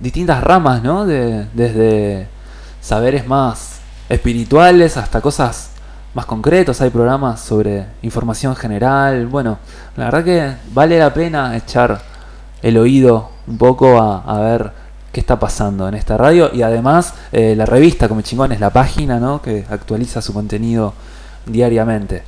distintas 0.00 0.42
ramas, 0.42 0.82
¿no? 0.82 1.06
De, 1.06 1.46
desde 1.52 2.28
saberes 2.80 3.26
más 3.26 3.80
espirituales 4.08 4.96
hasta 4.96 5.20
cosas 5.20 5.70
más 6.14 6.26
concretos. 6.26 6.80
Hay 6.80 6.90
programas 6.90 7.40
sobre 7.40 7.86
información 8.02 8.56
general. 8.56 9.26
Bueno, 9.26 9.58
la 9.96 10.06
verdad 10.06 10.24
que 10.24 10.54
vale 10.72 10.98
la 10.98 11.12
pena 11.12 11.56
echar 11.56 12.00
el 12.62 12.76
oído 12.76 13.30
un 13.46 13.58
poco 13.58 14.00
a, 14.00 14.40
ver 14.40 14.72
qué 15.12 15.20
está 15.20 15.38
pasando 15.38 15.88
en 15.88 15.94
esta 15.94 16.16
radio. 16.16 16.50
Y 16.52 16.62
además 16.62 17.14
eh, 17.32 17.54
la 17.56 17.66
revista 17.66 18.08
Come 18.08 18.22
Chingones, 18.22 18.60
la 18.60 18.70
página, 18.70 19.18
¿no? 19.18 19.40
Que 19.40 19.64
actualiza 19.70 20.20
su 20.22 20.32
contenido 20.32 20.94
diariamente. 21.46 22.22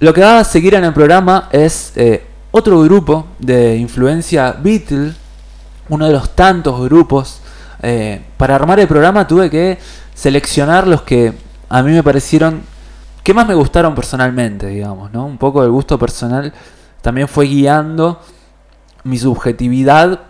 Lo 0.00 0.12
que 0.12 0.20
va 0.20 0.40
a 0.40 0.44
seguir 0.44 0.74
en 0.74 0.84
el 0.84 0.92
programa 0.92 1.48
es 1.52 1.92
eh, 1.96 2.26
otro 2.52 2.80
grupo 2.82 3.26
de 3.38 3.76
influencia 3.76 4.52
Beatle, 4.52 5.14
uno 5.88 6.06
de 6.06 6.12
los 6.12 6.36
tantos 6.36 6.80
grupos. 6.84 7.40
Eh, 7.82 8.22
para 8.36 8.54
armar 8.54 8.78
el 8.78 8.86
programa 8.86 9.26
tuve 9.26 9.50
que 9.50 9.78
seleccionar 10.14 10.86
los 10.86 11.02
que 11.02 11.32
a 11.68 11.82
mí 11.82 11.90
me 11.90 12.02
parecieron 12.02 12.62
que 13.24 13.34
más 13.34 13.48
me 13.48 13.54
gustaron 13.54 13.94
personalmente, 13.94 14.66
digamos, 14.66 15.12
¿no? 15.12 15.26
Un 15.26 15.38
poco 15.38 15.64
el 15.64 15.70
gusto 15.70 15.98
personal 15.98 16.52
también 17.00 17.26
fue 17.26 17.46
guiando 17.46 18.20
mi 19.04 19.18
subjetividad, 19.18 20.20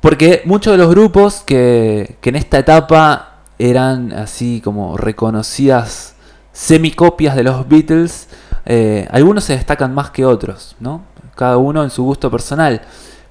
porque 0.00 0.42
muchos 0.44 0.72
de 0.72 0.78
los 0.78 0.90
grupos 0.90 1.42
que, 1.44 2.18
que 2.20 2.28
en 2.28 2.36
esta 2.36 2.58
etapa 2.58 3.40
eran 3.58 4.12
así 4.12 4.60
como 4.62 4.96
reconocidas 4.96 6.14
semicopias 6.52 7.34
de 7.34 7.44
los 7.44 7.66
Beatles, 7.68 8.28
eh, 8.66 9.08
algunos 9.10 9.44
se 9.44 9.54
destacan 9.54 9.94
más 9.94 10.10
que 10.10 10.24
otros, 10.24 10.76
¿no? 10.80 11.02
Cada 11.34 11.56
uno 11.56 11.82
en 11.82 11.90
su 11.90 12.04
gusto 12.04 12.30
personal. 12.30 12.82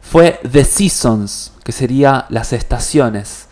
fue 0.00 0.40
The 0.50 0.64
Seasons, 0.64 1.52
que 1.62 1.72
sería 1.72 2.26
las 2.30 2.52
estaciones. 2.52 3.46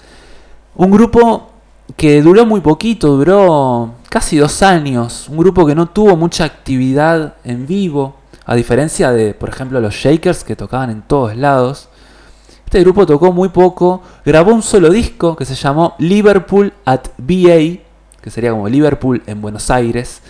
Un 0.74 0.90
grupo 0.90 1.50
que 1.96 2.22
duró 2.22 2.46
muy 2.46 2.60
poquito, 2.60 3.16
duró 3.16 3.94
casi 4.08 4.38
dos 4.38 4.62
años. 4.62 5.28
Un 5.28 5.36
grupo 5.36 5.66
que 5.66 5.74
no 5.74 5.86
tuvo 5.86 6.16
mucha 6.16 6.44
actividad 6.44 7.34
en 7.44 7.66
vivo, 7.66 8.16
a 8.46 8.54
diferencia 8.54 9.12
de, 9.12 9.34
por 9.34 9.48
ejemplo, 9.48 9.80
los 9.80 9.94
Shakers 9.94 10.44
que 10.44 10.56
tocaban 10.56 10.90
en 10.90 11.02
todos 11.02 11.36
lados. 11.36 11.88
Este 12.74 12.82
grupo 12.82 13.06
tocó 13.06 13.32
muy 13.32 13.50
poco, 13.50 14.02
grabó 14.24 14.52
un 14.52 14.60
solo 14.60 14.90
disco 14.90 15.36
que 15.36 15.44
se 15.44 15.54
llamó 15.54 15.94
Liverpool 16.00 16.72
at 16.84 17.02
BA, 17.18 17.78
que 18.20 18.30
sería 18.30 18.50
como 18.50 18.68
Liverpool 18.68 19.22
en 19.28 19.40
Buenos 19.40 19.70
Aires. 19.70 20.22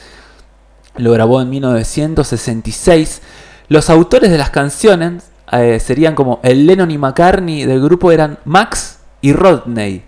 Lo 0.98 1.12
grabó 1.12 1.40
en 1.40 1.48
1966. 1.48 3.22
Los 3.68 3.88
autores 3.88 4.30
de 4.30 4.36
las 4.36 4.50
canciones 4.50 5.30
eh, 5.52 5.80
serían 5.80 6.14
como 6.14 6.40
el 6.42 6.66
Lennon 6.66 6.90
y 6.90 6.98
McCartney 6.98 7.64
del 7.64 7.82
grupo 7.82 8.12
eran 8.12 8.38
Max 8.44 8.98
y 9.22 9.32
Rodney, 9.32 10.02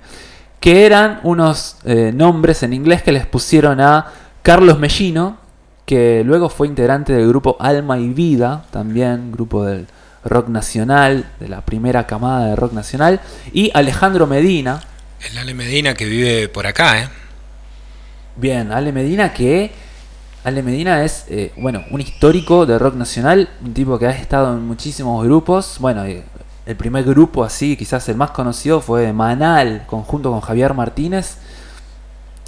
que 0.61 0.85
eran 0.85 1.21
unos 1.23 1.79
eh, 1.87 2.13
nombres 2.15 2.63
en 2.63 2.75
inglés 2.75 3.03
que 3.03 3.13
les 3.13 3.25
pusieron 3.25 3.81
a 3.81 4.09
Carlos 4.43 4.79
Mellino, 4.79 5.39
que 5.87 6.23
luego 6.23 6.51
fue 6.51 6.67
integrante 6.67 7.15
del 7.15 7.29
grupo 7.29 7.57
Alma 7.59 7.99
y 7.99 8.11
Vida, 8.11 8.67
también 8.71 9.33
grupo 9.33 9.65
del 9.65 9.87
rock 10.29 10.49
nacional, 10.49 11.31
de 11.41 11.49
la 11.49 11.63
primera 11.63 12.07
camada 12.07 12.47
de 12.47 12.57
rock 12.57 12.73
nacional, 12.73 13.21
y 13.53 13.71
Alejandro 13.75 14.27
Medina, 14.27 14.83
El 15.31 15.39
Ale 15.39 15.55
Medina 15.55 15.95
que 15.95 16.05
vive 16.05 16.49
por 16.49 16.67
acá, 16.67 17.03
¿eh? 17.03 17.09
Bien, 18.37 18.71
Ale 18.71 18.93
Medina 18.93 19.33
que 19.33 19.73
Ale 20.47 20.63
Medina 20.63 21.03
es 21.03 21.25
eh, 21.29 21.53
bueno 21.57 21.85
un 21.91 22.01
histórico 22.01 22.67
de 22.67 22.79
rock 22.79 22.95
nacional, 22.95 23.49
un 23.65 23.75
tipo 23.75 23.99
que 23.99 24.07
ha 24.07 24.11
estado 24.11 24.53
en 24.53 24.65
muchísimos 24.65 25.25
grupos. 25.25 25.79
Bueno, 25.81 26.05
eh, 26.05 26.23
el 26.67 26.77
primer 26.77 27.03
grupo 27.03 27.43
así, 27.43 27.77
quizás 27.77 28.09
el 28.09 28.17
más 28.17 28.31
conocido 28.31 28.81
fue 28.81 29.13
Manal, 29.13 29.85
conjunto 29.87 30.31
con 30.31 30.41
Javier 30.41 30.73
Martínez. 30.73 31.39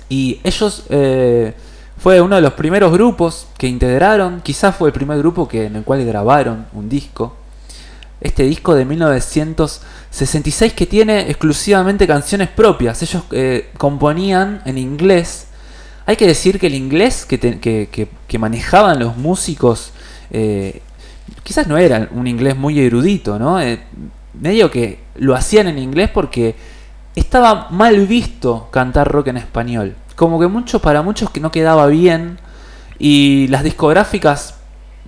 Y 0.09 0.41
ellos 0.45 0.85
eh, 0.91 1.55
fue 1.97 2.21
uno 2.21 2.37
de 2.37 2.43
los 2.43 2.53
primeros 2.53 2.93
grupos 2.93 3.49
que 3.59 3.67
integraron, 3.67 4.43
quizás 4.43 4.77
fue 4.77 4.91
el 4.91 4.93
primer 4.93 5.19
grupo 5.19 5.49
que, 5.49 5.67
en 5.67 5.75
el 5.75 5.83
cual 5.83 6.05
grabaron 6.05 6.67
un 6.75 6.89
disco. 6.89 7.37
Este 8.21 8.43
disco 8.45 8.75
de 8.75 8.85
1966 8.85 10.73
que 10.73 10.87
tiene 10.87 11.29
exclusivamente 11.31 12.07
canciones 12.07 12.49
propias. 12.49 13.03
Ellos 13.03 13.23
eh, 13.31 13.71
componían 13.79 14.63
en 14.65 14.79
inglés. 14.79 15.47
Hay 16.07 16.17
que 16.17 16.27
decir 16.27 16.59
que 16.59 16.67
el 16.69 16.75
inglés 16.75 17.25
que, 17.27 17.39
que- 17.39 18.09
que 18.27 18.39
manejaban 18.39 18.99
los 18.99 19.17
músicos 19.17 19.93
eh, 20.31 20.81
quizás 21.43 21.67
no 21.67 21.77
era 21.79 22.09
un 22.13 22.27
inglés 22.27 22.57
muy 22.57 22.81
erudito, 22.81 23.39
¿no? 23.39 23.61
Eh, 23.61 23.81
medio 24.41 24.71
que 24.71 24.99
lo 25.17 25.35
hacían 25.35 25.69
en 25.69 25.79
inglés 25.79 26.11
porque 26.13 26.55
estaba 27.15 27.69
mal 27.71 28.07
visto 28.07 28.69
cantar 28.71 29.11
rock 29.11 29.29
en 29.29 29.37
español. 29.37 29.95
Como 30.17 30.41
que 30.41 30.47
mucho, 30.47 30.81
para 30.81 31.03
muchos 31.03 31.31
que 31.31 31.41
no 31.41 31.51
quedaba 31.53 31.87
bien. 31.87 32.39
Y 32.99 33.47
las 33.49 33.63
discográficas, 33.65 34.55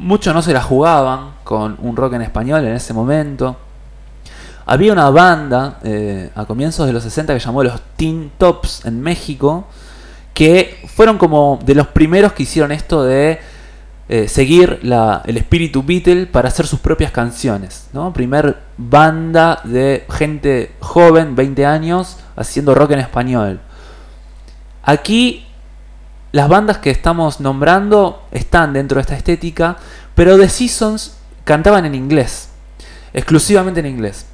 muchos 0.00 0.34
no 0.34 0.40
se 0.40 0.52
la 0.52 0.62
jugaban 0.62 1.34
con 1.44 1.76
un 1.80 1.94
rock 1.94 2.14
en 2.14 2.22
español 2.22 2.64
en 2.64 2.74
ese 2.74 2.92
momento. 2.94 3.56
Había 4.64 4.92
una 4.92 5.10
banda 5.10 5.78
eh, 5.82 6.30
a 6.34 6.44
comienzos 6.46 6.86
de 6.86 6.92
los 6.92 7.02
60 7.02 7.34
que 7.34 7.40
llamó 7.40 7.62
los 7.62 7.80
Teen 7.96 8.32
Tops 8.38 8.86
en 8.86 9.00
México, 9.00 9.66
que 10.32 10.82
fueron 10.94 11.18
como 11.18 11.58
de 11.64 11.74
los 11.74 11.88
primeros 11.88 12.32
que 12.32 12.44
hicieron 12.44 12.72
esto 12.72 13.04
de 13.04 13.40
eh, 14.08 14.26
seguir 14.26 14.80
el 14.82 15.36
espíritu 15.36 15.82
Beatle 15.82 16.26
para 16.26 16.48
hacer 16.48 16.66
sus 16.66 16.80
propias 16.80 17.12
canciones. 17.12 17.88
¿no? 17.92 18.12
Primer 18.12 18.58
banda 18.78 19.60
de 19.64 20.06
gente 20.10 20.72
joven, 20.80 21.36
20 21.36 21.66
años, 21.66 22.16
haciendo 22.36 22.74
rock 22.74 22.92
en 22.92 23.00
español. 23.00 23.60
Aquí 24.82 25.46
las 26.32 26.48
bandas 26.48 26.78
que 26.78 26.90
estamos 26.90 27.40
nombrando 27.40 28.26
están 28.32 28.72
dentro 28.72 28.96
de 28.96 29.02
esta 29.02 29.16
estética, 29.16 29.76
pero 30.14 30.38
The 30.38 30.48
Seasons 30.48 31.16
cantaban 31.44 31.84
en 31.86 31.94
inglés, 31.94 32.48
exclusivamente 33.12 33.80
en 33.80 33.86
inglés. 33.86 34.26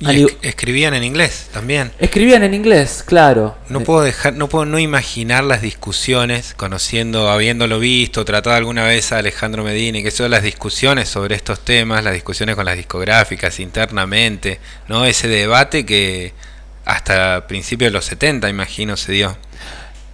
Y 0.00 0.24
es- 0.24 0.36
escribían 0.42 0.92
en 0.94 1.04
inglés 1.04 1.48
también. 1.52 1.92
Escribían 2.00 2.42
en 2.42 2.52
inglés, 2.52 3.04
claro. 3.06 3.56
No 3.68 3.80
puedo 3.82 4.02
dejar, 4.02 4.34
no 4.34 4.48
puedo 4.48 4.64
no 4.64 4.80
imaginar 4.80 5.44
las 5.44 5.62
discusiones, 5.62 6.54
conociendo, 6.56 7.30
habiéndolo 7.30 7.78
visto, 7.78 8.24
tratado 8.24 8.56
alguna 8.56 8.82
vez 8.84 9.12
a 9.12 9.18
Alejandro 9.18 9.62
Medina, 9.62 9.98
y 9.98 10.02
que 10.02 10.10
son 10.10 10.32
las 10.32 10.42
discusiones 10.42 11.08
sobre 11.08 11.36
estos 11.36 11.60
temas, 11.60 12.02
las 12.02 12.12
discusiones 12.12 12.56
con 12.56 12.64
las 12.64 12.76
discográficas 12.76 13.60
internamente, 13.60 14.58
¿no? 14.88 15.04
Ese 15.04 15.28
debate 15.28 15.86
que 15.86 16.32
hasta 16.84 17.46
principios 17.46 17.92
de 17.92 17.96
los 17.96 18.04
70, 18.04 18.48
imagino, 18.48 18.96
se 18.96 19.12
dio. 19.12 19.36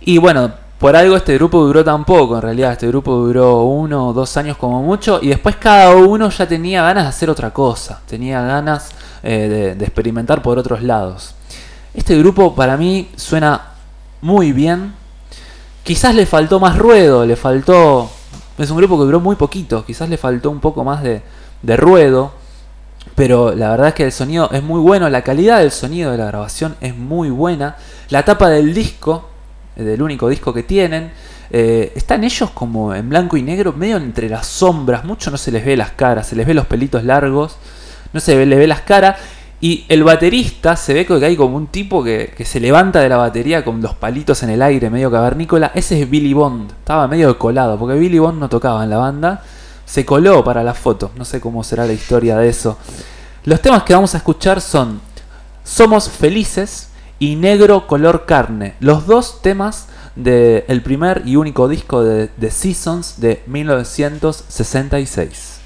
Y 0.03 0.19
bueno, 0.19 0.55
por 0.81 0.97
algo 0.97 1.15
este 1.15 1.35
grupo 1.35 1.63
duró 1.63 1.85
tan 1.85 2.07
poco, 2.07 2.37
en 2.37 2.43
realidad. 2.43 2.73
Este 2.73 2.89
grupo 2.89 3.15
duró 3.15 3.65
uno 3.65 4.09
o 4.09 4.13
dos 4.15 4.35
años 4.39 4.57
como 4.57 4.83
mucho. 4.83 5.19
Y 5.21 5.29
después 5.29 5.57
cada 5.57 5.95
uno 5.95 6.31
ya 6.31 6.49
tenía 6.49 6.83
ganas 6.83 7.05
de 7.05 7.09
hacer 7.11 7.29
otra 7.29 7.51
cosa. 7.51 8.01
Tenía 8.07 8.41
ganas 8.41 8.89
eh, 9.23 9.75
de, 9.77 9.85
experimentar 9.85 10.41
por 10.41 10.59
otros 10.59 10.83
lados. 10.83 11.35
Este 11.93 12.17
grupo 12.17 12.55
para 12.55 12.79
mí 12.79 13.11
suena 13.17 13.73
muy 14.23 14.53
bien. 14.53 14.95
Quizás 15.83 16.15
le 16.15 16.25
faltó 16.25 16.59
más 16.59 16.79
ruedo, 16.79 17.27
le 17.27 17.37
faltó... 17.37 18.11
Es 18.57 18.71
un 18.71 18.79
grupo 18.79 18.99
que 18.99 19.05
duró 19.05 19.21
muy 19.21 19.37
poquito. 19.37 19.85
Quizás 19.85 20.09
le 20.09 20.17
faltó 20.17 20.51
un 20.51 20.61
poco 20.61 20.83
más 20.83 21.03
de, 21.03 21.21
de 21.61 21.77
ruedo. 21.77 22.33
Pero 23.15 23.55
la 23.55 23.69
verdad 23.69 23.89
es 23.89 23.95
que 23.95 24.05
el 24.05 24.13
sonido 24.13 24.49
es 24.51 24.63
muy 24.63 24.81
bueno, 24.81 25.11
la 25.11 25.21
calidad 25.21 25.59
del 25.59 25.73
sonido 25.73 26.11
de 26.11 26.17
la 26.17 26.25
grabación 26.25 26.77
es 26.81 26.97
muy 26.97 27.29
buena. 27.29 27.77
La 28.09 28.25
tapa 28.25 28.49
del 28.49 28.73
disco, 28.73 29.30
del 29.77 30.03
único 30.03 30.29
disco 30.29 30.53
que 30.53 30.63
tienen, 30.63 31.11
eh, 31.51 31.93
están 31.97 32.23
ellos 32.25 32.51
como 32.51 32.95
en 32.95 33.09
blanco 33.09 33.37
y 33.37 33.43
negro, 33.43 33.73
medio 33.73 33.97
entre 33.97 34.29
las 34.29 34.47
sombras, 34.47 35.05
mucho 35.05 35.31
no 35.31 35.37
se 35.37 35.51
les 35.51 35.65
ve 35.65 35.77
las 35.77 35.91
caras, 35.91 36.27
se 36.29 36.37
les 36.37 36.47
ve 36.47 36.55
los 36.55 36.67
pelitos 36.67 37.03
largos, 37.05 37.57
no 38.13 38.21
se 38.21 38.37
ve- 38.37 38.47
le 38.47 38.57
ve 38.57 38.67
las 38.67 38.81
caras. 38.83 39.17
Y 39.63 39.85
el 39.89 40.05
baterista 40.05 40.75
se 40.75 40.95
ve 40.95 41.05
que 41.05 41.13
hay 41.25 41.37
como 41.37 41.57
un 41.57 41.67
tipo 41.67 42.03
que, 42.03 42.33
que 42.35 42.47
se 42.47 42.61
levanta 42.61 43.01
de 43.01 43.11
la 43.11 43.19
batería 43.19 43.63
con 43.63 43.83
los 43.83 43.95
palitos 43.95 44.43
en 44.43 44.49
el 44.51 44.63
aire, 44.63 44.89
medio 44.89 45.11
cavernícola. 45.11 45.71
Ese 45.75 46.01
es 46.01 46.09
Billy 46.09 46.33
Bond, 46.33 46.71
estaba 46.71 47.07
medio 47.09 47.37
colado, 47.39 47.79
porque 47.79 47.99
Billy 47.99 48.19
Bond 48.19 48.41
no 48.41 48.49
tocaba 48.49 48.83
en 48.85 48.91
la 48.91 48.97
banda. 48.97 49.43
Se 49.85 50.07
coló 50.07 50.43
para 50.45 50.63
la 50.63 50.73
foto, 50.73 51.11
no 51.17 51.25
sé 51.27 51.41
cómo 51.41 51.63
será 51.65 51.85
la 51.85 51.93
historia 51.93 52.37
de 52.39 52.49
eso. 52.49 52.79
Los 53.45 53.61
temas 53.61 53.83
que 53.83 53.93
vamos 53.93 54.15
a 54.15 54.19
escuchar 54.19 54.61
son 54.61 55.01
Somos 55.65 56.09
Felices 56.09 56.90
y 57.21 57.37
Negro 57.37 57.87
Color 57.87 58.27
Carne. 58.27 58.75
Los 58.81 59.07
dos 59.07 59.41
temas 59.43 59.87
del 60.17 60.83
primer 60.83 61.23
y 61.27 61.37
único 61.37 61.69
disco 61.69 62.03
de 62.03 62.27
The 62.27 62.51
Seasons 62.51 63.21
de 63.21 63.45
1966. 63.47 65.61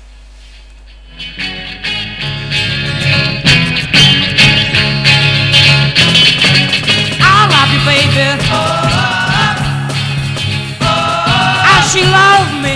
I 7.20 7.48
love 7.48 7.72
you, 7.72 7.80
baby. 7.86 8.38
As 11.66 11.90
she 11.92 12.04
loved 12.04 12.54
me. 12.62 12.73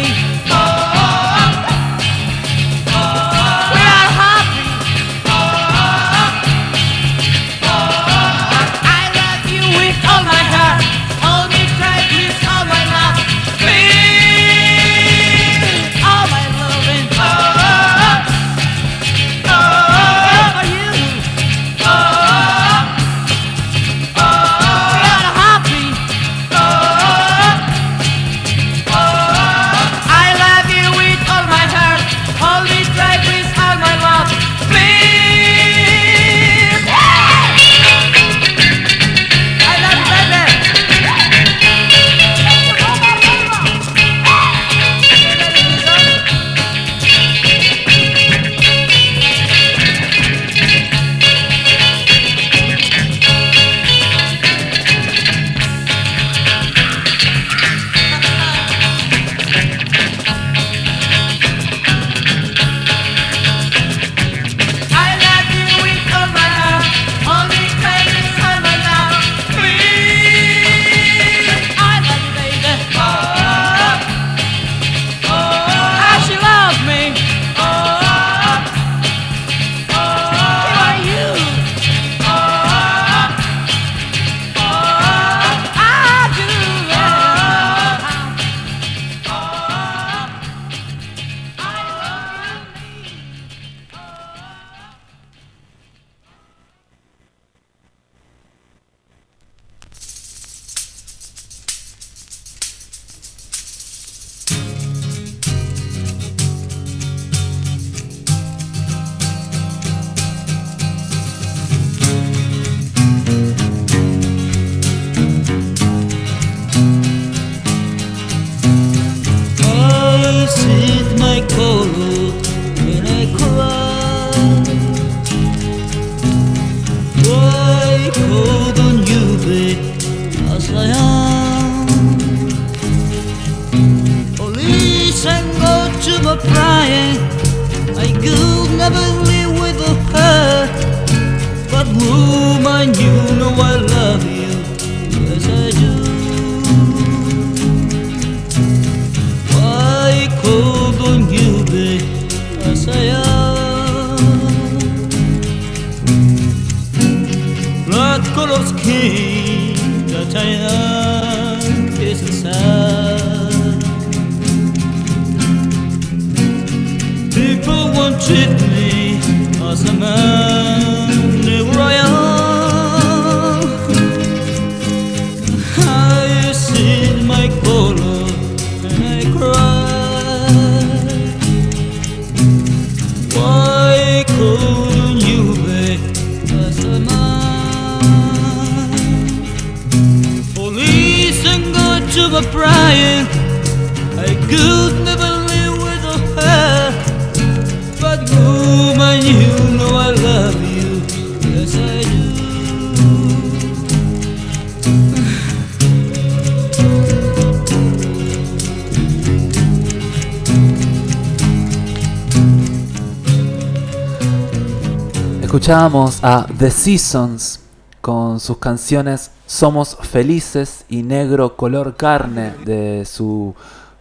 Escuchábamos 215.68 216.24
a 216.24 216.46
The 216.58 216.70
Seasons 216.70 217.60
con 218.00 218.40
sus 218.40 218.56
canciones 218.56 219.32
Somos 219.44 219.98
Felices 220.00 220.86
y 220.88 221.02
Negro 221.02 221.56
Color 221.56 221.94
Carne 221.94 222.54
de 222.64 223.04
su 223.04 223.54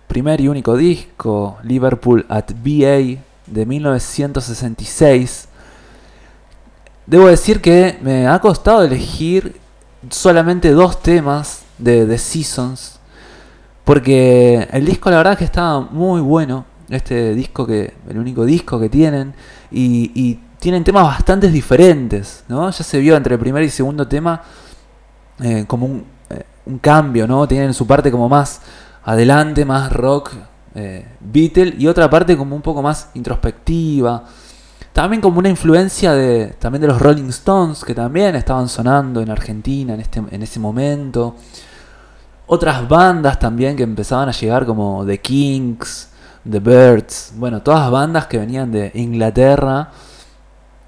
primer 0.07 0.39
y 0.39 0.47
único 0.47 0.77
disco, 0.77 1.57
Liverpool 1.63 2.25
at 2.29 2.51
BA 2.63 3.21
de 3.47 3.65
1966. 3.65 5.49
Debo 7.05 7.27
decir 7.27 7.59
que 7.59 7.99
me 8.01 8.27
ha 8.27 8.39
costado 8.39 8.83
elegir 8.83 9.59
solamente 10.09 10.71
dos 10.71 11.03
temas 11.03 11.63
de 11.77 12.05
The 12.05 12.17
Seasons, 12.17 12.97
porque 13.83 14.69
el 14.71 14.85
disco 14.85 15.09
la 15.09 15.17
verdad 15.17 15.37
que 15.37 15.43
estaba 15.43 15.81
muy 15.81 16.21
bueno, 16.21 16.63
este 16.89 17.35
disco 17.35 17.67
que, 17.67 17.93
el 18.07 18.17
único 18.17 18.45
disco 18.45 18.79
que 18.79 18.87
tienen, 18.87 19.33
y 19.69 20.39
tienen 20.67 20.83
temas 20.83 21.05
bastante 21.05 21.49
diferentes, 21.49 22.43
¿no? 22.49 22.69
Ya 22.69 22.83
se 22.83 22.99
vio 22.99 23.15
entre 23.15 23.35
el 23.35 23.39
primer 23.39 23.63
y 23.63 23.69
segundo 23.69 24.05
tema 24.05 24.41
eh, 25.41 25.63
como 25.65 25.85
un, 25.85 26.03
eh, 26.29 26.43
un 26.65 26.79
cambio, 26.79 27.25
¿no? 27.25 27.47
Tienen 27.47 27.73
su 27.73 27.87
parte 27.87 28.11
como 28.11 28.27
más 28.27 28.59
adelante, 29.05 29.63
más 29.63 29.93
rock, 29.93 30.31
eh, 30.75 31.05
Beatle, 31.21 31.73
y 31.79 31.87
otra 31.87 32.09
parte 32.09 32.35
como 32.35 32.53
un 32.53 32.61
poco 32.61 32.81
más 32.81 33.11
introspectiva. 33.13 34.25
También 34.91 35.21
como 35.21 35.39
una 35.39 35.47
influencia 35.47 36.11
de, 36.11 36.47
también 36.59 36.81
de 36.81 36.87
los 36.87 37.01
Rolling 37.01 37.29
Stones, 37.29 37.85
que 37.85 37.95
también 37.95 38.35
estaban 38.35 38.67
sonando 38.67 39.21
en 39.21 39.29
Argentina 39.29 39.93
en, 39.93 40.01
este, 40.01 40.21
en 40.29 40.43
ese 40.43 40.59
momento. 40.59 41.37
Otras 42.45 42.85
bandas 42.89 43.39
también 43.39 43.77
que 43.77 43.83
empezaban 43.83 44.27
a 44.27 44.33
llegar 44.33 44.65
como 44.65 45.05
The 45.05 45.17
Kings, 45.21 46.09
The 46.43 46.59
Birds, 46.59 47.31
bueno, 47.37 47.61
todas 47.61 47.89
bandas 47.89 48.27
que 48.27 48.37
venían 48.37 48.69
de 48.69 48.91
Inglaterra 48.95 49.91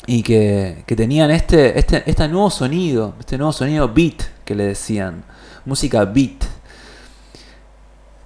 y 0.09 0.23
que, 0.23 0.83
que 0.87 0.95
tenían 0.95 1.29
este, 1.29 1.77
este, 1.77 2.01
este 2.09 2.27
nuevo 2.27 2.49
sonido, 2.49 3.13
este 3.19 3.37
nuevo 3.37 3.53
sonido 3.53 3.87
beat 3.87 4.23
que 4.43 4.55
le 4.55 4.65
decían, 4.65 5.23
música 5.65 6.03
beat. 6.03 6.45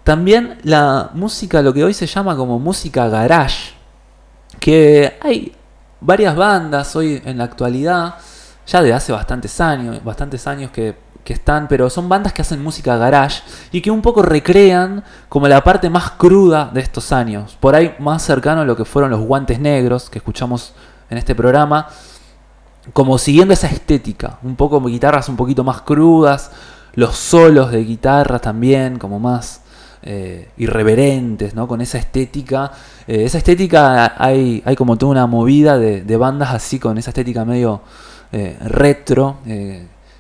También 0.05 0.59
la 0.63 1.09
música, 1.13 1.61
lo 1.61 1.73
que 1.73 1.83
hoy 1.83 1.93
se 1.93 2.07
llama 2.07 2.37
como 2.37 2.57
música 2.57 3.09
garage, 3.09 3.73
que 4.61 5.17
hay 5.19 5.53
varias 5.99 6.37
bandas 6.37 6.95
hoy 6.95 7.21
en 7.25 7.37
la 7.37 7.43
actualidad, 7.43 8.15
ya 8.65 8.81
de 8.81 8.93
hace 8.93 9.11
bastantes 9.11 9.59
años, 9.59 10.01
bastantes 10.05 10.47
años 10.47 10.71
que, 10.71 10.95
que 11.25 11.33
están, 11.33 11.67
pero 11.67 11.89
son 11.89 12.07
bandas 12.07 12.31
que 12.31 12.43
hacen 12.43 12.63
música 12.63 12.95
garage 12.95 13.43
y 13.73 13.81
que 13.81 13.91
un 13.91 14.01
poco 14.01 14.21
recrean 14.21 15.03
como 15.27 15.49
la 15.49 15.61
parte 15.61 15.89
más 15.89 16.11
cruda 16.11 16.71
de 16.73 16.79
estos 16.79 17.11
años, 17.11 17.57
por 17.59 17.75
ahí 17.75 17.93
más 17.99 18.23
cercano 18.23 18.61
a 18.61 18.65
lo 18.65 18.77
que 18.77 18.85
fueron 18.85 19.11
los 19.11 19.19
guantes 19.19 19.59
negros 19.59 20.09
que 20.09 20.19
escuchamos 20.19 20.73
en 21.13 21.17
este 21.19 21.33
programa, 21.33 21.87
como 22.91 23.17
siguiendo 23.17 23.53
esa 23.53 23.67
estética, 23.67 24.39
un 24.43 24.55
poco 24.55 24.81
guitarras 24.83 25.29
un 25.29 25.37
poquito 25.37 25.63
más 25.63 25.81
crudas, 25.81 26.51
los 26.95 27.15
solos 27.15 27.71
de 27.71 27.83
guitarra 27.83 28.39
también, 28.39 28.99
como 28.99 29.19
más 29.19 29.61
eh, 30.03 30.49
irreverentes, 30.57 31.55
¿no? 31.55 31.67
Con 31.67 31.79
esa 31.79 31.97
estética. 31.97 32.71
Eh, 33.07 33.23
esa 33.23 33.37
estética 33.37 34.21
hay, 34.21 34.61
hay 34.65 34.75
como 34.75 34.97
toda 34.97 35.13
una 35.13 35.27
movida 35.27 35.77
de, 35.77 36.17
bandas 36.17 36.53
así, 36.53 36.77
con 36.77 36.97
esa 36.97 37.11
estética 37.11 37.45
medio 37.45 37.81
eh, 38.31 38.57
retro. 38.65 39.37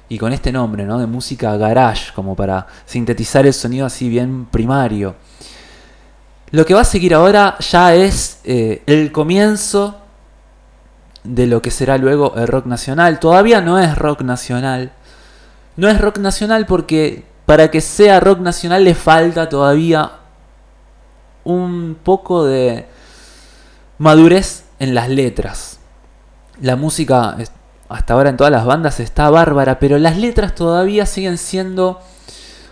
y 0.09 0.17
con 0.19 0.31
este 0.31 0.51
nombre, 0.51 0.85
¿no? 0.85 0.99
De 0.99 1.07
música 1.07 1.57
garage, 1.57 2.13
como 2.13 2.35
para 2.35 2.67
sintetizar 2.85 3.45
el 3.45 3.53
sonido 3.53 3.85
así 3.85 4.09
bien 4.09 4.45
primario. 4.45 5.15
Lo 6.51 6.65
que 6.65 6.75
va 6.75 6.81
a 6.81 6.85
seguir 6.85 7.15
ahora 7.15 7.57
ya 7.59 7.95
es 7.95 8.39
el 8.43 9.11
comienzo 9.11 10.02
de 11.23 11.47
lo 11.47 11.61
que 11.61 11.71
será 11.71 11.97
luego 11.97 12.33
el 12.35 12.47
rock 12.47 12.65
nacional. 12.65 13.19
Todavía 13.19 13.61
no 13.61 13.79
es 13.79 13.97
rock 13.97 14.21
nacional. 14.21 14.91
No 15.75 15.89
es 15.89 15.99
rock 15.99 16.19
nacional 16.19 16.65
porque 16.65 17.25
para 17.45 17.71
que 17.71 17.81
sea 17.81 18.19
rock 18.19 18.39
nacional 18.39 18.83
le 18.83 18.95
falta 18.95 19.49
todavía 19.49 20.11
un 21.43 21.97
poco 22.01 22.45
de 22.45 22.85
madurez 23.97 24.65
en 24.79 24.93
las 24.95 25.09
letras. 25.09 25.79
La 26.61 26.75
música 26.75 27.37
hasta 27.89 28.13
ahora 28.13 28.29
en 28.29 28.37
todas 28.37 28.51
las 28.51 28.65
bandas 28.65 28.99
está 28.99 29.29
bárbara, 29.29 29.79
pero 29.79 29.97
las 29.97 30.17
letras 30.17 30.55
todavía 30.55 31.05
siguen 31.05 31.37
siendo... 31.37 32.01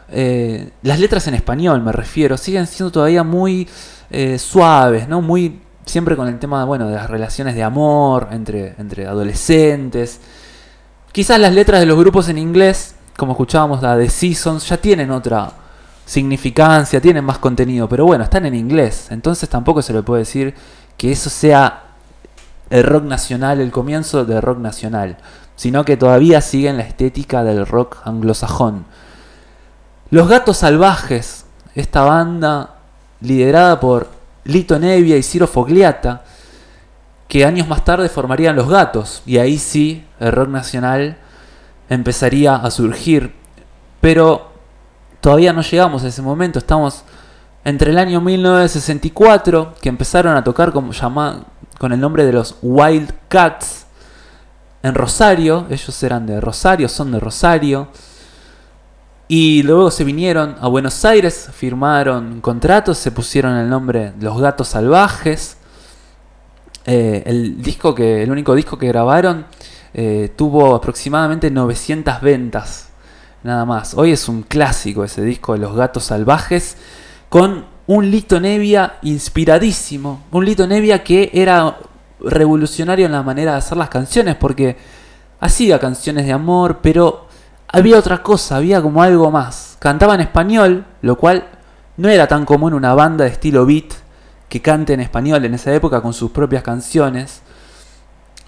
eh, 0.09 0.71
las 0.83 0.99
letras 0.99 1.27
en 1.27 1.35
español 1.35 1.81
me 1.81 1.91
refiero, 1.91 2.37
siguen 2.37 2.67
siendo 2.67 2.91
todavía 2.91 3.23
muy 3.23 3.67
eh, 4.09 4.37
suaves, 4.39 5.07
¿no? 5.07 5.21
Muy 5.21 5.61
siempre 5.85 6.15
con 6.15 6.27
el 6.27 6.39
tema 6.39 6.63
bueno, 6.65 6.87
de 6.87 6.95
las 6.95 7.09
relaciones 7.09 7.55
de 7.55 7.63
amor 7.63 8.29
entre, 8.31 8.75
entre 8.77 9.07
adolescentes. 9.07 10.19
Quizás 11.11 11.39
las 11.39 11.53
letras 11.53 11.79
de 11.79 11.85
los 11.85 11.97
grupos 11.97 12.29
en 12.29 12.37
inglés, 12.37 12.95
como 13.17 13.33
escuchábamos 13.33 13.81
la 13.81 13.97
de 13.97 14.09
Seasons, 14.09 14.67
ya 14.67 14.77
tienen 14.77 15.11
otra 15.11 15.51
significancia, 16.05 17.01
tienen 17.01 17.23
más 17.23 17.37
contenido, 17.37 17.87
pero 17.87 18.05
bueno, 18.05 18.23
están 18.23 18.45
en 18.45 18.55
inglés, 18.55 19.07
entonces 19.11 19.47
tampoco 19.47 19.81
se 19.81 19.93
le 19.93 20.03
puede 20.03 20.23
decir 20.23 20.53
que 20.97 21.11
eso 21.11 21.29
sea 21.29 21.83
el 22.69 22.83
rock 22.83 23.03
nacional, 23.03 23.59
el 23.59 23.71
comienzo 23.71 24.25
del 24.25 24.41
rock 24.41 24.59
nacional, 24.59 25.17
sino 25.55 25.85
que 25.85 25.97
todavía 25.97 26.41
siguen 26.41 26.77
la 26.77 26.83
estética 26.83 27.43
del 27.43 27.65
rock 27.65 27.97
anglosajón. 28.05 28.85
Los 30.09 30.27
Gatos 30.27 30.57
Salvajes, 30.57 31.45
esta 31.75 32.01
banda 32.03 32.75
liderada 33.21 33.79
por 33.79 34.09
Lito 34.45 34.77
Nevia 34.79 35.17
y 35.17 35.23
Ciro 35.23 35.47
Fogliata, 35.47 36.23
que 37.27 37.45
años 37.45 37.67
más 37.67 37.85
tarde 37.85 38.09
formarían 38.09 38.55
Los 38.55 38.67
Gatos, 38.69 39.21
y 39.25 39.37
ahí 39.37 39.57
sí 39.57 40.05
el 40.19 40.31
rock 40.31 40.49
nacional 40.49 41.17
empezaría 41.89 42.55
a 42.55 42.69
surgir. 42.71 43.33
Pero 44.01 44.51
todavía 45.21 45.53
no 45.53 45.61
llegamos 45.61 46.03
a 46.03 46.07
ese 46.07 46.21
momento, 46.21 46.59
estamos 46.59 47.03
entre 47.63 47.91
el 47.91 47.97
año 47.99 48.19
1964, 48.21 49.75
que 49.81 49.89
empezaron 49.89 50.35
a 50.35 50.43
tocar 50.43 50.71
como 50.71 50.91
llama- 50.93 51.45
con 51.77 51.93
el 51.93 51.99
nombre 51.99 52.25
de 52.25 52.33
los 52.33 52.55
Wild 52.61 53.13
Cats 53.27 53.85
en 54.83 54.95
Rosario, 54.95 55.67
ellos 55.69 56.01
eran 56.03 56.25
de 56.25 56.41
Rosario, 56.41 56.89
son 56.89 57.11
de 57.11 57.19
Rosario, 57.19 57.89
y 59.33 59.63
luego 59.63 59.91
se 59.91 60.03
vinieron 60.03 60.57
a 60.59 60.67
Buenos 60.67 61.05
Aires, 61.05 61.47
firmaron 61.53 62.41
contratos, 62.41 62.97
se 62.97 63.11
pusieron 63.11 63.55
el 63.55 63.69
nombre 63.69 64.11
Los 64.19 64.41
Gatos 64.41 64.67
Salvajes. 64.67 65.55
Eh, 66.83 67.23
el 67.25 67.61
disco 67.61 67.95
que, 67.95 68.23
el 68.23 68.29
único 68.29 68.53
disco 68.53 68.77
que 68.77 68.89
grabaron 68.89 69.45
eh, 69.93 70.33
tuvo 70.35 70.75
aproximadamente 70.75 71.49
900 71.49 72.19
ventas, 72.19 72.89
nada 73.41 73.63
más. 73.63 73.93
Hoy 73.93 74.11
es 74.11 74.27
un 74.27 74.43
clásico 74.43 75.05
ese 75.05 75.23
disco 75.23 75.53
de 75.53 75.59
Los 75.59 75.77
Gatos 75.77 76.03
Salvajes, 76.03 76.75
con 77.29 77.67
un 77.87 78.11
Lito 78.11 78.37
Nevia 78.37 78.97
inspiradísimo. 79.01 80.25
Un 80.31 80.43
Lito 80.43 80.67
Nevia 80.67 81.05
que 81.05 81.31
era 81.33 81.77
revolucionario 82.19 83.05
en 83.05 83.13
la 83.13 83.23
manera 83.23 83.53
de 83.53 83.59
hacer 83.59 83.77
las 83.77 83.87
canciones, 83.87 84.35
porque 84.35 84.75
hacía 85.39 85.79
canciones 85.79 86.25
de 86.25 86.33
amor, 86.33 86.79
pero 86.81 87.30
había 87.71 87.97
otra 87.97 88.21
cosa, 88.21 88.57
había 88.57 88.81
como 88.81 89.01
algo 89.01 89.31
más. 89.31 89.77
Cantaba 89.79 90.15
en 90.15 90.21
español, 90.21 90.85
lo 91.01 91.17
cual 91.17 91.47
no 91.97 92.09
era 92.09 92.27
tan 92.27 92.45
común 92.45 92.73
una 92.73 92.93
banda 92.93 93.25
de 93.25 93.31
estilo 93.31 93.65
beat 93.65 93.93
que 94.49 94.61
cante 94.61 94.93
en 94.93 94.99
español 94.99 95.45
en 95.45 95.53
esa 95.53 95.73
época 95.73 96.01
con 96.01 96.13
sus 96.13 96.31
propias 96.31 96.63
canciones. 96.63 97.41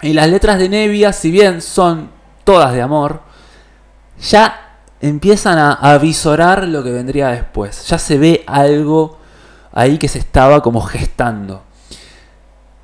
Y 0.02 0.14
las 0.14 0.28
letras 0.30 0.60
de 0.60 0.68
Nevia, 0.68 1.14
si 1.14 1.32
bien 1.32 1.62
son 1.62 2.10
todas 2.44 2.74
de 2.74 2.82
amor, 2.82 3.22
ya 4.20 4.80
empiezan 5.00 5.58
a 5.58 5.74
avisorar 5.74 6.68
lo 6.68 6.84
que 6.84 6.92
vendría 6.92 7.30
después. 7.30 7.88
Ya 7.88 7.98
se 7.98 8.18
ve 8.18 8.44
algo 8.46 9.18
ahí 9.72 9.98
que 9.98 10.10
se 10.10 10.20
estaba 10.20 10.62
como 10.62 10.82
gestando. 10.82 11.64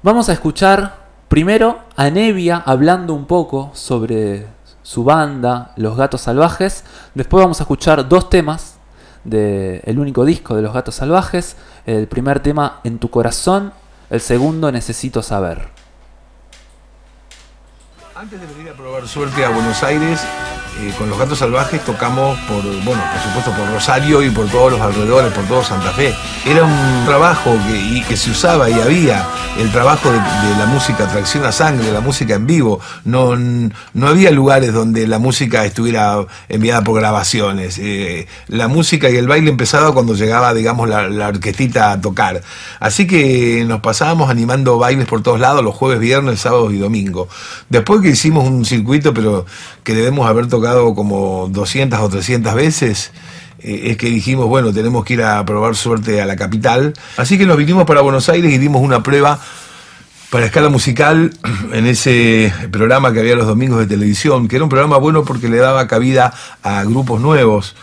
Vamos 0.01 0.29
a 0.29 0.33
escuchar 0.33 1.07
primero 1.27 1.79
a 1.97 2.09
Nevia 2.09 2.63
hablando 2.65 3.13
un 3.13 3.25
poco 3.25 3.71
sobre 3.73 4.47
su 4.89 5.03
banda, 5.03 5.71
Los 5.75 5.95
Gatos 5.95 6.21
Salvajes. 6.21 6.83
Después 7.13 7.43
vamos 7.43 7.59
a 7.59 7.63
escuchar 7.63 8.09
dos 8.09 8.27
temas 8.27 8.77
del 9.23 9.99
único 9.99 10.25
disco 10.25 10.55
de 10.55 10.63
Los 10.63 10.73
Gatos 10.73 10.95
Salvajes. 10.95 11.57
El 11.85 12.07
primer 12.07 12.39
tema, 12.39 12.79
En 12.83 12.97
tu 12.97 13.11
corazón. 13.11 13.71
El 14.09 14.19
segundo, 14.19 14.71
Necesito 14.71 15.21
saber. 15.21 15.69
Antes 18.15 18.41
de 18.41 18.47
venir 18.47 18.71
a 18.71 18.73
probar 18.73 19.07
suerte 19.07 19.45
a 19.45 19.49
Buenos 19.49 19.83
Aires, 19.83 20.21
eh, 20.82 20.93
con 20.97 21.09
los 21.09 21.19
gatos 21.19 21.39
salvajes 21.39 21.84
tocamos 21.84 22.39
por, 22.47 22.63
bueno, 22.84 23.01
por 23.11 23.21
supuesto 23.21 23.51
por 23.51 23.69
Rosario 23.73 24.23
y 24.23 24.30
por 24.30 24.47
todos 24.47 24.71
los 24.71 24.82
alrededores, 24.82 25.34
por 25.34 25.43
todo 25.45 25.63
Santa 25.63 25.91
Fe. 25.91 26.15
Era 26.45 26.63
un 26.63 27.05
trabajo 27.05 27.57
que, 27.67 28.03
que 28.07 28.15
se 28.15 28.32
usaba 28.32 28.69
y 28.69 28.73
había 28.73 29.27
el 29.57 29.71
trabajo 29.71 30.09
de, 30.09 30.17
de 30.17 30.57
la 30.57 30.65
música 30.67 31.07
tracción 31.07 31.43
a 31.45 31.51
sangre, 31.51 31.91
la 31.91 31.99
música 31.99 32.36
en 32.36 32.47
vivo. 32.47 32.80
No, 33.03 33.36
no 33.36 34.07
había 34.07 34.32
lugares 34.32 34.71
donde 34.71 35.05
la 35.05 35.19
música 35.19 35.65
estuviera 35.65 36.25
enviada 36.47 36.82
por 36.84 36.99
grabaciones. 36.99 37.77
Eh, 37.77 38.27
la 38.47 38.69
música 38.69 39.09
y 39.09 39.17
el 39.17 39.27
baile 39.27 39.49
empezaba 39.49 39.93
cuando 39.93 40.13
llegaba, 40.13 40.53
digamos, 40.53 40.88
la, 40.88 41.09
la 41.09 41.27
orquestita 41.27 41.91
a 41.91 41.99
tocar. 41.99 42.41
Así 42.80 43.05
que 43.05 43.65
nos 43.67 43.82
pasábamos 43.82 44.30
animando 44.30 44.77
bailes 44.77 45.07
por 45.07 45.21
todos 45.23 45.39
lados 45.39 45.63
los 45.63 45.75
jueves, 45.75 45.99
viernes, 45.99 46.39
sábados 46.39 46.71
y 46.71 46.77
domingo. 46.77 47.27
Después 47.67 48.01
que 48.01 48.09
hicimos 48.09 48.47
un 48.47 48.63
circuito, 48.63 49.13
pero 49.13 49.45
que 49.84 49.93
debemos 49.93 50.27
haber 50.27 50.47
tocado 50.47 50.68
como 50.95 51.47
200 51.51 51.99
o 51.99 52.09
300 52.09 52.53
veces, 52.53 53.11
eh, 53.59 53.91
es 53.91 53.97
que 53.97 54.09
dijimos, 54.09 54.47
bueno, 54.47 54.74
tenemos 54.74 55.03
que 55.05 55.13
ir 55.13 55.24
a 55.24 55.43
probar 55.45 55.76
suerte 55.76 56.22
a 56.22 56.26
la 56.26 56.36
capital. 56.36 56.93
Así 57.17 57.38
que 57.38 57.45
nos 57.45 57.57
vinimos 57.57 57.86
para 57.86 58.01
Buenos 58.01 58.30
Aires 58.30 58.51
y 58.51 58.57
dimos 58.57 58.82
una 58.82 59.03
prueba 59.03 59.39
para 60.30 60.45
escala 60.45 60.70
musical 60.70 61.34
en 61.74 61.88
ese 61.88 62.53
programa 62.72 63.11
que 63.13 63.20
había 63.20 63.36
los 63.36 63.47
domingos 63.47 63.80
de 63.80 63.88
televisión, 63.88 64.47
que 64.47 64.55
era 64.55 64.63
un 64.63 64.70
programa 64.70 64.97
bueno 64.97 65.24
porque 65.24 65.49
le 65.49 65.57
daba 65.57 65.88
cabida 65.88 66.34
a 66.63 66.84
grupos 66.84 67.20
nuevos 67.22 67.76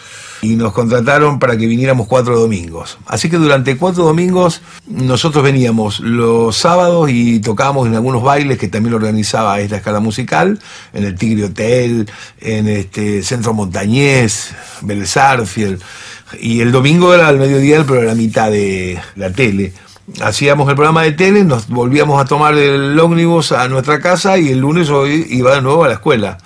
y 0.43 0.57
nos 0.57 0.73
contrataron 0.73 1.39
para 1.39 1.57
que 1.57 1.67
viniéramos 1.67 2.07
cuatro 2.07 2.39
domingos. 2.39 2.99
Así 3.07 3.31
que 3.31 3.37
durante 3.37 3.77
cuatro 3.77 4.05
domingos 4.05 4.63
nosotros 4.87 5.43
veníamos 5.45 6.01
los 6.01 6.57
sábados 6.57 7.11
y 7.11 7.41
tocábamos 7.41 7.87
en 7.87 7.95
algunos 7.95 8.23
bailes 8.23 8.59
que 8.59 8.69
también 8.69 8.95
organizaba 8.95 9.61
esta 9.61 9.77
escala 9.77 10.01
musical, 10.01 10.59
en 10.93 11.05
el 11.05 11.17
Tigre 11.17 11.45
Hotel, 11.45 12.11
en 12.41 12.69
este 12.69 13.23
Centro 13.23 13.55
Montañés, 13.55 14.55
Belzarfield. 14.83 15.81
Y 16.41 16.61
el 16.61 16.73
domingo 16.73 17.15
era 17.15 17.29
al 17.29 17.39
mediodía 17.39 17.77
el 17.77 17.85
programita 17.85 18.51
de 18.51 19.01
la 19.15 19.31
tele. 19.31 19.73
Hacíamos 20.21 20.69
el 20.69 20.77
programa 20.77 21.03
de 21.03 21.13
tele, 21.13 21.45
nos 21.45 21.69
volvíamos 21.69 22.21
a 22.21 22.25
tomar 22.25 22.57
el 22.57 22.99
ómnibus 22.99 23.53
a 23.53 23.69
nuestra 23.69 24.01
casa 24.01 24.39
y 24.39 24.51
el 24.51 24.61
lunes 24.61 24.89
hoy 24.89 25.27
iba 25.31 25.55
de 25.55 25.63
nuevo 25.63 25.85
a 25.85 25.89
la 25.89 25.95
escuela, 25.95 26.39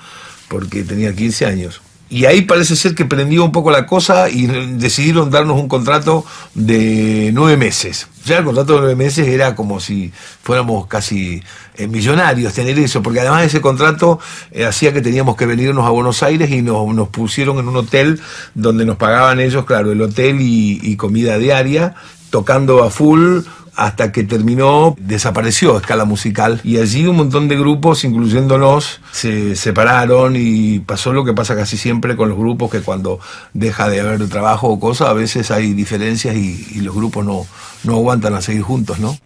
porque 0.48 0.82
tenía 0.82 1.14
15 1.14 1.46
años. 1.46 1.82
Y 2.12 2.24
ahí 2.24 2.42
parece 2.42 2.74
ser 2.74 2.96
que 2.96 3.04
prendió 3.04 3.44
un 3.44 3.52
poco 3.52 3.70
la 3.70 3.86
cosa 3.86 4.28
y 4.28 4.48
decidieron 4.48 5.30
darnos 5.30 5.56
un 5.60 5.68
contrato 5.68 6.24
de 6.54 7.30
nueve 7.32 7.56
meses. 7.56 8.08
Ya 8.24 8.38
el 8.38 8.44
contrato 8.44 8.74
de 8.74 8.80
nueve 8.80 8.96
meses 8.96 9.28
era 9.28 9.54
como 9.54 9.78
si 9.78 10.12
fuéramos 10.42 10.88
casi 10.88 11.40
eh, 11.76 11.86
millonarios 11.86 12.52
tener 12.52 12.76
eso, 12.80 13.00
porque 13.00 13.20
además 13.20 13.44
ese 13.44 13.60
contrato 13.60 14.18
eh, 14.50 14.64
hacía 14.64 14.92
que 14.92 15.02
teníamos 15.02 15.36
que 15.36 15.46
venirnos 15.46 15.86
a 15.86 15.90
Buenos 15.90 16.24
Aires 16.24 16.50
y 16.50 16.62
nos, 16.62 17.08
pusieron 17.10 17.60
en 17.60 17.68
un 17.68 17.76
hotel 17.76 18.20
donde 18.56 18.84
nos 18.84 18.96
pagaban 18.96 19.38
ellos, 19.38 19.64
claro, 19.64 19.92
el 19.92 20.02
hotel 20.02 20.38
y 20.40 20.96
comida 20.96 21.38
diaria, 21.38 21.94
tocando 22.30 22.82
a 22.82 22.90
full 22.90 23.40
hasta 23.80 24.12
que 24.12 24.24
terminó, 24.24 24.94
desapareció 25.00 25.78
Escala 25.78 26.04
Musical 26.04 26.60
y 26.62 26.76
allí 26.76 27.06
un 27.06 27.16
montón 27.16 27.48
de 27.48 27.56
grupos, 27.56 28.04
incluyéndonos, 28.04 29.00
se 29.10 29.56
separaron 29.56 30.34
y 30.36 30.80
pasó 30.80 31.14
lo 31.14 31.24
que 31.24 31.32
pasa 31.32 31.56
casi 31.56 31.78
siempre 31.78 32.14
con 32.14 32.28
los 32.28 32.36
grupos, 32.36 32.70
que 32.70 32.82
cuando 32.82 33.20
deja 33.54 33.88
de 33.88 34.00
haber 34.00 34.28
trabajo 34.28 34.68
o 34.68 34.78
cosas, 34.78 35.08
a 35.08 35.14
veces 35.14 35.50
hay 35.50 35.72
diferencias 35.72 36.36
y, 36.36 36.66
y 36.74 36.80
los 36.82 36.94
grupos 36.94 37.24
no, 37.24 37.46
no 37.84 37.94
aguantan 37.94 38.34
a 38.34 38.42
seguir 38.42 38.60
juntos, 38.60 38.98
¿no? 38.98 39.16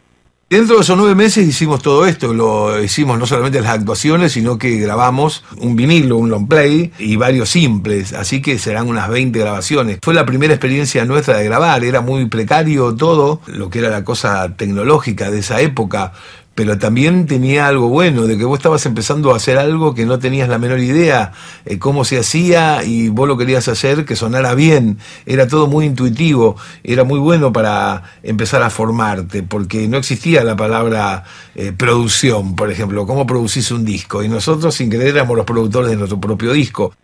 Dentro 0.55 0.77
de 0.77 0.83
esos 0.83 0.97
nueve 0.97 1.17
meses 1.17 1.49
hicimos 1.49 1.83
todo 1.83 2.07
esto, 2.07 2.33
lo 2.33 2.81
hicimos 2.81 3.19
no 3.19 3.27
solamente 3.27 3.61
las 3.61 3.73
actuaciones, 3.73 4.31
sino 4.31 4.57
que 4.57 4.79
grabamos 4.79 5.43
un 5.57 5.75
vinilo, 5.75 6.17
un 6.17 6.31
long 6.31 6.47
play 6.47 6.93
y 6.97 7.17
varios 7.17 7.49
simples, 7.49 8.13
así 8.13 8.41
que 8.41 8.61
serán 8.61 8.87
unas 8.87 9.09
20 9.09 9.37
grabaciones. 9.37 9.99
Fue 10.01 10.15
la 10.15 10.25
primera 10.25 10.55
experiencia 10.55 11.05
nuestra 11.07 11.39
de 11.39 11.45
grabar, 11.45 11.83
era 11.83 12.03
muy 12.03 12.27
precario 12.27 12.95
todo, 12.95 13.41
lo 13.49 13.69
que 13.69 13.81
era 13.81 13.91
la 13.91 14.05
cosa 14.05 14.55
tecnológica 14.57 15.29
de 15.29 15.41
esa 15.41 15.61
época, 15.61 16.13
pero 16.55 16.79
también 16.79 17.27
tenía 17.27 17.67
algo 17.67 17.89
bueno, 17.89 18.27
de 18.27 18.39
que 18.39 18.45
vos 18.45 18.59
estabas 18.59 18.87
empezando 18.87 19.33
a 19.33 19.37
hacer 19.37 19.59
algo 19.59 19.95
que 19.95 20.07
no 20.07 20.19
tenías 20.19 20.49
la 20.49 20.59
menor 20.59 20.81
idea 20.81 21.33
eh, 21.65 21.79
cómo 21.79 22.05
se 22.05 22.19
hacía 22.19 22.85
y 22.85 23.09
vos 23.09 23.27
lo 23.29 23.37
querías 23.37 23.69
hacer 23.69 24.05
que 24.05 24.17
sonara 24.17 24.55
bien, 24.55 24.99
era 25.27 25.49
todo 25.49 25.67
muy 25.67 25.87
intuitivo, 25.87 26.57
era 26.83 27.05
muy 27.05 27.19
bueno 27.19 27.53
para 27.53 28.03
empezar 28.23 28.63
a 28.63 28.71
formarte, 28.71 29.43
porque 29.43 29.89
no 29.89 29.99
existía 29.99 30.45
la 30.45 30.57
palabra 30.57 31.25
eh, 31.55 31.73
producción, 31.73 32.55
por 32.55 32.71
ejemplo, 32.71 33.07
cómo 33.07 33.27
producís 33.27 33.71
un 33.71 33.85
disco, 33.85 34.23
y 34.23 34.29
nosotros 34.29 34.75
sin 34.75 34.91
querer 34.91 35.09
éramos 35.09 35.37
los 35.37 35.47
productores 35.47 35.91
de 35.91 35.97
nuestro 35.97 36.21
propio 36.21 36.53
disco. 36.53 36.95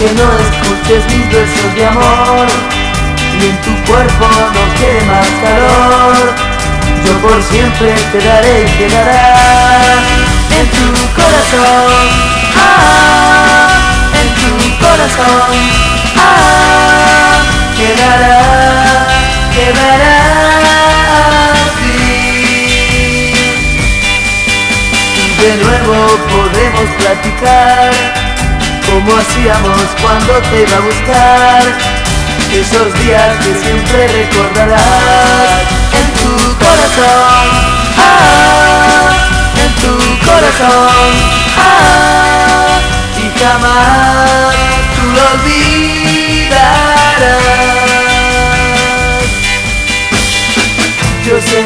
Aunque 0.00 0.14
no 0.14 0.28
escuches 0.38 1.04
mis 1.12 1.30
versos 1.30 1.74
de 1.74 1.84
amor 1.84 2.46
Y 3.38 3.44
en 3.44 3.56
tu 3.60 3.72
cuerpo 3.84 4.26
no 4.54 4.74
quede 4.78 5.04
más 5.04 5.26
calor. 5.42 6.34
Yo 7.04 7.12
por 7.20 7.42
siempre 7.42 7.94
te 8.10 8.18
daré 8.26 8.62
y 8.62 8.66
quedará 8.78 9.34
En 10.58 10.66
tu 10.70 10.86
corazón. 11.14 12.08
Ah, 12.56 13.68
En 14.14 14.28
tu 14.40 14.50
corazón. 14.78 15.52
Ah, 16.16 17.42
Quedará, 17.76 19.06
quedará 19.54 20.18
así. 21.52 23.32
Y 25.16 25.42
de 25.42 25.56
nuevo 25.62 25.96
podemos 26.30 26.88
platicar 26.98 28.29
como 28.90 29.16
hacíamos 29.16 29.80
cuando 30.02 30.32
te 30.50 30.62
iba 30.62 30.76
a 30.76 30.80
buscar. 30.80 31.62
Esos 32.52 32.92
días 33.00 33.36
que 33.38 33.54
siempre 33.54 34.08
recordarás. 34.08 34.80
En 35.92 36.06
tu 36.18 36.32
corazón 36.58 37.48
ah, 37.98 39.10
En 39.62 39.70
tu 39.82 39.92
corazón 40.26 41.10
ah, 41.58 42.80
Y 43.16 43.26
jamás 43.38 44.54
tú 44.96 45.02
lo 45.14 45.22
olvidarás. 45.34 45.70
Yo 51.26 51.36
sé 51.40 51.60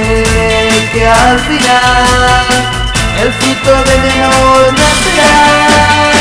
que 0.92 1.02
al 1.08 1.38
final 1.40 2.46
El 3.22 3.32
fruto 3.32 3.70
amor 3.72 4.72
nacerá 4.72 6.13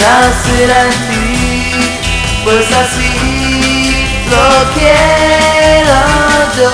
nacerá 0.00 0.84
en 0.84 0.90
ti, 1.08 1.98
pues 2.44 2.66
así 2.72 4.06
lo 4.30 4.72
quiero 4.74 5.98
yo. 6.56 6.70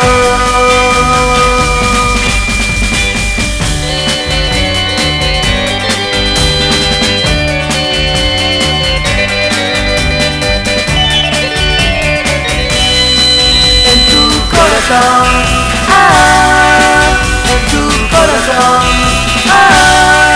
En 13.92 13.98
tu 14.10 14.22
corazón, 14.54 15.26
ah, 15.90 17.16
en 17.52 17.60
tu 17.70 17.82
corazón, 18.14 18.82
ah, 19.50 20.35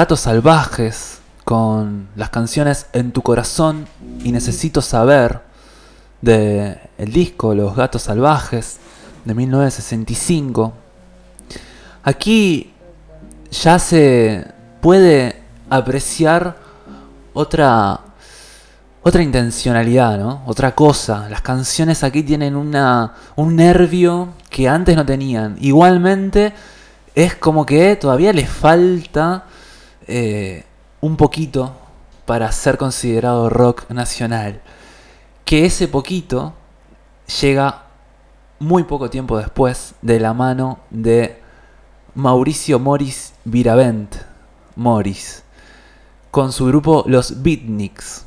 Gatos 0.00 0.20
Salvajes 0.20 1.18
con 1.44 2.08
las 2.16 2.30
canciones 2.30 2.86
En 2.94 3.12
tu 3.12 3.20
corazón 3.20 3.86
y 4.24 4.32
Necesito 4.32 4.80
saber 4.80 5.42
de 6.22 6.78
el 6.96 7.12
disco 7.12 7.54
Los 7.54 7.76
Gatos 7.76 8.04
Salvajes 8.04 8.78
de 9.26 9.34
1965. 9.34 10.72
Aquí 12.02 12.72
ya 13.50 13.78
se 13.78 14.46
puede 14.80 15.42
apreciar 15.68 16.56
otra 17.34 18.00
otra 19.02 19.22
intencionalidad, 19.22 20.18
¿no? 20.18 20.42
Otra 20.46 20.74
cosa. 20.74 21.28
Las 21.28 21.42
canciones 21.42 22.02
aquí 22.04 22.22
tienen 22.22 22.56
una, 22.56 23.16
un 23.36 23.54
nervio 23.54 24.30
que 24.48 24.66
antes 24.66 24.96
no 24.96 25.04
tenían. 25.04 25.58
Igualmente 25.60 26.54
es 27.14 27.34
como 27.34 27.66
que 27.66 27.96
todavía 27.96 28.32
les 28.32 28.48
falta 28.48 29.44
eh, 30.06 30.64
un 31.00 31.16
poquito 31.16 31.72
para 32.26 32.50
ser 32.52 32.76
considerado 32.76 33.48
rock 33.48 33.90
nacional. 33.90 34.60
Que 35.44 35.64
ese 35.66 35.88
poquito 35.88 36.54
llega 37.40 37.84
muy 38.58 38.84
poco 38.84 39.10
tiempo 39.10 39.38
después 39.38 39.94
de 40.02 40.20
la 40.20 40.34
mano 40.34 40.78
de 40.90 41.40
Mauricio 42.14 42.78
Morris 42.78 43.32
Viravent, 43.44 44.16
Morris, 44.76 45.42
con 46.30 46.52
su 46.52 46.66
grupo 46.66 47.04
Los 47.06 47.42
Beatniks. 47.42 48.26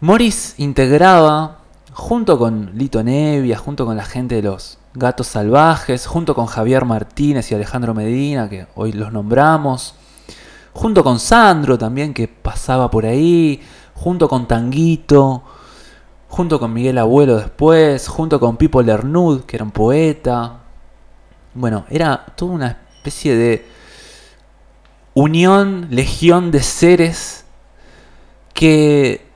Morris 0.00 0.54
integraba, 0.58 1.61
junto 1.92 2.38
con 2.38 2.70
Lito 2.74 3.02
Nevia, 3.02 3.58
junto 3.58 3.84
con 3.84 3.96
la 3.96 4.04
gente 4.04 4.36
de 4.36 4.42
los 4.42 4.78
Gatos 4.94 5.26
Salvajes, 5.26 6.06
junto 6.06 6.34
con 6.34 6.46
Javier 6.46 6.84
Martínez 6.84 7.50
y 7.50 7.54
Alejandro 7.54 7.94
Medina, 7.94 8.48
que 8.48 8.66
hoy 8.74 8.92
los 8.92 9.12
nombramos, 9.12 9.94
junto 10.72 11.04
con 11.04 11.18
Sandro 11.18 11.78
también, 11.78 12.14
que 12.14 12.28
pasaba 12.28 12.90
por 12.90 13.06
ahí, 13.06 13.60
junto 13.94 14.28
con 14.28 14.46
Tanguito, 14.46 15.42
junto 16.28 16.58
con 16.58 16.72
Miguel 16.72 16.98
Abuelo 16.98 17.36
después, 17.36 18.08
junto 18.08 18.40
con 18.40 18.56
Pipo 18.56 18.82
Lernud, 18.82 19.42
que 19.42 19.56
era 19.56 19.64
un 19.64 19.70
poeta. 19.70 20.60
Bueno, 21.54 21.84
era 21.90 22.24
toda 22.36 22.52
una 22.52 22.78
especie 22.96 23.36
de 23.36 23.66
unión, 25.14 25.88
legión 25.90 26.50
de 26.50 26.62
seres 26.62 27.44
que 28.54 29.26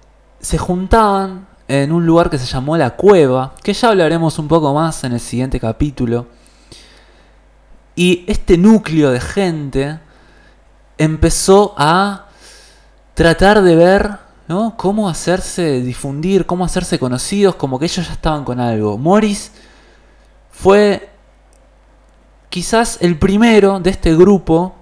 se 0.41 0.57
juntaban 0.57 1.47
en 1.69 1.93
un 1.93 2.07
lugar 2.07 2.31
que 2.31 2.39
se 2.39 2.47
llamó 2.47 2.77
La 2.77 2.91
Cueva, 2.91 3.55
que 3.63 3.73
ya 3.73 3.89
hablaremos 3.89 4.39
un 4.39 4.49
poco 4.49 4.73
más 4.73 5.03
en 5.05 5.13
el 5.13 5.21
siguiente 5.21 5.59
capítulo. 5.59 6.27
Y 7.95 8.25
este 8.29 8.57
núcleo 8.57 9.11
de 9.11 9.21
gente 9.21 9.99
empezó 10.99 11.75
a 11.77 12.27
tratar 13.15 13.63
de 13.63 13.75
ver 13.75 14.19
¿no? 14.49 14.77
cómo 14.77 15.09
hacerse 15.09 15.81
difundir, 15.81 16.47
cómo 16.47 16.65
hacerse 16.65 16.99
conocidos, 16.99 17.57
como 17.57 17.79
que 17.79 17.87
ellos 17.87 18.07
ya 18.07 18.13
estaban 18.13 18.45
con 18.45 18.61
algo. 18.61 18.99
Morris 18.99 19.51
fue 20.51 21.09
quizás 22.49 22.99
el 23.01 23.19
primero 23.19 23.81
de 23.81 23.91
este 23.91 24.15
grupo 24.15 24.75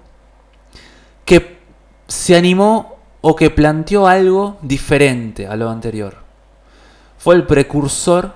que 1.23 1.59
se 2.07 2.35
animó 2.35 2.97
o 3.21 3.35
que 3.35 3.49
planteó 3.49 4.07
algo 4.07 4.57
diferente 4.61 5.47
a 5.47 5.55
lo 5.55 5.69
anterior. 5.69 6.24
Fue 7.25 7.33
el 7.33 7.47
precursor 7.47 8.33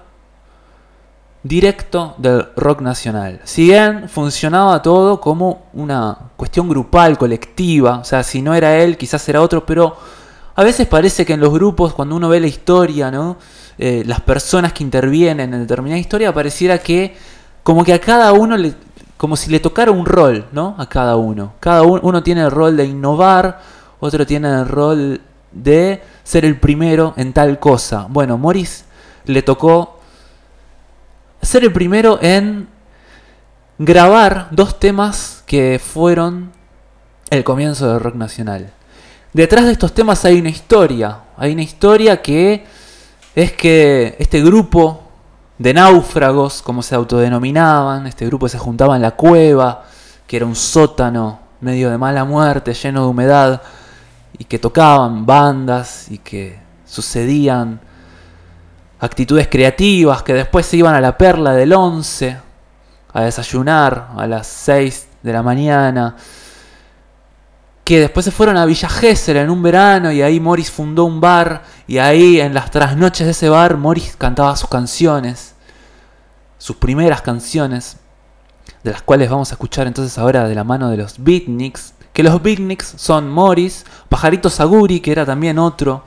directo 1.43 2.15
del 2.17 2.47
rock 2.55 2.81
nacional. 2.81 3.39
Si 3.43 3.65
bien 3.65 4.09
funcionaba 4.09 4.81
todo 4.81 5.21
como 5.21 5.67
una 5.73 6.17
cuestión 6.35 6.67
grupal, 6.67 7.15
colectiva, 7.15 7.99
o 7.99 8.03
sea, 8.03 8.23
si 8.23 8.41
no 8.41 8.55
era 8.55 8.79
él, 8.79 8.97
quizás 8.97 9.29
era 9.29 9.43
otro, 9.43 9.63
pero 9.63 9.95
a 10.55 10.63
veces 10.63 10.87
parece 10.87 11.23
que 11.23 11.33
en 11.33 11.39
los 11.39 11.53
grupos, 11.53 11.93
cuando 11.93 12.15
uno 12.15 12.29
ve 12.29 12.39
la 12.39 12.47
historia, 12.47 13.11
¿no? 13.11 13.37
Eh, 13.77 14.01
las 14.07 14.21
personas 14.21 14.73
que 14.73 14.83
intervienen 14.83 15.53
en 15.53 15.59
determinada 15.59 15.99
historia, 15.99 16.33
pareciera 16.33 16.79
que 16.79 17.15
como 17.61 17.83
que 17.83 17.93
a 17.93 18.01
cada 18.01 18.33
uno 18.33 18.55
como 19.17 19.35
si 19.35 19.51
le 19.51 19.59
tocara 19.59 19.91
un 19.91 20.07
rol, 20.07 20.47
¿no? 20.51 20.73
A 20.79 20.89
cada 20.89 21.15
uno. 21.15 21.53
Cada 21.59 21.83
uno, 21.83 21.99
uno 22.01 22.23
tiene 22.23 22.41
el 22.41 22.49
rol 22.49 22.75
de 22.75 22.85
innovar, 22.85 23.59
otro 23.99 24.25
tiene 24.25 24.47
el 24.47 24.67
rol 24.67 25.21
de 25.51 26.01
ser 26.23 26.45
el 26.45 26.59
primero 26.59 27.13
en 27.17 27.33
tal 27.33 27.59
cosa. 27.59 28.07
Bueno, 28.09 28.37
Morris 28.37 28.85
le 29.25 29.41
tocó 29.41 29.99
ser 31.41 31.63
el 31.63 31.73
primero 31.73 32.19
en 32.21 32.67
grabar 33.77 34.47
dos 34.51 34.79
temas 34.79 35.43
que 35.45 35.79
fueron 35.83 36.51
el 37.29 37.43
comienzo 37.43 37.91
del 37.91 37.99
rock 37.99 38.15
nacional. 38.15 38.71
Detrás 39.33 39.65
de 39.65 39.73
estos 39.73 39.93
temas 39.93 40.25
hay 40.25 40.39
una 40.39 40.49
historia, 40.49 41.19
hay 41.37 41.53
una 41.53 41.61
historia 41.61 42.21
que 42.21 42.65
es 43.35 43.51
que 43.53 44.15
este 44.19 44.41
grupo 44.41 45.03
de 45.57 45.73
náufragos, 45.73 46.61
como 46.61 46.81
se 46.81 46.95
autodenominaban, 46.95 48.07
este 48.07 48.25
grupo 48.25 48.49
se 48.49 48.57
juntaba 48.57 48.95
en 48.95 49.01
la 49.01 49.11
cueva, 49.11 49.85
que 50.25 50.37
era 50.37 50.45
un 50.45 50.55
sótano 50.55 51.39
medio 51.61 51.89
de 51.89 51.97
mala 51.97 52.25
muerte, 52.25 52.73
lleno 52.73 53.03
de 53.03 53.07
humedad, 53.07 53.61
y 54.37 54.45
que 54.45 54.59
tocaban 54.59 55.25
bandas 55.25 56.09
y 56.09 56.17
que 56.19 56.59
sucedían 56.85 57.79
actitudes 58.99 59.47
creativas, 59.47 60.23
que 60.23 60.33
después 60.33 60.65
se 60.65 60.77
iban 60.77 60.95
a 60.95 61.01
la 61.01 61.17
perla 61.17 61.53
del 61.53 61.73
11 61.73 62.37
a 63.13 63.21
desayunar 63.21 64.09
a 64.15 64.27
las 64.27 64.47
6 64.47 65.07
de 65.23 65.33
la 65.33 65.41
mañana, 65.41 66.15
que 67.83 67.99
después 67.99 68.23
se 68.23 68.31
fueron 68.31 68.55
a 68.57 68.65
Villa 68.65 68.87
Gesell 68.87 69.37
en 69.37 69.49
un 69.49 69.63
verano 69.63 70.11
y 70.11 70.21
ahí 70.21 70.39
Morris 70.39 70.69
fundó 70.69 71.05
un 71.05 71.19
bar 71.19 71.63
y 71.87 71.97
ahí 71.97 72.39
en 72.39 72.53
las 72.53 72.69
trasnoches 72.69 73.25
de 73.25 73.31
ese 73.31 73.49
bar 73.49 73.77
Morris 73.77 74.15
cantaba 74.15 74.55
sus 74.55 74.69
canciones, 74.69 75.55
sus 76.59 76.75
primeras 76.75 77.21
canciones, 77.21 77.97
de 78.83 78.91
las 78.91 79.01
cuales 79.01 79.29
vamos 79.29 79.51
a 79.51 79.55
escuchar 79.55 79.87
entonces 79.87 80.17
ahora 80.17 80.47
de 80.47 80.53
la 80.53 80.63
mano 80.63 80.89
de 80.91 80.97
los 80.97 81.15
Beatniks, 81.17 81.93
que 82.19 82.23
los 82.23 82.43
Beatniks 82.43 82.95
son 82.97 83.29
Morris, 83.29 83.85
Pajarito 84.09 84.49
Saguri, 84.49 84.99
que 84.99 85.13
era 85.13 85.25
también 85.25 85.57
otro 85.57 86.03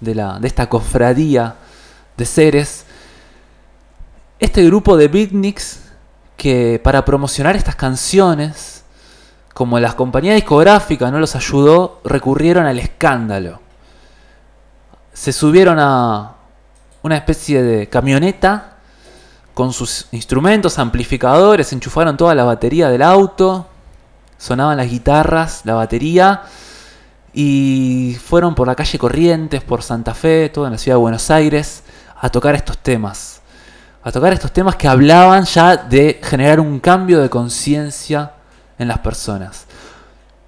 de, 0.00 0.14
la, 0.14 0.38
de 0.38 0.48
esta 0.48 0.70
cofradía 0.70 1.54
de 2.16 2.24
seres. 2.24 2.86
Este 4.38 4.64
grupo 4.64 4.96
de 4.96 5.08
beatniks 5.08 5.82
que 6.38 6.80
para 6.82 7.04
promocionar 7.04 7.56
estas 7.56 7.76
canciones, 7.76 8.84
como 9.52 9.78
la 9.78 9.92
compañía 9.92 10.32
discográfica 10.32 11.10
no 11.10 11.18
los 11.18 11.36
ayudó, 11.36 12.00
recurrieron 12.04 12.64
al 12.64 12.78
escándalo. 12.78 13.60
Se 15.12 15.30
subieron 15.30 15.78
a 15.78 16.36
una 17.02 17.18
especie 17.18 17.62
de 17.62 17.86
camioneta 17.86 18.78
con 19.52 19.74
sus 19.74 20.06
instrumentos, 20.12 20.78
amplificadores, 20.78 21.70
enchufaron 21.74 22.16
toda 22.16 22.34
la 22.34 22.44
batería 22.44 22.88
del 22.88 23.02
auto, 23.02 23.66
sonaban 24.40 24.78
las 24.78 24.90
guitarras, 24.90 25.60
la 25.64 25.74
batería, 25.74 26.42
y 27.34 28.16
fueron 28.24 28.54
por 28.54 28.66
la 28.66 28.74
calle 28.74 28.98
Corrientes, 28.98 29.62
por 29.62 29.82
Santa 29.82 30.14
Fe, 30.14 30.48
todo 30.48 30.64
en 30.64 30.72
la 30.72 30.78
ciudad 30.78 30.96
de 30.96 31.00
Buenos 31.02 31.30
Aires, 31.30 31.82
a 32.18 32.30
tocar 32.30 32.54
estos 32.54 32.78
temas. 32.78 33.42
A 34.02 34.10
tocar 34.10 34.32
estos 34.32 34.50
temas 34.50 34.76
que 34.76 34.88
hablaban 34.88 35.44
ya 35.44 35.76
de 35.76 36.20
generar 36.24 36.58
un 36.58 36.80
cambio 36.80 37.20
de 37.20 37.28
conciencia 37.28 38.32
en 38.78 38.88
las 38.88 38.98
personas. 39.00 39.66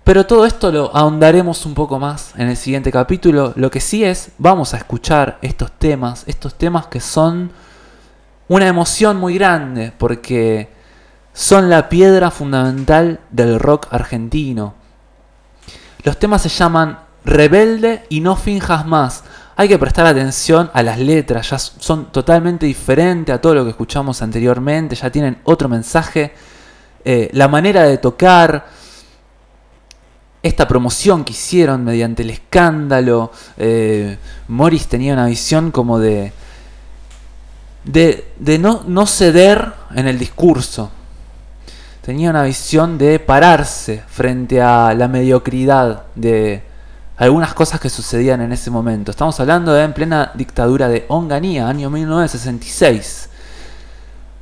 Pero 0.04 0.24
todo 0.24 0.46
esto 0.46 0.72
lo 0.72 0.96
ahondaremos 0.96 1.66
un 1.66 1.74
poco 1.74 1.98
más 1.98 2.32
en 2.36 2.48
el 2.48 2.56
siguiente 2.56 2.90
capítulo. 2.90 3.52
Lo 3.56 3.70
que 3.70 3.80
sí 3.80 4.04
es, 4.04 4.30
vamos 4.38 4.72
a 4.72 4.78
escuchar 4.78 5.38
estos 5.42 5.70
temas, 5.72 6.24
estos 6.26 6.54
temas 6.54 6.86
que 6.86 6.98
son 6.98 7.52
una 8.48 8.66
emoción 8.66 9.18
muy 9.18 9.34
grande, 9.34 9.92
porque 9.96 10.81
son 11.32 11.70
la 11.70 11.88
piedra 11.88 12.30
fundamental 12.30 13.20
del 13.30 13.58
rock 13.58 13.88
argentino. 13.90 14.74
Los 16.04 16.18
temas 16.18 16.42
se 16.42 16.48
llaman 16.48 16.98
Rebelde 17.24 18.04
y 18.08 18.20
No 18.20 18.36
Finjas 18.36 18.86
Más. 18.86 19.24
Hay 19.56 19.68
que 19.68 19.78
prestar 19.78 20.06
atención 20.06 20.70
a 20.72 20.82
las 20.82 20.98
letras, 20.98 21.50
ya 21.50 21.58
son 21.58 22.10
totalmente 22.10 22.66
diferentes 22.66 23.34
a 23.34 23.40
todo 23.40 23.54
lo 23.54 23.64
que 23.64 23.70
escuchamos 23.70 24.20
anteriormente, 24.22 24.94
ya 24.94 25.10
tienen 25.10 25.38
otro 25.44 25.68
mensaje. 25.68 26.32
Eh, 27.04 27.30
la 27.32 27.48
manera 27.48 27.84
de 27.84 27.98
tocar, 27.98 28.66
esta 30.42 30.66
promoción 30.66 31.24
que 31.24 31.32
hicieron 31.32 31.84
mediante 31.84 32.22
el 32.22 32.30
escándalo, 32.30 33.30
eh, 33.56 34.18
Morris 34.48 34.88
tenía 34.88 35.12
una 35.12 35.26
visión 35.26 35.70
como 35.70 35.98
de, 35.98 36.32
de, 37.84 38.32
de 38.38 38.58
no, 38.58 38.82
no 38.86 39.06
ceder 39.06 39.72
en 39.94 40.08
el 40.08 40.18
discurso. 40.18 40.90
Tenía 42.02 42.30
una 42.30 42.42
visión 42.42 42.98
de 42.98 43.20
pararse 43.20 44.02
frente 44.08 44.60
a 44.60 44.92
la 44.92 45.06
mediocridad 45.06 46.02
de 46.16 46.64
algunas 47.16 47.54
cosas 47.54 47.78
que 47.78 47.88
sucedían 47.88 48.40
en 48.40 48.50
ese 48.50 48.70
momento. 48.70 49.12
Estamos 49.12 49.38
hablando 49.38 49.72
de 49.72 49.84
en 49.84 49.92
plena 49.92 50.32
dictadura 50.34 50.88
de 50.88 51.04
Onganía, 51.06 51.68
año 51.68 51.90
1966. 51.90 53.28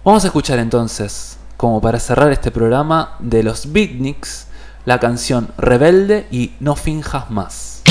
Vamos 0.02 0.24
a 0.24 0.28
escuchar 0.28 0.58
entonces, 0.58 1.36
como 1.58 1.82
para 1.82 2.00
cerrar 2.00 2.32
este 2.32 2.50
programa, 2.50 3.16
de 3.18 3.42
los 3.42 3.70
Beatniks, 3.70 4.46
la 4.86 4.98
canción 4.98 5.50
Rebelde 5.58 6.28
y 6.30 6.52
No 6.60 6.76
Finjas 6.76 7.30
Más. 7.30 7.82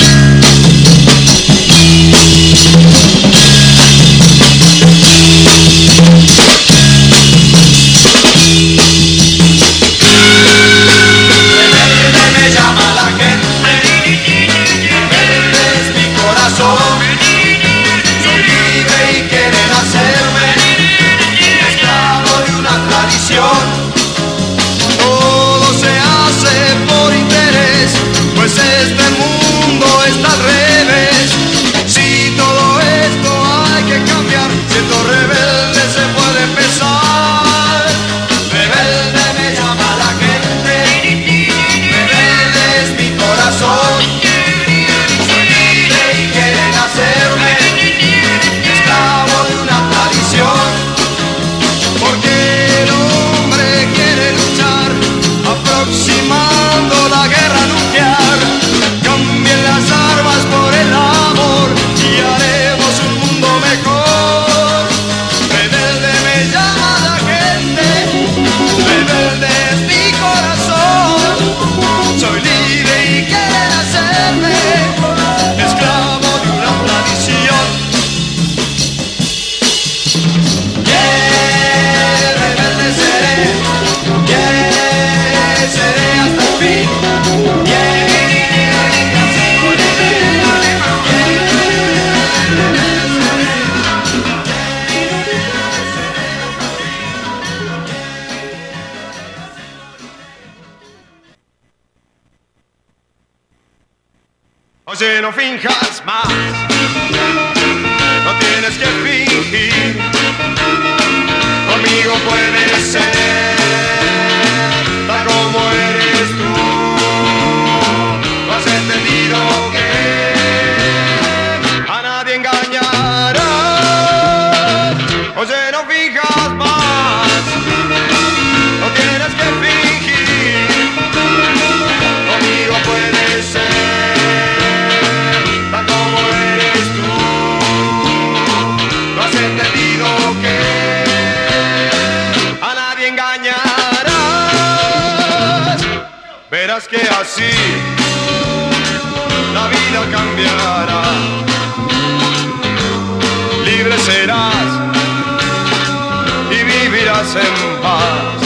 En 157.20 157.82
paz. 157.82 158.40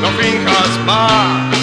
No 0.00 0.08
finjas 0.10 0.78
más. 0.86 1.56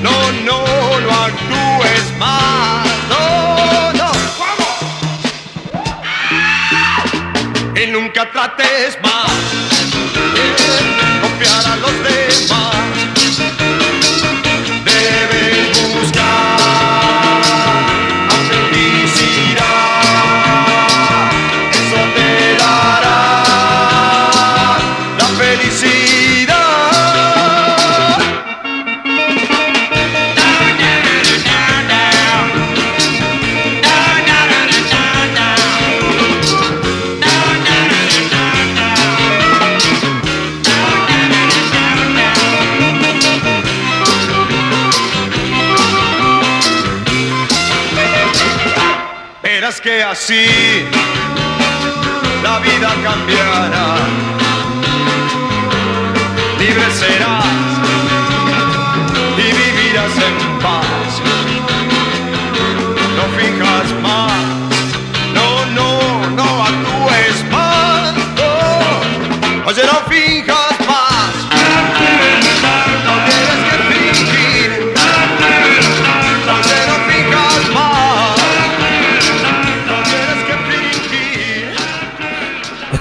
No, 0.00 0.12
no, 0.46 0.60
no 1.00 1.10
actúes 1.10 2.04
más. 2.16 2.86
No, 3.08 3.92
no. 3.92 4.10
Y 7.74 7.86
nunca 7.88 8.30
trates 8.30 8.96
más. 9.02 9.32
de 10.34 10.44
Confiar 11.22 11.66
a 11.66 11.76
los 11.76 11.94
demás. 12.04 13.01
Así 50.12 50.44
la 52.42 52.58
vida 52.58 52.90
cambiará. 53.02 54.21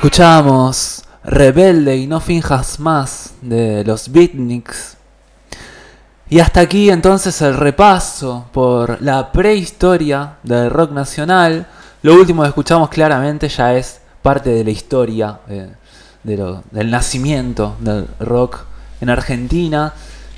Escuchamos 0.02 1.04
Rebelde 1.24 1.96
y 1.96 2.08
no 2.08 2.20
finjas 2.20 2.80
más 2.80 3.36
de 3.40 3.84
los 3.84 4.12
Beatniks. 4.12 4.98
Y 6.28 6.40
hasta 6.40 6.62
aquí 6.62 6.90
entonces 6.90 7.40
el 7.44 7.56
repaso 7.56 8.48
por 8.52 9.00
la 9.00 9.32
prehistoria 9.32 10.38
del 10.42 10.72
rock 10.72 10.90
nacional. 10.90 11.68
Lo 12.02 12.16
último 12.16 12.42
que 12.42 12.48
escuchamos 12.48 12.90
claramente 12.90 13.48
ya 13.48 13.76
es 13.76 14.02
parte 14.24 14.50
de 14.50 14.64
la 14.64 14.72
historia 14.72 15.40
eh, 15.48 15.70
del 16.24 16.90
nacimiento 16.90 17.76
del 17.80 18.08
rock 18.20 18.62
en 19.02 19.12
Argentina. 19.12 19.94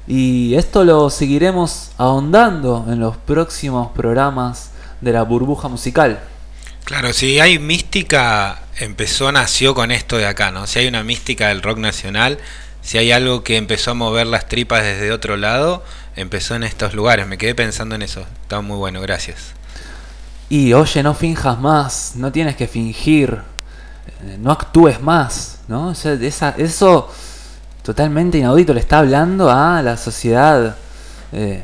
Y 0.06 0.56
esto 0.56 0.84
lo 0.84 1.10
seguiremos 1.10 1.91
ahondando 1.98 2.85
en 2.90 2.99
los 2.99 3.15
próximos 3.15 3.91
programas 3.94 4.72
de 4.99 5.14
la 5.14 5.23
burbuja 5.23 5.69
musical. 5.69 6.19
Claro, 6.86 7.14
si 7.14 7.40
hay 7.40 7.60
mística, 7.60 8.64
empezó, 8.78 9.32
nació 9.32 9.74
con 9.74 9.92
esto 9.92 10.18
de 10.18 10.26
acá, 10.28 10.52
¿no? 10.52 10.68
Si 10.68 10.80
hay 10.80 10.88
una 10.88 11.04
mística 11.04 11.48
del 11.48 11.62
rock 11.62 11.78
nacional, 11.78 12.40
si 12.82 12.98
hay 12.98 13.12
algo 13.12 13.44
que 13.44 13.56
empezó 13.56 13.92
a 13.92 13.94
mover 13.94 14.28
las 14.28 14.50
tripas 14.50 14.84
desde 14.84 15.12
otro 15.12 15.38
lado, 15.38 15.84
empezó 16.18 16.56
en 16.56 16.64
estos 16.64 16.94
lugares. 16.94 17.26
Me 17.26 17.38
quedé 17.38 17.56
pensando 17.56 17.96
en 17.96 18.02
eso. 18.02 18.26
Está 18.42 18.60
muy 18.62 18.76
bueno, 18.78 19.00
gracias. 19.00 19.54
Y 20.50 20.74
oye, 20.74 21.02
no 21.04 21.14
finjas 21.14 21.58
más, 21.60 22.14
no 22.16 22.32
tienes 22.34 22.58
que 22.58 22.68
fingir, 22.68 23.40
eh, 24.26 24.38
no 24.40 24.52
actúes 24.52 25.02
más, 25.02 25.60
¿no? 25.70 25.88
O 25.88 25.96
sea, 25.96 26.14
esa- 26.14 26.54
eso 26.58 27.10
totalmente 27.82 28.38
inaudito 28.38 28.74
le 28.74 28.82
está 28.82 29.00
hablando 29.00 29.50
a 29.50 29.82
la 29.82 29.96
sociedad 29.98 30.76
eh, 31.32 31.64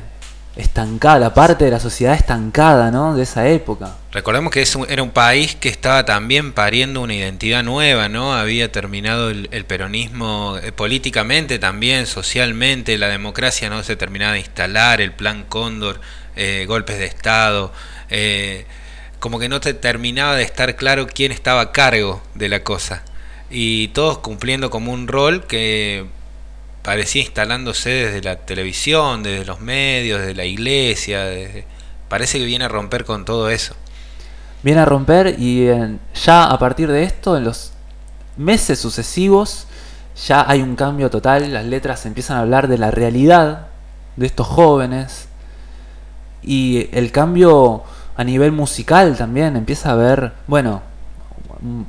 estancada, 0.61 1.19
la 1.19 1.33
parte 1.33 1.65
de 1.65 1.71
la 1.71 1.79
sociedad 1.79 2.13
estancada, 2.13 2.91
¿no? 2.91 3.15
De 3.15 3.23
esa 3.23 3.47
época. 3.47 3.95
Recordemos 4.11 4.51
que 4.51 4.65
un- 4.75 4.87
era 4.89 5.03
un 5.03 5.11
país 5.11 5.55
que 5.55 5.69
estaba 5.69 6.05
también 6.05 6.53
pariendo 6.53 7.01
una 7.01 7.13
identidad 7.13 7.63
nueva, 7.63 8.09
¿no? 8.09 8.33
Había 8.33 8.71
terminado 8.71 9.29
el, 9.29 9.47
el 9.51 9.65
peronismo 9.65 10.57
eh, 10.61 10.71
políticamente 10.71 11.59
también, 11.59 12.05
socialmente, 12.07 12.97
la 12.97 13.07
democracia 13.07 13.69
no 13.69 13.83
se 13.83 13.95
terminaba 13.95 14.33
de 14.33 14.39
instalar, 14.39 15.01
el 15.01 15.11
plan 15.13 15.43
Cóndor, 15.47 16.01
eh, 16.35 16.65
golpes 16.67 16.97
de 16.99 17.05
Estado, 17.05 17.71
eh, 18.09 18.65
como 19.19 19.37
que 19.39 19.49
no 19.49 19.59
te 19.59 19.73
terminaba 19.73 20.35
de 20.35 20.43
estar 20.43 20.75
claro 20.75 21.05
quién 21.07 21.31
estaba 21.31 21.61
a 21.61 21.71
cargo 21.71 22.21
de 22.35 22.49
la 22.49 22.63
cosa. 22.63 23.03
Y 23.49 23.89
todos 23.89 24.19
cumpliendo 24.19 24.69
como 24.69 24.91
un 24.93 25.07
rol 25.07 25.45
que 25.45 26.05
parecía 26.81 27.21
instalándose 27.21 27.89
desde 27.89 28.21
la 28.21 28.37
televisión, 28.37 29.23
desde 29.23 29.45
los 29.45 29.59
medios, 29.59 30.19
desde 30.19 30.35
la 30.35 30.45
iglesia, 30.45 31.25
desde- 31.25 31.65
parece 32.07 32.39
que 32.39 32.45
viene 32.45 32.65
a 32.65 32.69
romper 32.69 33.05
con 33.05 33.25
todo 33.25 33.49
eso. 33.49 33.75
Viene 34.63 34.81
a 34.81 34.85
romper 34.85 35.35
y 35.37 35.69
ya 36.25 36.45
a 36.45 36.59
partir 36.59 36.91
de 36.91 37.03
esto, 37.03 37.37
en 37.37 37.43
los 37.45 37.71
meses 38.37 38.79
sucesivos, 38.79 39.67
ya 40.27 40.43
hay 40.49 40.61
un 40.61 40.75
cambio 40.75 41.09
total, 41.09 41.53
las 41.53 41.65
letras 41.65 42.05
empiezan 42.05 42.37
a 42.37 42.41
hablar 42.41 42.67
de 42.67 42.77
la 42.77 42.91
realidad 42.91 43.67
de 44.15 44.25
estos 44.25 44.47
jóvenes 44.47 45.27
y 46.41 46.89
el 46.91 47.11
cambio 47.11 47.83
a 48.17 48.23
nivel 48.23 48.51
musical 48.51 49.15
también 49.17 49.55
empieza 49.55 49.91
a 49.91 49.95
ver, 49.95 50.33
bueno, 50.47 50.81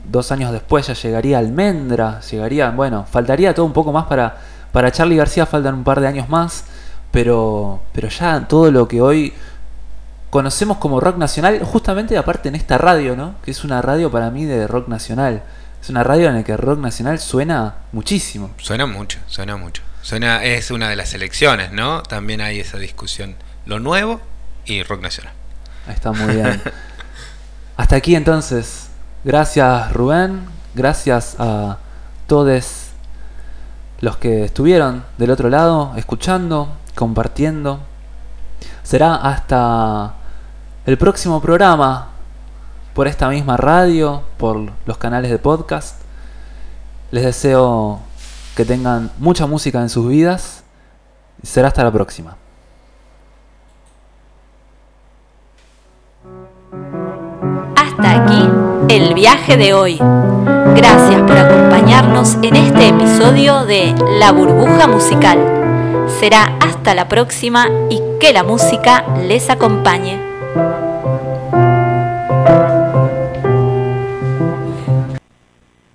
dos 0.05 0.31
años 0.33 0.53
después 0.53 0.87
ya 0.87 0.95
llegaría 0.95 1.39
Almendra, 1.39 2.21
llegaría, 2.21 2.71
bueno, 2.71 3.05
faltaría 3.11 3.55
todo 3.55 3.67
un 3.67 3.73
poco 3.73 3.93
más 3.93 4.07
para, 4.07 4.37
para 4.73 4.93
Charlie 4.93 5.17
García, 5.17 5.47
faltan 5.47 5.75
un 5.75 5.85
par 5.85 6.01
de 6.01 6.07
años 6.07 6.29
más, 6.29 6.65
pero, 7.11 7.83
pero 7.93 8.09
ya 8.09 8.47
todo 8.47 8.71
lo 8.71 8.87
que 8.89 9.01
hoy 9.01 9.33
conocemos 10.31 10.79
como 10.79 11.01
rock 11.01 11.17
nacional, 11.17 11.61
justamente 11.65 12.17
aparte 12.17 12.49
en 12.49 12.55
esta 12.55 12.79
radio, 12.79 13.17
¿no? 13.17 13.35
Que 13.45 13.51
es 13.51 13.65
una 13.65 13.83
radio 13.83 14.11
para 14.11 14.31
mí 14.31 14.45
de 14.45 14.67
rock 14.67 14.89
nacional. 14.89 15.43
Es 15.83 15.89
una 15.89 16.05
radio 16.05 16.29
en 16.29 16.37
la 16.37 16.45
que 16.45 16.53
el 16.53 16.59
rock 16.59 16.79
nacional 16.79 17.19
suena 17.19 17.77
muchísimo. 17.93 18.51
Suena 18.59 18.87
mucho, 18.87 19.19
suena 19.27 19.57
mucho. 19.57 19.83
Suena, 20.03 20.45
es 20.45 20.71
una 20.71 20.89
de 20.89 20.97
las 20.97 21.15
elecciones, 21.15 21.73
¿no? 21.73 22.03
También 22.03 22.41
hay 22.41 22.61
esa 22.61 22.79
discusión. 22.79 23.35
Lo 23.67 23.81
nuevo 23.81 24.21
y 24.65 24.83
rock 24.83 25.03
nacional. 25.03 25.33
Ahí 25.87 25.95
está 25.95 26.13
muy 26.13 26.35
bien. 26.35 26.63
Hasta 27.77 27.97
aquí 27.97 28.15
entonces. 28.15 28.89
Gracias 29.25 29.93
Rubén. 29.93 30.47
Gracias 30.75 31.37
a 31.39 31.79
todos 32.27 32.90
los 34.01 34.17
que 34.17 34.45
estuvieron 34.45 35.05
del 35.19 35.31
otro 35.31 35.49
lado, 35.49 35.93
escuchando, 35.97 36.69
compartiendo. 36.95 37.81
Será 38.83 39.17
hasta 39.17 40.15
el 40.87 40.97
próximo 40.99 41.41
programa 41.41 42.09
por 42.95 43.07
esta 43.07 43.29
misma 43.29 43.57
radio, 43.57 44.23
por 44.39 44.73
los 44.87 44.99
canales 44.99 45.31
de 45.31 45.39
podcast. 45.39 46.01
Les 47.11 47.25
deseo 47.25 48.01
que 48.57 48.65
tengan 48.65 49.11
mucha 49.19 49.47
música 49.47 49.81
en 49.81 49.89
sus 49.89 50.09
vidas. 50.09 50.65
Será 51.43 51.69
hasta 51.69 51.85
la 51.85 51.93
próxima. 51.93 52.37
Hasta 57.77 58.25
aquí 58.25 58.50
el 58.91 59.15
viaje 59.15 59.57
de 59.57 59.73
hoy. 59.73 59.99
Gracias 60.75 61.23
por 61.23 61.39
acompañarnos 61.39 62.37
en 62.43 62.57
este 62.57 62.89
episodio 62.89 63.65
de 63.65 63.95
La 64.19 64.33
burbuja 64.33 64.89
musical. 64.89 65.39
Será 66.19 66.57
hasta 66.61 66.97
la 66.97 67.07
próxima 67.07 67.69
y 67.89 68.03
que 68.19 68.33
la 68.33 68.43
música 68.43 69.05
les 69.29 69.49
acompañe. 69.49 70.19